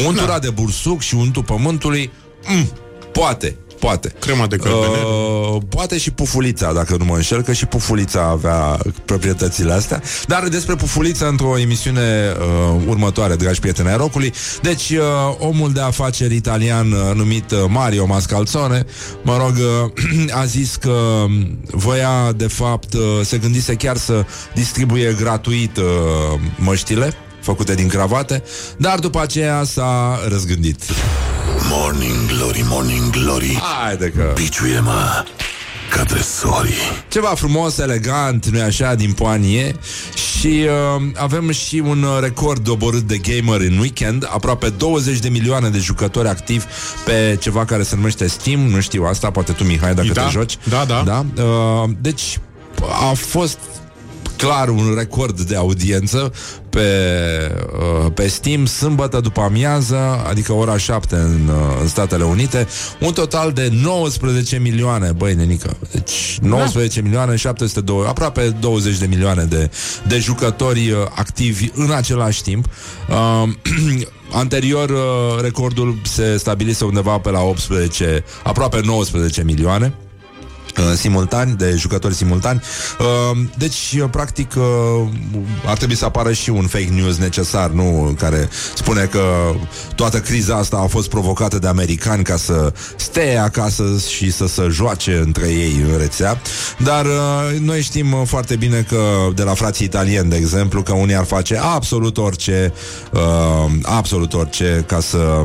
[0.07, 0.39] untura da.
[0.39, 2.11] de bursuc și untul pământului,
[2.47, 2.71] mm,
[3.13, 4.13] poate, poate.
[4.19, 4.97] Crema de cărbene.
[5.03, 10.03] Uh, poate și pufulița, dacă nu mă înșel, că și pufulița avea proprietățile astea.
[10.27, 14.33] Dar despre pufulița într-o emisiune uh, următoare, dragi prieteni ai rocului.
[14.63, 14.99] Deci, uh,
[15.39, 18.85] omul de afaceri italian uh, numit uh, Mario Mascalzone,
[19.23, 24.25] mă rog, uh, a zis că um, voia, de fapt, uh, se gândise chiar să
[24.55, 25.85] distribuie gratuit uh,
[26.59, 27.15] măștile
[27.45, 28.43] făcute din cravate,
[28.77, 30.83] dar după aceea s-a răzgândit.
[31.71, 34.33] Morning Glory, Morning Glory Haide că...
[34.35, 35.25] Biciuie-mă
[35.91, 36.75] ca dresorii
[37.09, 39.75] Ceva frumos, elegant, nu așa, din poanie
[40.15, 40.67] Și
[40.97, 45.69] uh, avem și un uh, record doborât de gamer în weekend Aproape 20 de milioane
[45.69, 46.65] de jucători activi
[47.05, 50.31] Pe ceva care se numește Steam Nu știu asta, poate tu Mihai dacă Da, te
[50.31, 51.03] joci da, da.
[51.07, 51.43] da?
[51.43, 52.39] Uh, Deci
[53.11, 53.59] a fost
[54.37, 56.33] clar un record de audiență
[56.71, 56.81] pe,
[58.05, 59.97] uh, pe Steam sâmbătă după amiază,
[60.29, 62.69] adică ora 7 în, uh, în Statele Unite,
[63.01, 67.07] un total de 19 milioane, băi nenică, deci 19 da.
[67.07, 69.71] milioane 702, aproape 20 de milioane de,
[70.07, 72.67] de jucători uh, activi în același timp.
[73.09, 73.49] Uh,
[74.33, 80.04] Anterior, uh, recordul se stabilise undeva pe la 18, aproape 19 milioane uh,
[80.95, 82.63] simultani, de jucători simultani.
[82.99, 85.09] Uh, deci, uh, practic, uh,
[85.67, 88.15] ar trebui să apară și un fake news necesar, nu?
[88.19, 89.55] Care spune că
[89.95, 94.69] toată criza asta a fost provocată de americani ca să stea acasă și să se
[94.71, 96.41] joace între ei în rețea.
[96.79, 100.93] Dar uh, noi știm uh, foarte bine că de la frații italieni, de exemplu, că
[100.93, 102.73] unii ar face absolut orice,
[103.13, 105.43] uh, absolut orice ca să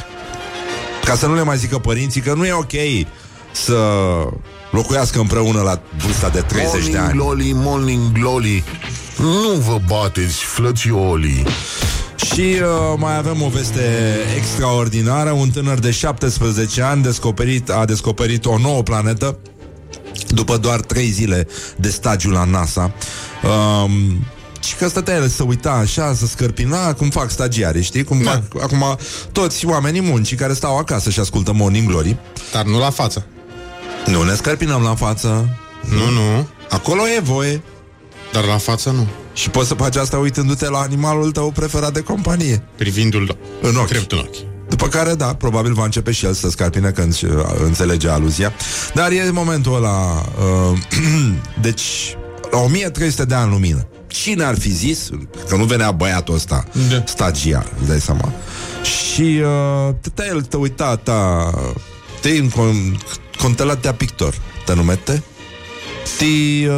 [1.08, 2.72] ca să nu le mai zică părinții că nu e ok
[3.64, 3.78] să
[4.70, 7.12] locuiască împreună la vârsta de 30 morning de ani.
[7.12, 8.64] glory, morning glory
[9.16, 11.44] Nu vă bateți, flățiolii
[12.16, 15.30] Și uh, mai avem o veste extraordinară.
[15.30, 19.38] Un tânăr de 17 ani descoperit, a descoperit o nouă planetă
[20.28, 21.46] după doar 3 zile
[21.76, 22.92] de stagiu la NASA.
[23.84, 24.26] Um,
[24.62, 28.04] și că stătea el să uita așa, să scărpina cum fac stagiarii, știi?
[28.04, 28.30] Cum Da.
[28.30, 28.84] fac acum
[29.32, 32.16] toți oamenii muncii care stau acasă și ascultă Morning Glory.
[32.52, 33.26] Dar nu la față.
[34.06, 35.48] Nu ne scărpinăm la față.
[35.90, 36.46] Nu, nu.
[36.70, 37.62] Acolo e voie.
[38.32, 39.06] Dar la față nu.
[39.32, 42.62] Și poți să faci asta uitându-te la animalul tău preferat de companie.
[42.76, 43.88] Privindu-l În ochi.
[43.88, 44.36] drept în ochi.
[44.68, 47.30] După care, da, probabil va începe și el să scarpine când uh,
[47.64, 48.52] înțelege aluzia.
[48.94, 50.24] Dar e momentul ăla...
[50.70, 50.78] Uh,
[51.60, 52.16] deci,
[52.50, 53.86] la 1300 de ani lumină.
[54.06, 55.08] Cine ar fi zis
[55.48, 57.02] că nu venea băiatul ăsta Da.
[57.06, 58.32] stagiar, îți dai seama.
[58.82, 61.50] Și uh, tătea el, te uita ta,
[62.20, 63.00] te în con,
[63.38, 64.34] contelatea pictor,
[64.64, 65.22] te numete?
[66.18, 66.72] Ti uh,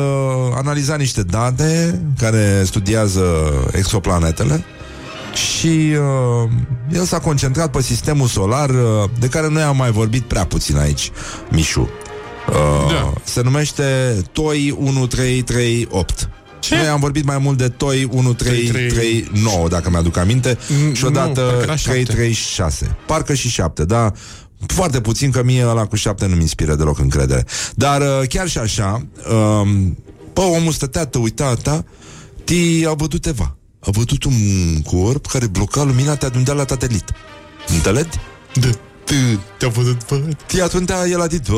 [0.54, 3.24] analiza niște date care studiază
[3.72, 4.64] exoplanetele
[5.34, 6.50] și uh,
[6.92, 8.76] el s-a concentrat pe sistemul solar uh,
[9.18, 11.10] de care noi am mai vorbit prea puțin aici,
[11.50, 11.80] Mișu.
[12.48, 13.12] Uh, Da.
[13.24, 16.28] Se numește TOI 1338.
[16.60, 16.76] Ce?
[16.76, 21.40] Noi am vorbit mai mult de TOI 1339, dacă mi-aduc aminte, Mm, și nu, odată
[21.40, 22.02] parcă era șapte.
[22.02, 22.96] 336.
[23.06, 24.12] Parcă și 7, da.
[24.66, 27.44] Foarte puțin că mie ăla cu 7 nu-mi inspiră deloc încredere.
[27.74, 29.96] Dar uh, chiar și așa, um,
[30.32, 31.84] bă, omul stătea, te uita ta,
[32.44, 33.56] ti a văzut Eva.
[33.80, 34.32] A văzut un
[34.82, 37.04] corp care bloca lumina, te adundea la satelit.
[37.68, 38.18] Înțelegi?
[38.60, 38.68] Da.
[39.58, 40.22] Te-a văzut, bă?
[40.46, 41.56] Ti atunci el a zis, "Bă,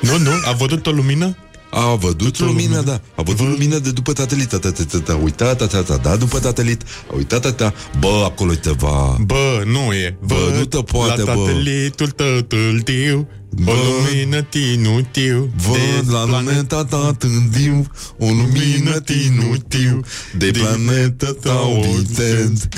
[0.00, 1.36] Nu, nu, a văzut o lumină?
[1.70, 3.00] A văzut lumină, da.
[3.14, 4.48] A văzut lumină de după satelit.
[4.48, 5.14] Ta, ta, ta, ta, ta.
[5.14, 6.82] Uita, ta, ta, ta, da, după satelit.
[7.10, 7.74] A uitat, ta, ta.
[7.98, 9.16] Bă, acolo te va...
[9.20, 10.18] Bă, nu e.
[10.26, 11.44] Bă, nu te poate, la bă.
[11.46, 13.28] satelitul tătul tiu,
[13.64, 13.70] Bă.
[13.70, 15.50] o lumină tinutiu.
[15.66, 17.86] Văd la planeta ta tândiu
[18.18, 20.00] O lumină tinutiu
[20.36, 22.68] De planeta ta evident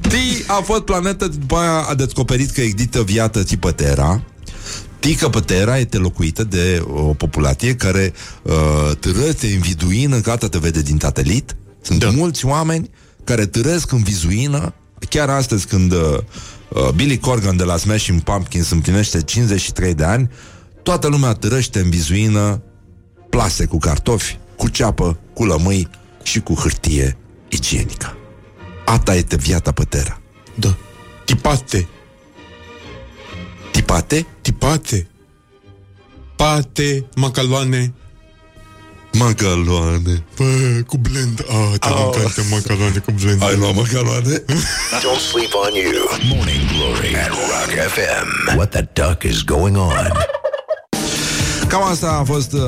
[0.00, 3.72] Ti a fost planetă După aia a descoperit că există viață tipă
[5.06, 8.12] Terra Ti că pe Terra este locuită de o populație care
[8.42, 11.56] uh, târăște în vizuină, gata te vede din satelit.
[11.82, 12.10] Sunt da.
[12.10, 12.90] mulți oameni
[13.24, 14.74] care târăsc în vizuină.
[15.08, 15.98] Chiar astăzi când uh,
[16.68, 20.30] uh, Billy Corgan de la Smashing Pumpkins împlinește 53 de ani,
[20.82, 22.62] toată lumea târăște în vizuină
[23.30, 25.88] plase cu cartofi, cu ceapă, cu lămâi
[26.22, 27.16] și cu hârtie
[27.48, 28.16] igienică.
[28.84, 30.20] Asta este viața pe Terra.
[30.54, 30.76] Da.
[31.24, 31.88] Tipate.
[33.86, 34.26] Tipate?
[34.42, 35.06] Tipate.
[36.36, 37.92] Pate, macaloane.
[39.12, 40.24] Macaloane.
[40.36, 40.44] Bă,
[40.86, 41.44] cu blend.
[41.48, 42.04] Ah, te oh.
[42.04, 43.42] încanta macaloane cu blend.
[43.42, 44.44] Ai luat macaloane?
[45.04, 46.08] Don't sleep on you.
[46.34, 48.56] Morning Glory at Rock FM.
[48.56, 50.35] What the duck is going on?
[51.76, 52.60] Cam asta a fost uh,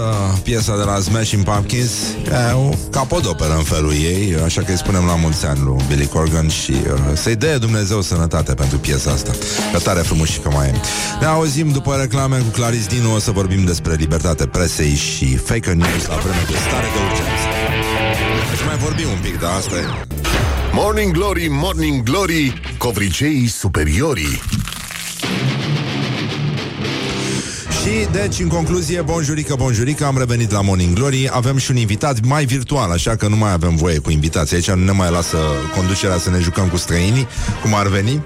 [0.42, 1.90] piesa de la Smashing Pumpkins.
[2.24, 6.06] E, O capodoperă în felul ei Așa că îi spunem la mulți ani lui Billy
[6.06, 9.32] Corgan Și uh, să-i dea Dumnezeu sănătate pentru piesa asta.
[9.72, 10.74] Că tare frumos și că mai e.
[11.20, 15.72] Ne auzim după reclame cu Claris Dinu O să vorbim despre libertate presei și fake
[15.72, 17.46] news La vreme de stare de urgență.
[18.50, 19.84] Deci mai vorbim un pic, dar asta e.
[20.72, 24.40] Morning Glory, Morning Glory Covriceii superiorii
[27.88, 32.24] Și deci, în concluzie, bonjurică, bonjurică, am revenit la Morning Glory, avem și un invitat
[32.24, 35.36] mai virtual, așa că nu mai avem voie cu invitații aici, nu ne mai lasă
[35.76, 37.26] conducerea să ne jucăm cu străinii,
[37.62, 38.22] cum ar veni.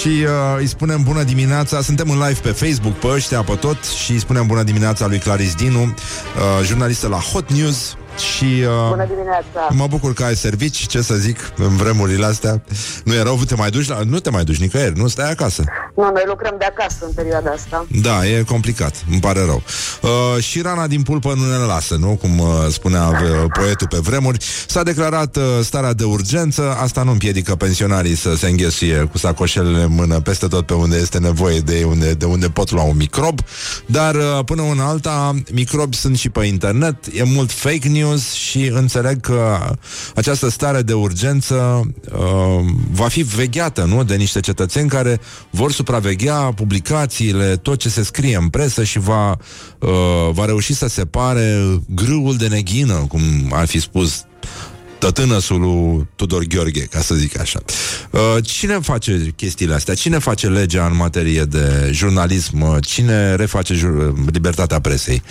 [0.00, 3.84] Și uh, îi spunem bună dimineața, suntem în live pe Facebook, pe ăștia, pe tot,
[3.84, 8.44] și îi spunem bună dimineața lui Claris Dinu, uh, jurnalistă la Hot News, și Și
[8.44, 9.68] uh, Bună dimineața!
[9.70, 12.62] mă bucur că ai servici, ce să zic, în vremurile astea.
[13.04, 14.00] Nu e rău, te mai duci la...
[14.06, 15.64] Nu te mai duci nicăieri, nu stai acasă.
[15.96, 17.86] Nu, noi lucrăm de acasă în perioada asta.
[18.02, 19.62] Da, e complicat, îmi pare rău.
[20.02, 22.08] Uh, și rana din pulpă nu ne lasă, nu?
[22.20, 23.18] Cum uh, spunea uh,
[23.58, 24.44] poetul pe vremuri.
[24.66, 29.82] S-a declarat uh, starea de urgență, asta nu împiedică pensionarii să se înghesuie cu sacoșelele
[29.82, 32.82] în mână peste tot pe unde este nevoie de ei, unde, de unde pot lua
[32.82, 33.40] un microb,
[33.86, 38.00] dar uh, până în alta, microbi sunt și pe internet, e mult fake news
[38.34, 39.58] și înțeleg că
[40.14, 44.04] această stare de urgență uh, va fi vegheată, nu?
[44.04, 45.20] De niște cetățeni care
[45.50, 49.30] vor supraveghea publicațiile, tot ce se scrie în presă și va,
[49.78, 49.88] uh,
[50.30, 53.20] va reuși să separe grâul de neghină, cum
[53.52, 54.24] ar fi spus
[54.98, 57.60] tătânăsul lui Tudor Gheorghe, ca să zic așa.
[58.10, 59.94] Uh, cine face chestiile astea?
[59.94, 62.60] Cine face legea în materie de jurnalism?
[62.60, 65.22] Uh, Cine reface jur- libertatea presei?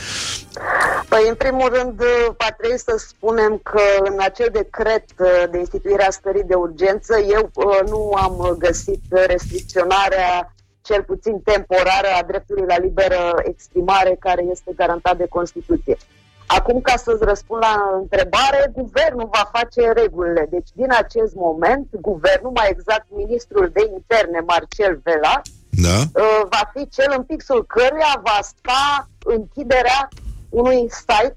[1.13, 2.01] Păi, în primul rând,
[2.37, 7.19] va trebui să spunem că în acel decret uh, de instituire a stării de urgență,
[7.19, 14.43] eu uh, nu am găsit restricționarea cel puțin temporară a dreptului la liberă exprimare care
[14.51, 15.97] este garantat de Constituție.
[16.45, 20.47] Acum, ca să-ți răspund la întrebare, guvernul va face regulile.
[20.49, 25.97] Deci, din acest moment, guvernul, mai exact ministrul de interne, Marcel Vela, Da?
[26.21, 30.09] uh, va fi cel în pixul căruia va sta închiderea
[30.51, 31.35] unui site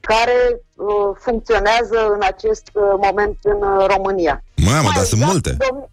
[0.00, 0.38] care
[0.74, 0.86] uh,
[1.24, 4.44] funcționează în acest uh, moment în uh, România.
[4.56, 5.56] Mamă, dar sunt exact, multe.
[5.64, 5.92] domn-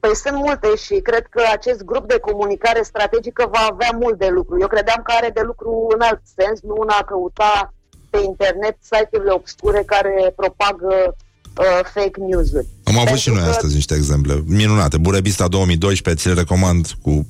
[0.00, 4.28] Păi sunt multe și cred că acest grup de comunicare strategică va avea mult de
[4.28, 4.56] lucru.
[4.60, 7.74] Eu credeam că are de lucru în alt sens, nu în a căuta
[8.10, 11.16] pe internet site-urile obscure care propagă
[11.58, 12.66] uh, fake news-uri.
[12.84, 14.96] Am avut și Pentru noi că- astăzi niște exemple minunate.
[14.98, 17.26] Burebista 2012, ți le recomand cu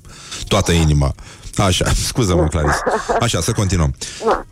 [0.48, 1.12] toată inima.
[1.57, 2.78] Așa, scuză-mă, Clarice.
[3.20, 3.95] Așa, să continuăm.
[4.24, 4.45] Da.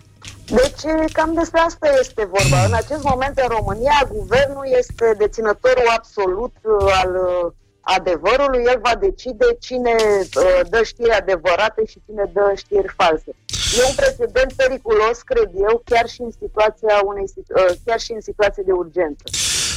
[0.46, 2.64] Deci cam despre asta este vorba.
[2.64, 8.62] În acest moment în România guvernul este deținătorul absolut uh, al uh, adevărului.
[8.66, 13.30] El va decide cine uh, dă știri adevărate și cine dă știri false.
[13.78, 18.12] E un precedent periculos, cred eu, chiar și în situația unei situ- uh, chiar și
[18.12, 19.24] în situație de urgență.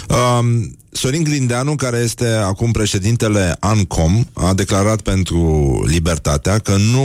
[0.07, 7.03] Um, Sorin Grindeanu, care este acum președintele ANCOM, a declarat pentru Libertatea că nu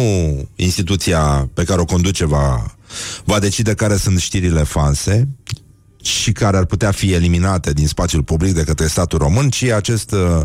[0.57, 2.74] instituția pe care o conduce va,
[3.24, 5.29] va decide care sunt știrile false
[6.03, 10.12] și care ar putea fi eliminate din spațiul public de către statul român, ci acest
[10.12, 10.41] uh,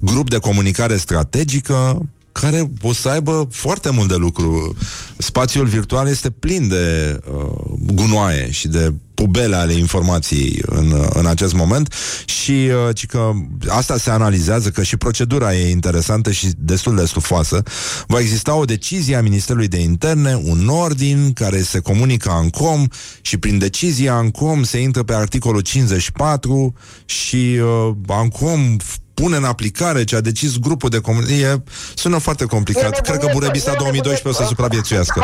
[0.00, 2.08] grup de comunicare strategică
[2.40, 4.76] care o să aibă foarte mult de lucru.
[5.16, 7.50] Spațiul virtual este plin de uh,
[7.94, 11.94] gunoaie și de pubele ale informației în, uh, în acest moment
[12.24, 13.30] și uh, ci că
[13.68, 17.62] asta se analizează, că și procedura e interesantă și destul de stufoasă.
[18.06, 22.88] Va exista o decizie a Ministerului de Interne, un ordin care se comunică ANCOM
[23.20, 26.74] și prin decizia ANCOM se intră pe articolul 54
[27.04, 28.76] și uh, ANCOM
[29.20, 31.62] pune în aplicare ce a decis grupul de comunicare.
[31.94, 32.82] Sună foarte complicat.
[32.82, 34.54] E nebunie Cred că că- Burebista e 2012 o să nebunie.
[34.56, 35.18] supraviețuiască.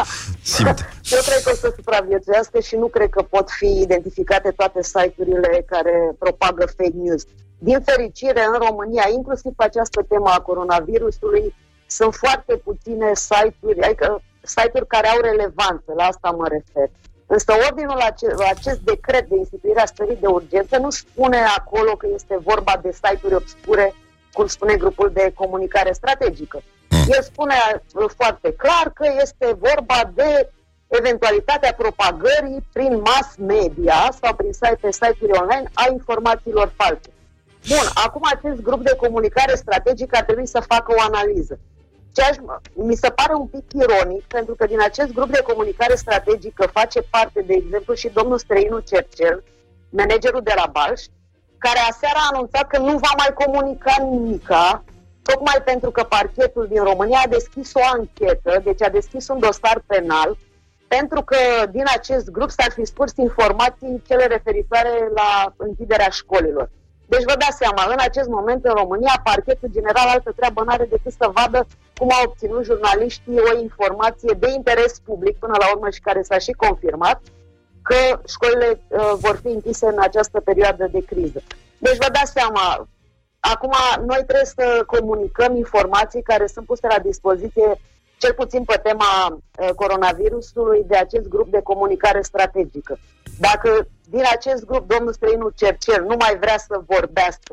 [0.56, 0.78] Simt.
[1.16, 5.64] Eu cred că o să supraviețuiască și nu cred că pot fi identificate toate site-urile
[5.72, 7.22] care propagă fake news.
[7.68, 11.44] Din fericire, în România, inclusiv pe această temă a coronavirusului,
[11.98, 14.22] sunt foarte puține site-uri, adică
[14.54, 16.88] site-uri care au relevanță, la asta mă refer.
[17.26, 22.06] Însă ordinul ace- acest decret de instituire a stării de urgență nu spune acolo că
[22.14, 23.94] este vorba de site-uri obscure,
[24.32, 26.62] cum spune grupul de comunicare strategică.
[27.06, 27.54] El spune
[27.94, 30.50] uh, foarte clar că este vorba de
[30.86, 37.10] eventualitatea propagării prin mass media sau prin site, pe site-uri online a informațiilor false.
[37.68, 41.58] Bun, acum acest grup de comunicare strategică ar trebui să facă o analiză.
[42.14, 42.36] Ce aș,
[42.74, 47.00] mi se pare un pic ironic, pentru că din acest grup de comunicare strategică face
[47.10, 49.42] parte, de exemplu, și domnul Străinu Cercel,
[49.90, 51.02] managerul de la Balș,
[51.58, 54.84] care aseară a anunțat că nu va mai comunica nimica,
[55.22, 59.82] tocmai pentru că parchetul din România a deschis o anchetă, deci a deschis un dosar
[59.86, 60.38] penal,
[60.88, 61.36] pentru că
[61.70, 66.70] din acest grup s-ar fi spus informații cele referitoare la închiderea școlilor.
[67.06, 71.12] Deci vă dați seama, în acest moment în România, parchetul general altă treabă n-are decât
[71.12, 71.66] să vadă
[71.96, 76.38] cum au obținut jurnaliștii o informație de interes public până la urmă și care s-a
[76.38, 77.20] și confirmat
[77.82, 81.40] că școlile uh, vor fi închise în această perioadă de criză.
[81.78, 82.88] Deci vă dați seama,
[83.40, 83.74] acum
[84.06, 87.80] noi trebuie să comunicăm informații care sunt puse la dispoziție
[88.24, 92.98] cel puțin pe tema uh, coronavirusului de acest grup de comunicare strategică.
[93.38, 97.52] Dacă din acest grup domnul Străinu Cercel nu mai vrea să vorbească,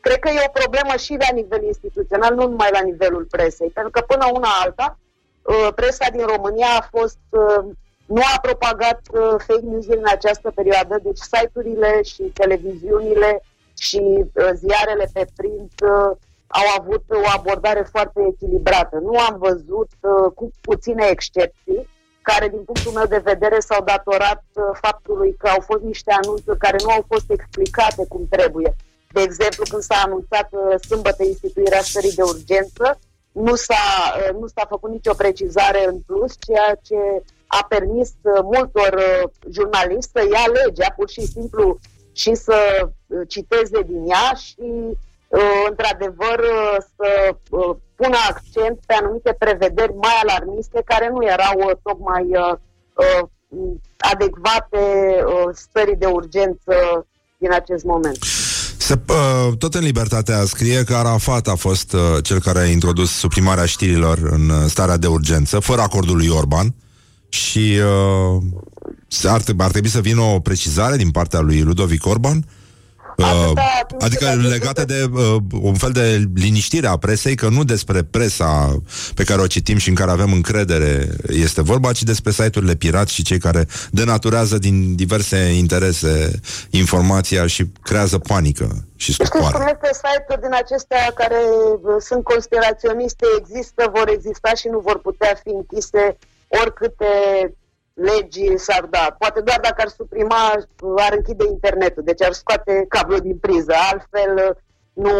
[0.00, 3.90] cred că e o problemă și la nivel instituțional, nu numai la nivelul presei, pentru
[3.90, 4.98] că până una alta,
[5.42, 7.64] uh, presa din România a fost uh,
[8.06, 13.42] nu a propagat uh, fake news în această perioadă, deci site-urile și televiziunile
[13.78, 16.16] și uh, ziarele pe print uh,
[16.48, 18.98] au avut o abordare foarte echilibrată.
[18.98, 21.88] Nu am văzut, uh, cu puține excepții,
[22.22, 26.58] care, din punctul meu de vedere, s-au datorat uh, faptului că au fost niște anunțuri
[26.58, 28.76] care nu au fost explicate cum trebuie.
[29.12, 32.98] De exemplu, când s-a anunțat uh, sâmbătă instituirea stării de urgență,
[33.32, 33.84] nu s-a,
[34.16, 36.98] uh, nu s-a făcut nicio precizare în plus, ceea ce
[37.46, 41.78] a permis uh, multor uh, jurnaliști să ia legea pur și simplu
[42.12, 44.96] și să uh, citeze din ea și, uh,
[45.68, 47.08] într-adevăr, uh, să
[47.50, 52.54] uh, pună accent pe anumite prevederi mai alarmiste care nu erau uh, tocmai uh,
[53.02, 53.28] uh,
[54.12, 54.82] adecvate
[55.26, 56.74] uh, stării de urgență
[57.38, 58.18] din acest moment.
[58.78, 63.10] Se, uh, tot în Libertatea scrie că Arafat a fost uh, cel care a introdus
[63.10, 66.74] suprimarea știrilor în uh, starea de urgență, fără acordul lui Orban
[67.28, 67.78] și
[69.18, 72.44] uh, ar, trebui, ar trebui să vină o precizare din partea lui Ludovic Orban
[73.18, 73.52] Uh,
[73.98, 78.76] adică legate de uh, un fel de liniștire a presei, că nu despre presa
[79.14, 83.14] pe care o citim și în care avem încredere este vorba, ci despre site-urile pirați
[83.14, 86.40] și cei care denaturează din diverse interese
[86.70, 89.78] informația și creează panică și Știți cum stupoare.
[89.82, 95.40] este site-uri din acestea care uh, sunt conspiraționiste, există, vor exista și nu vor putea
[95.42, 96.18] fi închise
[96.62, 97.04] oricâte
[97.98, 99.16] legi s-ar da.
[99.18, 100.52] Poate doar dacă ar suprima,
[100.96, 103.72] ar închide internetul, deci ar scoate cablul din priză.
[103.90, 104.56] Altfel uh,
[104.92, 105.16] nu,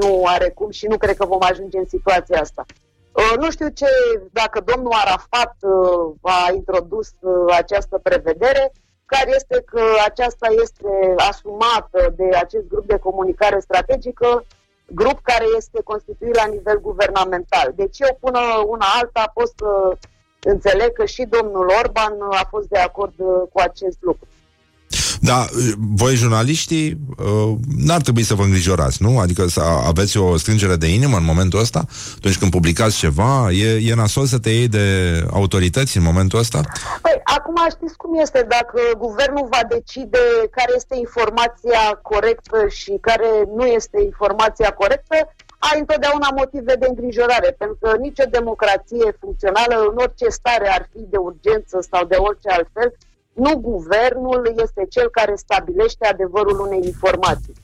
[0.00, 2.64] nu are cum și nu cred că vom ajunge în situația asta.
[3.12, 3.86] Uh, Nu știu ce,
[4.32, 8.72] dacă domnul Arafat uh, a introdus uh, această prevedere,
[9.04, 14.44] care este că aceasta este asumată de acest grup de comunicare strategică,
[14.86, 17.72] grup care este constituit la nivel guvernamental.
[17.74, 19.96] Deci eu până una alta pot să
[20.42, 24.26] înțeleg că și domnul Orban a fost de acord uh, cu acest lucru.
[25.20, 25.46] Da,
[25.96, 29.18] voi jurnaliștii uh, n-ar trebui să vă îngrijorați, nu?
[29.18, 31.84] Adică să aveți o strângere de inimă în momentul ăsta,
[32.16, 34.86] atunci când publicați ceva, e, e nasol să te iei de
[35.32, 36.60] autorități în momentul ăsta?
[37.02, 40.18] Păi, acum știți cum este, dacă guvernul va decide
[40.50, 45.16] care este informația corectă și care nu este informația corectă,
[45.68, 51.00] ai întotdeauna motive de îngrijorare, pentru că nicio democrație funcțională, în orice stare ar fi
[51.10, 52.96] de urgență sau de orice altfel,
[53.32, 57.54] nu guvernul este cel care stabilește adevărul unei informații.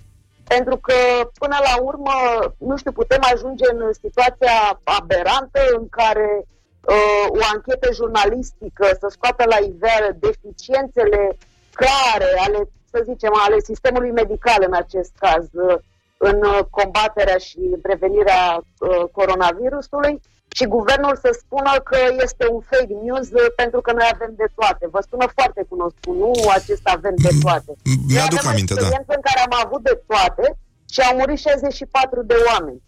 [0.48, 0.94] Pentru că,
[1.38, 2.14] până la urmă,
[2.58, 9.44] nu știu, putem ajunge în situația aberantă în care uh, o anchetă jurnalistică să scoată
[9.48, 11.36] la iveală deficiențele
[11.72, 15.76] clare ale, să zicem, ale sistemului medical în acest caz, uh,
[16.18, 20.20] în uh, combaterea și prevenirea uh, coronavirusului
[20.56, 24.48] și guvernul să spună că este un fake news uh, pentru că noi avem de
[24.58, 24.84] toate.
[24.94, 27.72] Vă sună foarte cunoscut, nu acest avem de toate.
[27.82, 28.80] Noi Mi-aduc avem aminte, o da.
[28.80, 30.44] experiență în care am avut de toate
[30.92, 32.80] și au murit 64 de oameni.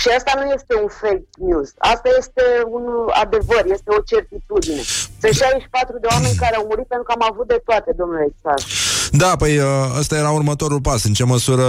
[0.00, 1.68] Și asta nu este un fake news.
[1.92, 2.44] Asta este
[2.76, 2.84] un
[3.22, 4.82] adevăr, este o certitudine.
[5.20, 8.60] Sunt 64 de oameni care au murit pentru că am avut de toate, domnule Exar.
[9.16, 9.64] Da, păi uh,
[9.98, 11.04] ăsta era următorul pas.
[11.04, 11.64] În ce măsură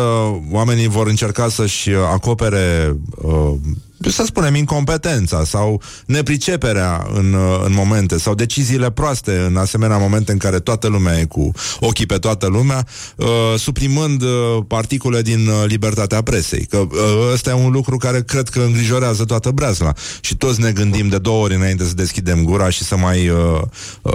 [0.52, 3.54] oamenii vor încerca să-și uh, acopere, uh,
[4.02, 10.32] să spunem, incompetența sau nepriceperea în, uh, în momente sau deciziile proaste în asemenea momente
[10.32, 14.30] în care toată lumea e cu ochii pe toată lumea, uh, suprimând uh,
[14.68, 16.66] particule din uh, libertatea presei.
[16.66, 16.90] Că uh,
[17.34, 19.94] ăsta e un lucru care cred că îngrijorează toată breazla.
[20.22, 23.62] Și toți ne gândim de două ori înainte să deschidem gura și să mai uh,
[24.02, 24.14] uh,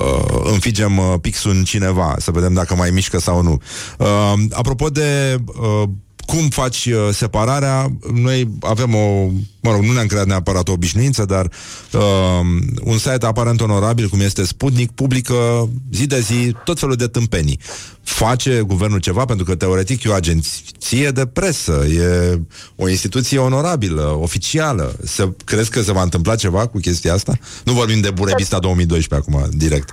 [0.52, 3.60] înfigem uh, pixul în cineva, să vedem dacă mai mișcă sau nu.
[3.98, 5.88] Uh, apropo de uh,
[6.26, 9.26] cum faci uh, separarea, noi avem o,
[9.60, 11.50] mă rog, nu ne-am creat neapărat o obișnuință, dar
[11.92, 12.40] uh,
[12.84, 17.58] un site aparent onorabil, cum este Sputnik, publică zi de zi tot felul de tâmpenii.
[18.02, 22.40] Face guvernul ceva, pentru că teoretic e o agenție de presă, e
[22.76, 24.96] o instituție onorabilă, oficială.
[25.04, 27.38] Să, crezi că se va întâmpla ceva cu chestia asta?
[27.64, 29.90] Nu vorbim de Burebista 2012 acum, direct.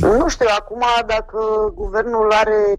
[0.00, 1.38] Nu știu acum dacă
[1.74, 2.76] guvernul are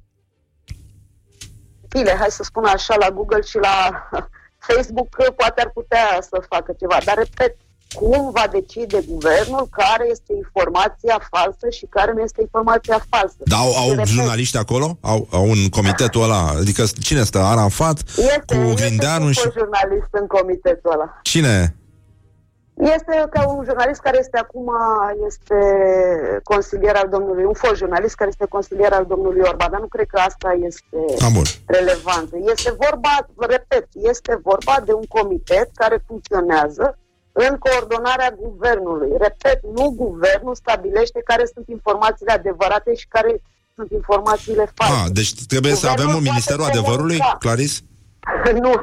[1.93, 3.77] pile, hai să spun așa, la Google și la
[4.67, 6.97] Facebook, poate ar putea să facă ceva.
[7.05, 7.55] Dar, repet,
[7.99, 13.41] cum va decide guvernul care este informația falsă și care nu este informația falsă?
[13.43, 14.97] Dar au, au Și, repet, jurnaliști acolo?
[15.01, 16.41] Au, au un comitetul ăla?
[16.47, 17.39] Adică cine stă?
[17.39, 19.47] Arafat Este, cu Grindeanu este și...
[19.47, 21.19] un jurnalist în comitetul ăla.
[21.21, 21.75] Cine?
[22.77, 24.67] Este ca un jurnalist care este acum
[25.27, 25.59] este
[26.43, 30.07] consilier al domnului, un fost jurnalist care este consilier al domnului Orban, dar nu cred
[30.07, 31.43] că asta este Ah, bun.
[31.65, 32.29] relevant.
[32.53, 36.97] Este vorba, repet, este vorba de un comitet care funcționează
[37.31, 39.09] în coordonarea guvernului.
[39.19, 43.41] Repet, nu guvernul stabilește care sunt informațiile adevărate și care
[43.75, 44.93] sunt informațiile false.
[45.03, 46.79] Ah, deci trebuie să Guvernul avem un poate Ministerul denunța.
[46.79, 47.81] Adevărului, Claris?
[48.65, 48.73] nu,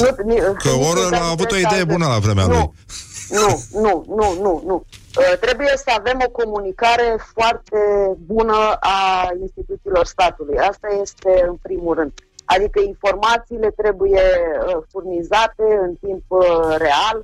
[0.00, 2.70] nu, nu, Că Orwell a avut o idee bună la vremea nu, lui.
[3.40, 4.84] Nu, nu, nu, nu, nu.
[5.18, 7.80] Uh, trebuie să avem o comunicare foarte
[8.26, 10.56] bună a instituțiilor statului.
[10.58, 12.12] Asta este în primul rând.
[12.44, 17.16] Adică informațiile trebuie uh, furnizate în timp uh, real,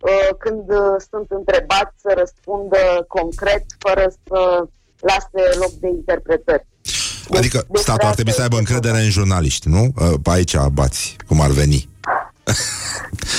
[0.00, 4.64] uh, când uh, sunt întrebați să răspundă concret, fără să
[5.00, 6.66] lase loc de interpretări.
[7.36, 9.82] Adică Despre statul ar asta trebui să aibă este încredere în jurnaliști, nu?
[9.82, 11.89] Uh, Pe aici abați, cum ar veni.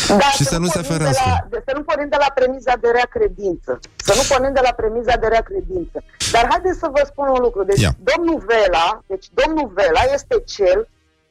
[0.08, 1.24] Da, Și să nu se pornim ferească.
[1.26, 3.80] De la, de, să nu pornim de la premiza de rea credință.
[4.08, 5.98] Să nu pornim de la premiza de rea credință.
[6.32, 7.64] Dar haideți să vă spun un lucru.
[7.64, 7.94] Deci Ia.
[8.10, 10.80] domnul Vela, deci domnul Vela este cel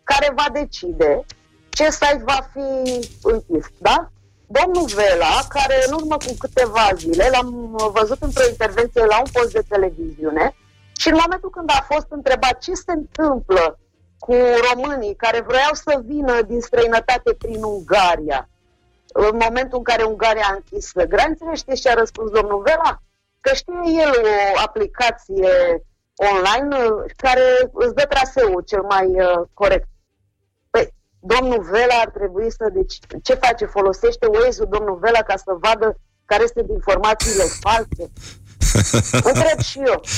[0.02, 1.24] care va decide
[1.68, 2.68] ce site va fi
[3.22, 4.10] închis, da?
[4.46, 9.30] Domnul Vela, care în urmă cu câteva zile l-am uh, văzut într-o intervenție la un
[9.32, 10.54] post de televiziune
[10.96, 13.78] și în momentul când a fost întrebat ce se întâmplă
[14.30, 14.36] cu
[14.72, 18.48] românii care vreau să vină din străinătate prin Ungaria,
[19.12, 23.02] în momentul în care Ungaria a închis granițele, știți ce a răspuns domnul Vela?
[23.40, 24.12] Că știe el
[24.54, 25.52] o aplicație
[26.32, 29.88] online uh, care îți dă traseul cel mai uh, corect.
[30.70, 32.68] Păi, domnul Vela ar trebui să...
[32.72, 33.64] Deci, ce face?
[33.64, 38.10] Folosește Waze-ul domnul Vela ca să vadă care sunt informațiile false?
[39.12, 40.02] Întreb și eu.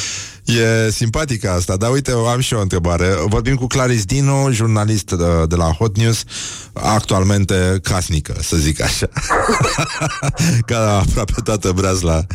[0.44, 3.14] E simpatică asta, dar uite, am și eu o întrebare.
[3.26, 6.24] Vorbim cu Claris Dino, jurnalist de, de la Hot News,
[6.72, 9.08] actualmente casnică, să zic așa.
[10.66, 12.26] Ca aproape toată breazla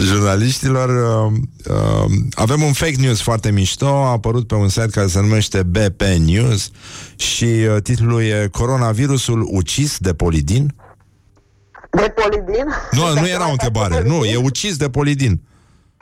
[0.00, 0.88] jurnaliștilor.
[0.88, 1.32] Uh,
[1.74, 5.62] uh, avem un fake news foarte mișto, a apărut pe un site care se numește
[5.62, 6.70] BP News
[7.16, 10.74] și uh, titlul e Coronavirusul ucis de polidin.
[11.90, 12.66] De Polidin?
[12.90, 15.40] Nu, nu era o întrebare, nu, e ucis de polidin.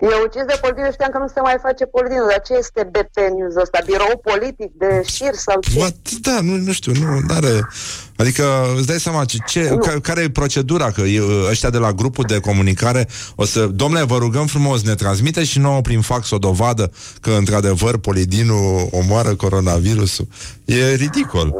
[0.01, 3.17] E ucis de Polidin, știam că nu se mai face Polidin, dar ce este BP
[3.37, 3.79] News ăsta?
[3.85, 5.79] Birou politic de șir sau ce?
[5.79, 6.11] What?
[6.21, 7.69] Da, nu, nu știu, nu are.
[8.17, 8.45] Adică
[8.77, 12.25] îți dai seama ce, ce, ca, care e procedura, că e, ăștia de la grupul
[12.29, 16.39] de comunicare o să, domnule, vă rugăm frumos, ne transmite și nouă prin fax o
[16.39, 20.29] dovadă că într-adevăr polidinul omoară coronavirusul.
[20.65, 21.55] E ridicol.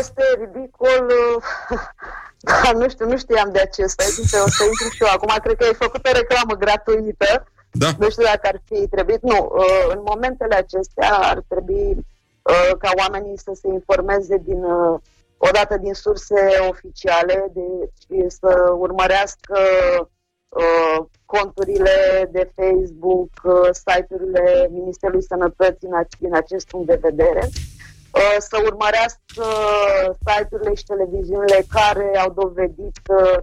[0.00, 1.06] Este ridicol...
[2.46, 4.04] uh, Da, nu știu, nu știam de acesta.
[4.04, 5.08] Zice, o să intru și eu.
[5.12, 7.46] Acum cred că ai făcut o reclamă gratuită.
[7.72, 7.88] Da.
[7.98, 9.22] Nu știu dacă ar fi trebuit.
[9.22, 12.06] Nu, uh, în momentele acestea ar trebui
[12.42, 15.00] uh, ca oamenii să se informeze din uh,
[15.38, 19.58] odată din surse oficiale, deci să urmărească
[20.48, 27.42] uh, conturile de Facebook, uh, site-urile Ministerului Sănătății în, ac- din acest punct de vedere,
[27.44, 27.79] uh,
[28.38, 29.44] să urmărească
[30.26, 33.38] site-urile și televiziunile care au dovedit uh,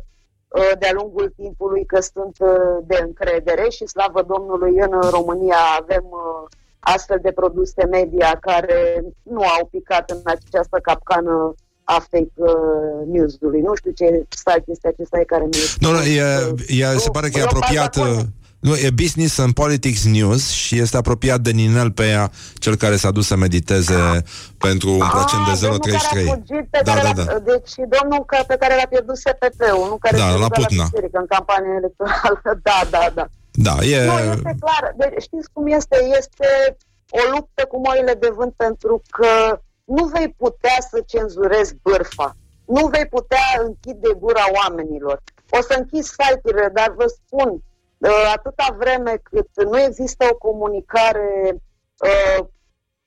[0.48, 6.06] uh, de-a lungul timpului că sunt uh, de încredere și slavă Domnului în România avem
[6.10, 6.50] uh,
[6.80, 13.62] astfel de produse media care nu au picat în această capcană a fake uh, news-ului.
[13.62, 17.40] Nu știu ce site este acesta care mi Nu, nu, e, e, se pare că
[17.40, 17.96] e apropiat...
[18.62, 22.96] uh, Nu, e Business and Politics News și este apropiat de Ninel Pea, cel care
[22.96, 24.24] s-a dus să mediteze
[24.58, 25.92] pentru un procent de 0,33.
[26.10, 27.40] Care a fugit, pe Da, care da, l-a- da.
[27.40, 30.84] Deci domnul că, pe care l-a pierdut SPP-ul, nu care Da, s-a la dus Putna.
[30.84, 32.40] biserică în campanie electorală.
[32.70, 33.26] da, da, da.
[33.68, 34.06] Da, e...
[34.06, 34.84] Nu, este clar.
[35.02, 35.98] Deci, știți cum este?
[36.20, 36.48] Este
[37.20, 39.32] o luptă cu moile de vânt pentru că
[39.98, 42.30] nu vei putea să cenzurezi bârfa.
[42.76, 45.18] Nu vei putea închide gura oamenilor.
[45.50, 47.62] O să închizi site-urile, dar vă spun, uh,
[48.34, 51.56] atâta vreme cât nu există o comunicare
[51.98, 52.46] uh,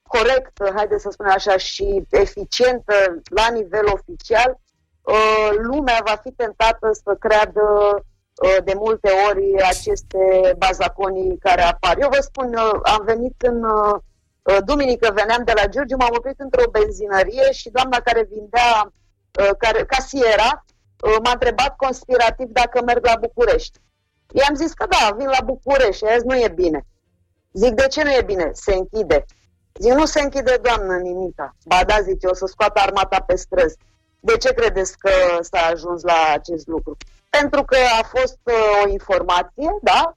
[0.07, 2.93] corectă, haideți să spunem așa, și eficientă
[3.23, 4.59] la nivel oficial,
[5.01, 7.61] uh, lumea va fi tentată să creadă
[7.95, 11.95] uh, de multe ori aceste bazaconii care apar.
[12.01, 13.95] Eu vă spun, uh, am venit în uh,
[14.41, 18.91] uh, duminică, veneam de la Giurgiu, m-am oprit într-o benzinărie și doamna care vindea,
[19.39, 20.65] uh, care, casiera,
[21.03, 23.79] uh, m-a întrebat conspirativ dacă merg la București.
[24.33, 26.85] I-am zis că da, vin la București și a zis nu e bine.
[27.53, 28.49] Zic, de ce nu e bine?
[28.53, 29.25] Se închide.
[29.79, 31.55] Zic, nu se închide, doamnă, nimica.
[31.65, 33.77] Ba da, zice, o să scoată armata pe străzi.
[34.19, 35.09] De ce credeți că
[35.41, 36.97] s-a ajuns la acest lucru?
[37.29, 40.15] Pentru că a fost uh, o informație, da,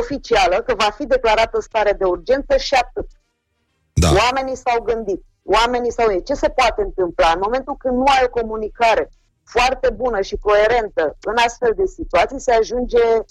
[0.00, 3.06] oficială, că va fi declarată stare de urgență și atât.
[3.92, 4.08] Da.
[4.24, 5.22] Oamenii s-au gândit.
[5.42, 6.26] Oamenii s-au gândit.
[6.26, 9.10] Ce se poate întâmpla în momentul când nu ai o comunicare
[9.44, 13.24] foarte bună și coerentă în astfel de situații, se ajunge uh,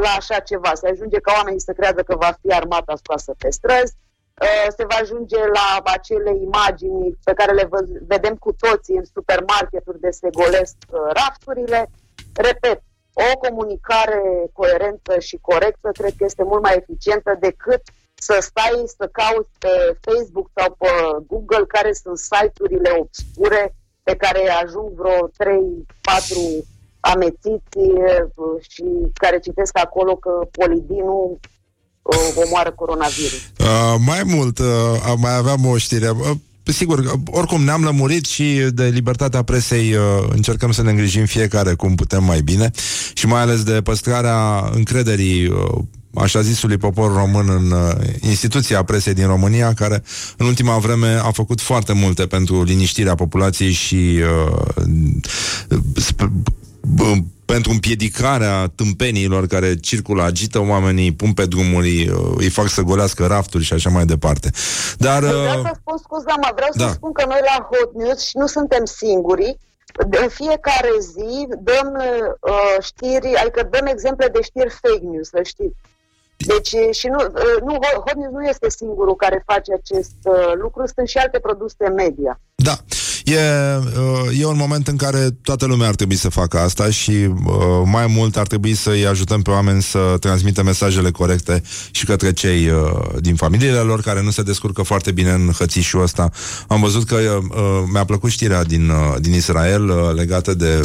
[0.00, 0.74] la așa ceva.
[0.74, 3.94] Se ajunge ca oamenii să creadă că va fi armata scoasă pe străzi,
[4.42, 9.04] uh, se va ajunge la acele imagini pe care le văz- vedem cu toții în
[9.04, 11.90] supermarketuri de se golesc uh, rafturile.
[12.34, 12.82] repet,
[13.12, 14.22] o comunicare
[14.52, 17.82] coerentă și corectă cred că este mult mai eficientă decât
[18.14, 20.88] să stai să cauți pe Facebook sau pe
[21.26, 26.64] Google care sunt site-urile obscure pe care ajung vreo 3-4
[27.02, 27.78] amețiți
[28.34, 31.38] uh, și care citesc acolo că polidinul
[32.02, 33.42] uh, omoară coronavirus.
[33.58, 34.66] Uh, mai mult, uh,
[35.16, 36.10] mai aveam o știre.
[36.10, 36.30] Uh,
[36.64, 40.00] Sigur, oricum ne-am lămurit și de libertatea presei uh,
[40.30, 42.70] încercăm să ne îngrijim fiecare cum putem mai bine
[43.14, 45.78] și mai ales de păstrarea încrederii uh,
[46.14, 50.02] așa zisului popor român în uh, instituția presei din România, care
[50.36, 54.82] în ultima vreme a făcut foarte multe pentru liniștirea populației și uh,
[56.00, 56.61] sp- b-
[57.44, 63.26] pentru împiedicarea tâmpenilor care circulă, agită oamenii, pun pe drumuri, uh, îi fac să golească
[63.26, 64.50] rafturi și așa mai departe.
[64.98, 65.18] Dar...
[65.18, 66.86] Vreau Uh, să spun, scuza mă, vreau da.
[66.86, 69.58] să spun că noi la Hot News și nu suntem singuri,
[70.22, 71.88] în fiecare zi dăm
[72.40, 75.76] uh, știri, adică dăm exemple de știri fake news, să știți.
[76.36, 77.72] Deci și nu, uh, nu,
[78.04, 82.40] Hot News nu este singurul care face acest uh, lucru, sunt și alte produse media.
[82.54, 82.76] Da.
[83.24, 87.10] E, uh, e un moment în care toată lumea ar trebui să facă asta și
[87.10, 87.54] uh,
[87.84, 92.68] mai mult ar trebui să-i ajutăm pe oameni să transmită mesajele corecte și către cei
[92.68, 92.80] uh,
[93.20, 96.30] din familiile lor care nu se descurcă foarte bine în hățișul ăsta.
[96.68, 100.80] Am văzut că uh, mi-a plăcut știrea din, uh, din Israel uh, legată de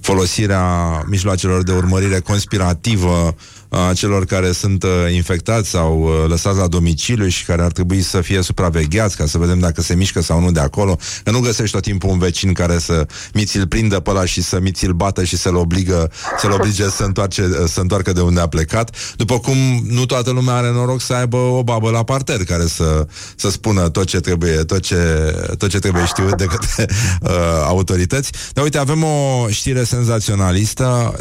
[0.00, 0.64] folosirea
[1.06, 3.34] mijloacelor de urmărire conspirativă
[3.68, 8.02] a celor care sunt uh, infectați sau uh, lăsați la domiciliu și care ar trebui
[8.02, 10.98] să fie supravegheați ca să vedem dacă se mișcă sau nu de acolo.
[11.24, 14.60] Că nu găsești tot timpul un vecin care să mi-ți-l prindă pe ăla și să
[14.60, 18.46] mi-ți-l bată și să-l obligă, să-l oblige să, întoarce, uh, să întoarcă de unde a
[18.46, 18.96] plecat.
[19.16, 19.56] După cum
[19.88, 23.88] nu toată lumea are noroc să aibă o babă la parter care să, să spună
[23.88, 24.96] tot ce trebuie, tot ce,
[25.58, 26.86] tot ce trebuie știut de către
[27.22, 27.30] uh,
[27.64, 28.30] autorități.
[28.52, 31.14] Dar uite, avem o știre senzaționalistă,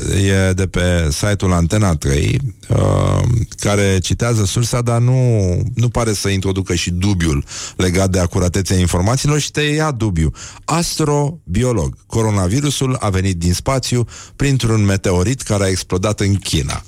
[0.49, 2.36] e de pe site-ul Antena 3,
[2.69, 3.21] uh,
[3.59, 7.43] care citează sursa, dar nu, nu pare să introducă și dubiul
[7.75, 10.31] legat de acuratețea informațiilor și te ia dubiu.
[10.65, 11.95] Astrobiolog.
[12.05, 14.05] Coronavirusul a venit din spațiu
[14.35, 16.83] printr-un meteorit care a explodat în China.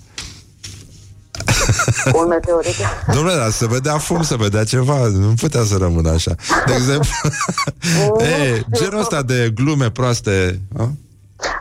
[2.14, 2.76] Un meteorit.
[3.16, 6.36] Domnule, dar se vedea fum, se vedea ceva, nu putea să rămână așa.
[6.66, 7.12] De exemplu,
[8.20, 10.92] e, genul ăsta de glume proaste, a?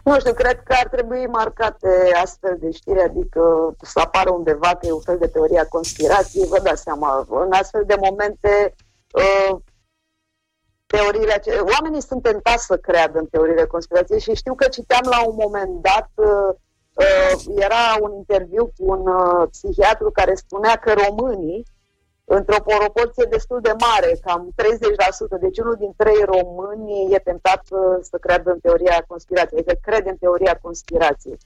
[0.05, 4.87] Nu știu, cred că ar trebui marcate astfel de știri, adică să apară undeva că
[4.87, 8.75] e un fel de teoria conspirației, vă dați seama, în astfel de momente
[9.13, 9.57] uh,
[10.87, 15.27] teoriile ace- oamenii sunt tentați să creadă în teoriile conspirației și știu că citeam la
[15.29, 16.55] un moment dat uh,
[16.95, 21.65] uh, era un interviu cu un uh, psihiatru care spunea că românii
[22.37, 27.79] într-o proporție destul de mare, cam 30%, deci unul din trei români e tentat uh,
[28.11, 31.39] să creadă în teoria conspirației, adică crede în teoria conspirației.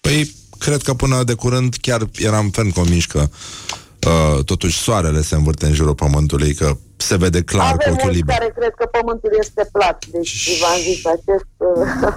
[0.00, 0.20] Păi,
[0.64, 3.22] cred că până de curând chiar eram ferm convins că
[4.10, 6.68] uh, totuși soarele se învârte în jurul pământului, că
[7.02, 8.34] se vede clar Avem cu ochiul mulți liber.
[8.38, 11.46] care cred că pământul este plat, deci v-am zis acest...
[11.56, 12.14] Uh,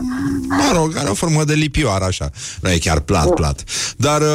[0.68, 2.30] Mă rog, are o formă de lipioară, așa.
[2.62, 3.64] Nu e chiar plat, plat.
[3.98, 4.28] Dar, uh,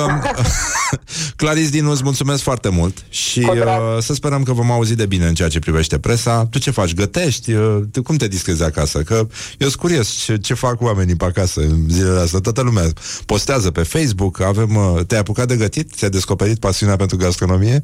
[1.36, 3.80] Claris Dinu, îți mulțumesc foarte mult și Cu drag.
[3.96, 6.46] uh, să sperăm că vom auzi de bine în ceea ce privește presa.
[6.50, 6.94] Tu ce faci?
[6.94, 7.52] Gătești?
[7.52, 9.02] Uh, tu cum te distrezi acasă?
[9.02, 9.14] Că
[9.58, 12.40] eu sunt curios ce, ce fac oamenii pe acasă în zilele astea.
[12.40, 12.84] Toată lumea
[13.26, 14.40] postează pe Facebook.
[14.40, 15.92] Avem, uh, te-ai apucat de gătit?
[15.94, 17.82] Ți-ai descoperit pasiunea pentru gastronomie?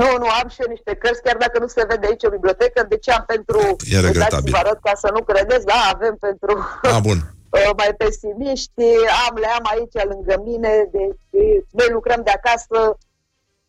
[0.00, 2.86] Nu, nu, am și eu niște cărți, chiar dacă nu se vede aici o bibliotecă,
[2.88, 3.60] de ce am pentru...
[3.94, 4.52] E regretabil.
[4.52, 6.52] Vă arăt ca să nu credeți, da, avem pentru...
[6.82, 7.18] Ah, bun.
[7.56, 8.84] uh, mai pesimiști,
[9.26, 11.24] am, le am aici lângă mine, deci
[11.70, 12.78] noi lucrăm de acasă,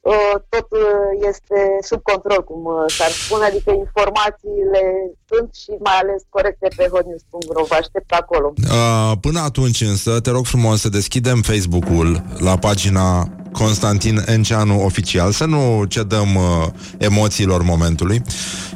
[0.01, 4.81] uh, tot uh, este sub control, cum uh, s-ar spune, adică informațiile
[5.29, 8.53] sunt și mai ales corecte pe hotnews.ro, vă aștept acolo.
[8.57, 15.31] Uh, până atunci însă, te rog frumos să deschidem Facebook-ul la pagina Constantin Enceanu oficial,
[15.31, 16.67] să nu cedăm uh,
[16.97, 18.21] emoțiilor momentului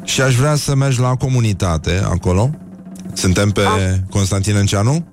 [0.03, 2.49] și aș vrea să mergi la comunitate acolo.
[3.13, 3.61] Suntem pe
[4.09, 5.05] Constantin Enceanu?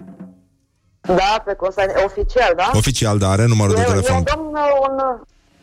[1.01, 2.71] Da, pe Constantin, oficial, da?
[2.75, 4.23] Oficial, da, are numărul de Eu, eu telefon.
[4.25, 4.99] dăm uh, un...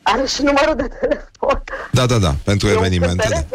[0.02, 1.64] Are și numărul de telefon.
[1.92, 3.16] Da, da, da, pentru E un evenimente.
[3.16, 3.46] cântăreț,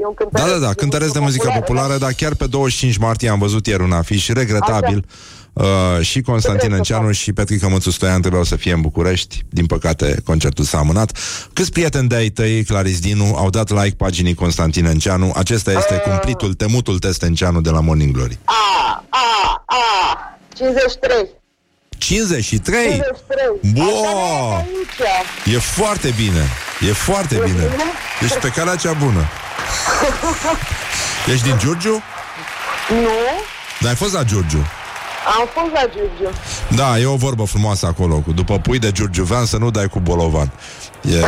[0.00, 2.96] e un Da, cântăreț da, da, de cântăresc de muzică populară, dar chiar pe 25
[2.96, 5.06] martie am văzut ieri un afiș regretabil.
[5.54, 8.80] Uh, și Constantin Ce vrei să Înceanu și Petrica Mățu Stoian trebuiau să fie în
[8.80, 9.42] București.
[9.48, 11.18] Din păcate, concertul s-a amânat.
[11.52, 15.32] Câți prieteni de-ai tăi, Claris Dinu, au dat like paginii Constantin Înceanu?
[15.36, 18.38] Acesta este cumplitul, temutul test Înceanu de la Morning Glory.
[18.44, 21.28] A, a, a, 53.
[21.98, 22.88] 53?
[22.88, 23.72] 53.
[23.72, 23.86] Boa!
[23.86, 25.06] Așa ne
[25.46, 25.54] aici.
[25.54, 26.48] E foarte bine.
[26.88, 27.68] E foarte bine.
[28.22, 29.28] Ești pe calea cea bună.
[31.32, 32.02] Ești din Giurgiu?
[32.88, 33.08] Nu?
[33.80, 34.66] Dar ai fost la Giurgiu.
[35.26, 36.30] Am fost la Giurgiu.
[36.76, 39.98] Da, e o vorbă frumoasă acolo cu După pui de giurgiuvean să nu dai cu
[39.98, 40.52] bolovan
[41.02, 41.20] e...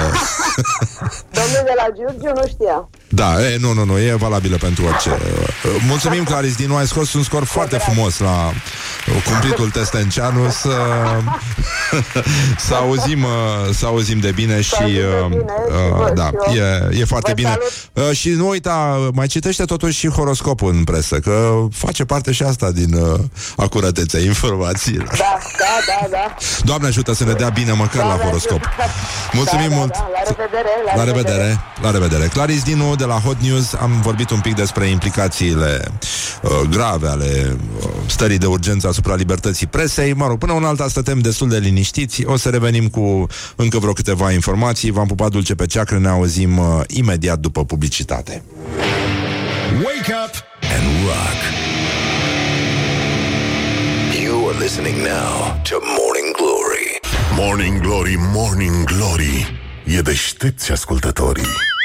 [1.38, 2.88] Domnul de la Giurgiu nu știa.
[3.08, 5.10] Da, e, nu, nu, nu, e valabilă pentru orice.
[5.88, 8.52] Mulțumim, Claris Dinu, ai scos un scor foarte frumos la
[9.30, 10.76] cumplitul Testenceanu să,
[12.66, 13.26] să, auzim,
[13.72, 17.58] să auzim de bine și uh, uh, da, e, e foarte bine.
[17.92, 22.42] Uh, și nu uita, mai citește totuși și horoscopul în presă, că face parte și
[22.42, 23.18] asta din uh,
[23.56, 25.08] acuratețea informațiilor.
[25.18, 26.34] Da, da, da, da.
[26.64, 28.60] Doamne ajută să ne dea bine măcar Doamne la horoscop.
[28.60, 28.90] ajută.
[29.32, 29.92] Mulțumim Da, da, mult!
[29.92, 31.36] da, la revedere, la La revedere.
[31.36, 32.26] revedere, la revedere.
[32.26, 35.84] Claris Dinu de la Hot News am vorbit un pic despre implicațiile
[36.42, 40.12] uh, grave ale uh, stării de urgență asupra libertății presei.
[40.12, 42.24] Mă rog, până un alta stătem destul de liniștiți.
[42.24, 44.90] O să revenim cu încă vreo câteva informații.
[44.90, 48.42] V-am pupat dulce pe ceacră, ne auzim uh, imediat după publicitate.
[49.72, 50.34] Wake up
[50.76, 51.38] and rock.
[54.22, 57.00] You are listening now to Morning Glory.
[57.36, 61.75] Morning Glory, Morning Glory E deștepți ascultătorii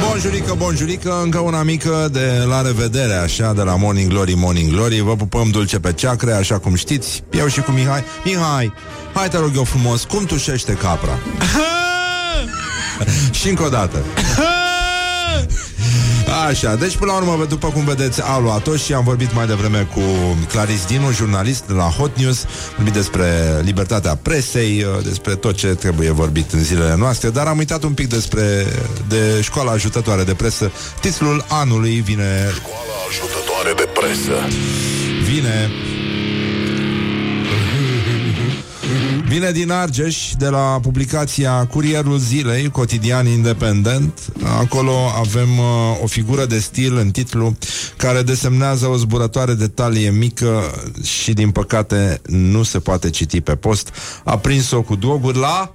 [0.00, 5.00] Bonjurică, bonjurică, încă una mică de la revedere, așa, de la Morning Glory, Morning Glory.
[5.00, 7.22] Vă pupăm dulce pe ceacre, așa cum știți.
[7.30, 8.04] Eu și cu Mihai.
[8.24, 8.72] Mihai,
[9.14, 11.18] hai te rog eu frumos, cum tușește capra?
[13.38, 14.04] și încă o dată.
[16.44, 19.88] Așa, deci până la urmă, după cum vedeți, a luat-o și am vorbit mai devreme
[19.94, 20.00] cu
[20.48, 22.44] Claris Dinu, jurnalist de la Hot News,
[22.76, 23.26] vorbit despre
[23.62, 28.08] libertatea presei, despre tot ce trebuie vorbit în zilele noastre, dar am uitat un pic
[28.08, 28.66] despre
[29.08, 30.70] de școala ajutătoare de presă.
[31.00, 32.50] Titlul anului vine...
[32.54, 34.32] Școala ajutătoare de presă
[35.22, 35.70] Vine
[39.34, 44.20] Vine din Argeș, de la publicația Curierul Zilei, cotidian independent.
[44.60, 47.56] Acolo avem uh, o figură de stil în titlu
[47.96, 50.62] care desemnează o zburătoare de talie mică
[51.02, 53.90] și, din păcate, nu se poate citi pe post.
[54.24, 55.74] A prins-o cu droguri la...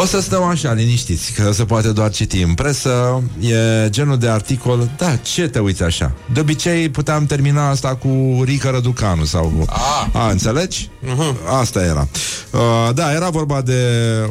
[0.00, 3.22] O să stăm așa, liniștiți, că se poate doar citi în presă.
[3.40, 4.90] E genul de articol.
[4.96, 6.12] Da, ce te uiți așa?
[6.32, 9.64] De obicei puteam termina asta cu Rică Răducanu sau cu...
[10.12, 10.90] A, înțelegi?
[11.60, 12.08] Asta era.
[12.50, 13.82] Uh, da, era vorba de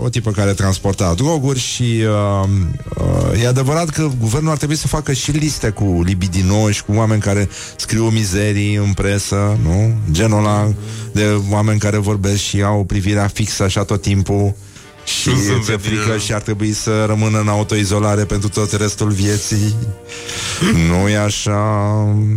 [0.04, 2.50] o tipă care transporta droguri și uh,
[2.98, 7.22] uh, e adevărat că guvernul ar trebui să facă și liste cu libidinoși, cu oameni
[7.22, 9.94] care scriu mizerii în presă, nu?
[10.12, 10.74] Genul ăla
[11.12, 14.56] de oameni care vorbesc și au privirea fixă așa tot timpul
[15.06, 16.02] și Nu sunt ți-e vedine.
[16.02, 19.76] frică și ar trebui să rămână în autoizolare pentru tot restul vieții.
[20.90, 21.60] nu e așa.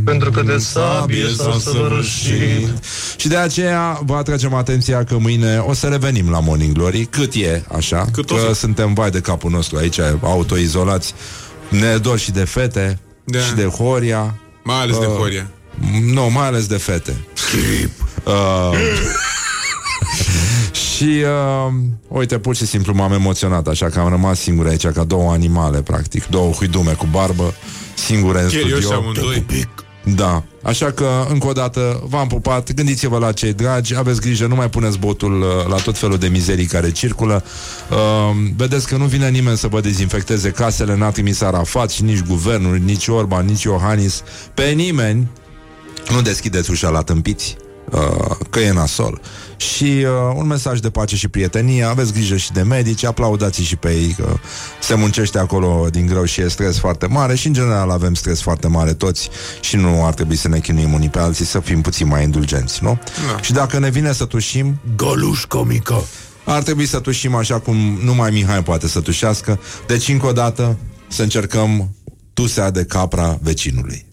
[0.04, 2.68] Pentru că de sabie s-a săvârșit.
[3.16, 7.34] Și de aceea vă atragem atenția că mâine o să revenim la Morning Glory, cât
[7.34, 8.54] e, așa, Cât o că fi.
[8.54, 11.14] suntem vai de capul nostru aici, autoizolați.
[11.68, 13.38] Ne dor și de fete, Da.
[13.38, 14.34] și de Horia.
[14.64, 15.50] Mai ales de Uh, Horia.
[16.12, 17.16] Nu, mai ales de fete.
[18.24, 18.32] Uh,
[21.05, 21.22] și
[21.66, 21.72] uh,
[22.09, 25.82] uite, pur și simplu m-am emoționat Așa că am rămas singur aici ca două animale
[25.82, 27.55] Practic, două huidume cu barbă
[27.94, 29.44] Singure în Chiar eu și studio amândoi.
[30.14, 32.74] Da, așa că încă o dată v-am pupat.
[32.74, 36.28] Gândiți-vă la cei dragi, aveți grijă Nu mai puneți botul uh, la tot felul de
[36.28, 37.44] mizerii care circulă.
[37.90, 37.97] Uh,
[38.56, 42.76] Vedeți că nu vine nimeni să vă dezinfecteze casele N-a trimis Arafat și nici guvernul
[42.76, 44.22] Nici Orban, nici Iohannis
[44.55, 45.31] Pe nimeni.
[46.10, 47.56] Nu deschideți ușa la tâmpiți
[47.90, 49.20] uh, Că e nasol
[49.56, 51.85] Și uh, un mesaj de pace și prietenie.
[51.85, 54.36] Aveți grijă și de medici Aplaudați și pe ei că
[54.81, 57.35] se muncește acolo Din greu și e stres foarte mare.
[57.35, 59.28] Și în general avem stres foarte mare toți
[59.60, 62.82] Și nu ar trebui să ne chinuim unii pe alții Să fim puțin mai indulgenți,
[62.82, 62.98] nu?
[63.35, 63.40] Da.
[63.43, 66.02] Și dacă ne vine să tușim Găluș comică.
[66.44, 69.60] ar trebui să tușim așa cum numai Mihai poate să tușească.
[69.86, 70.76] Deci încă o dată
[71.09, 71.94] Să încercăm
[72.35, 74.06] tusea de capra vecinului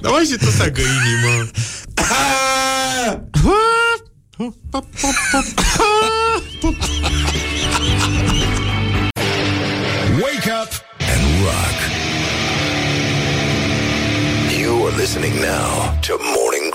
[0.00, 1.46] Da, mai și tot să găinii, mă.
[10.22, 11.78] Wake up and rock.
[14.60, 16.70] You are listening now to Morning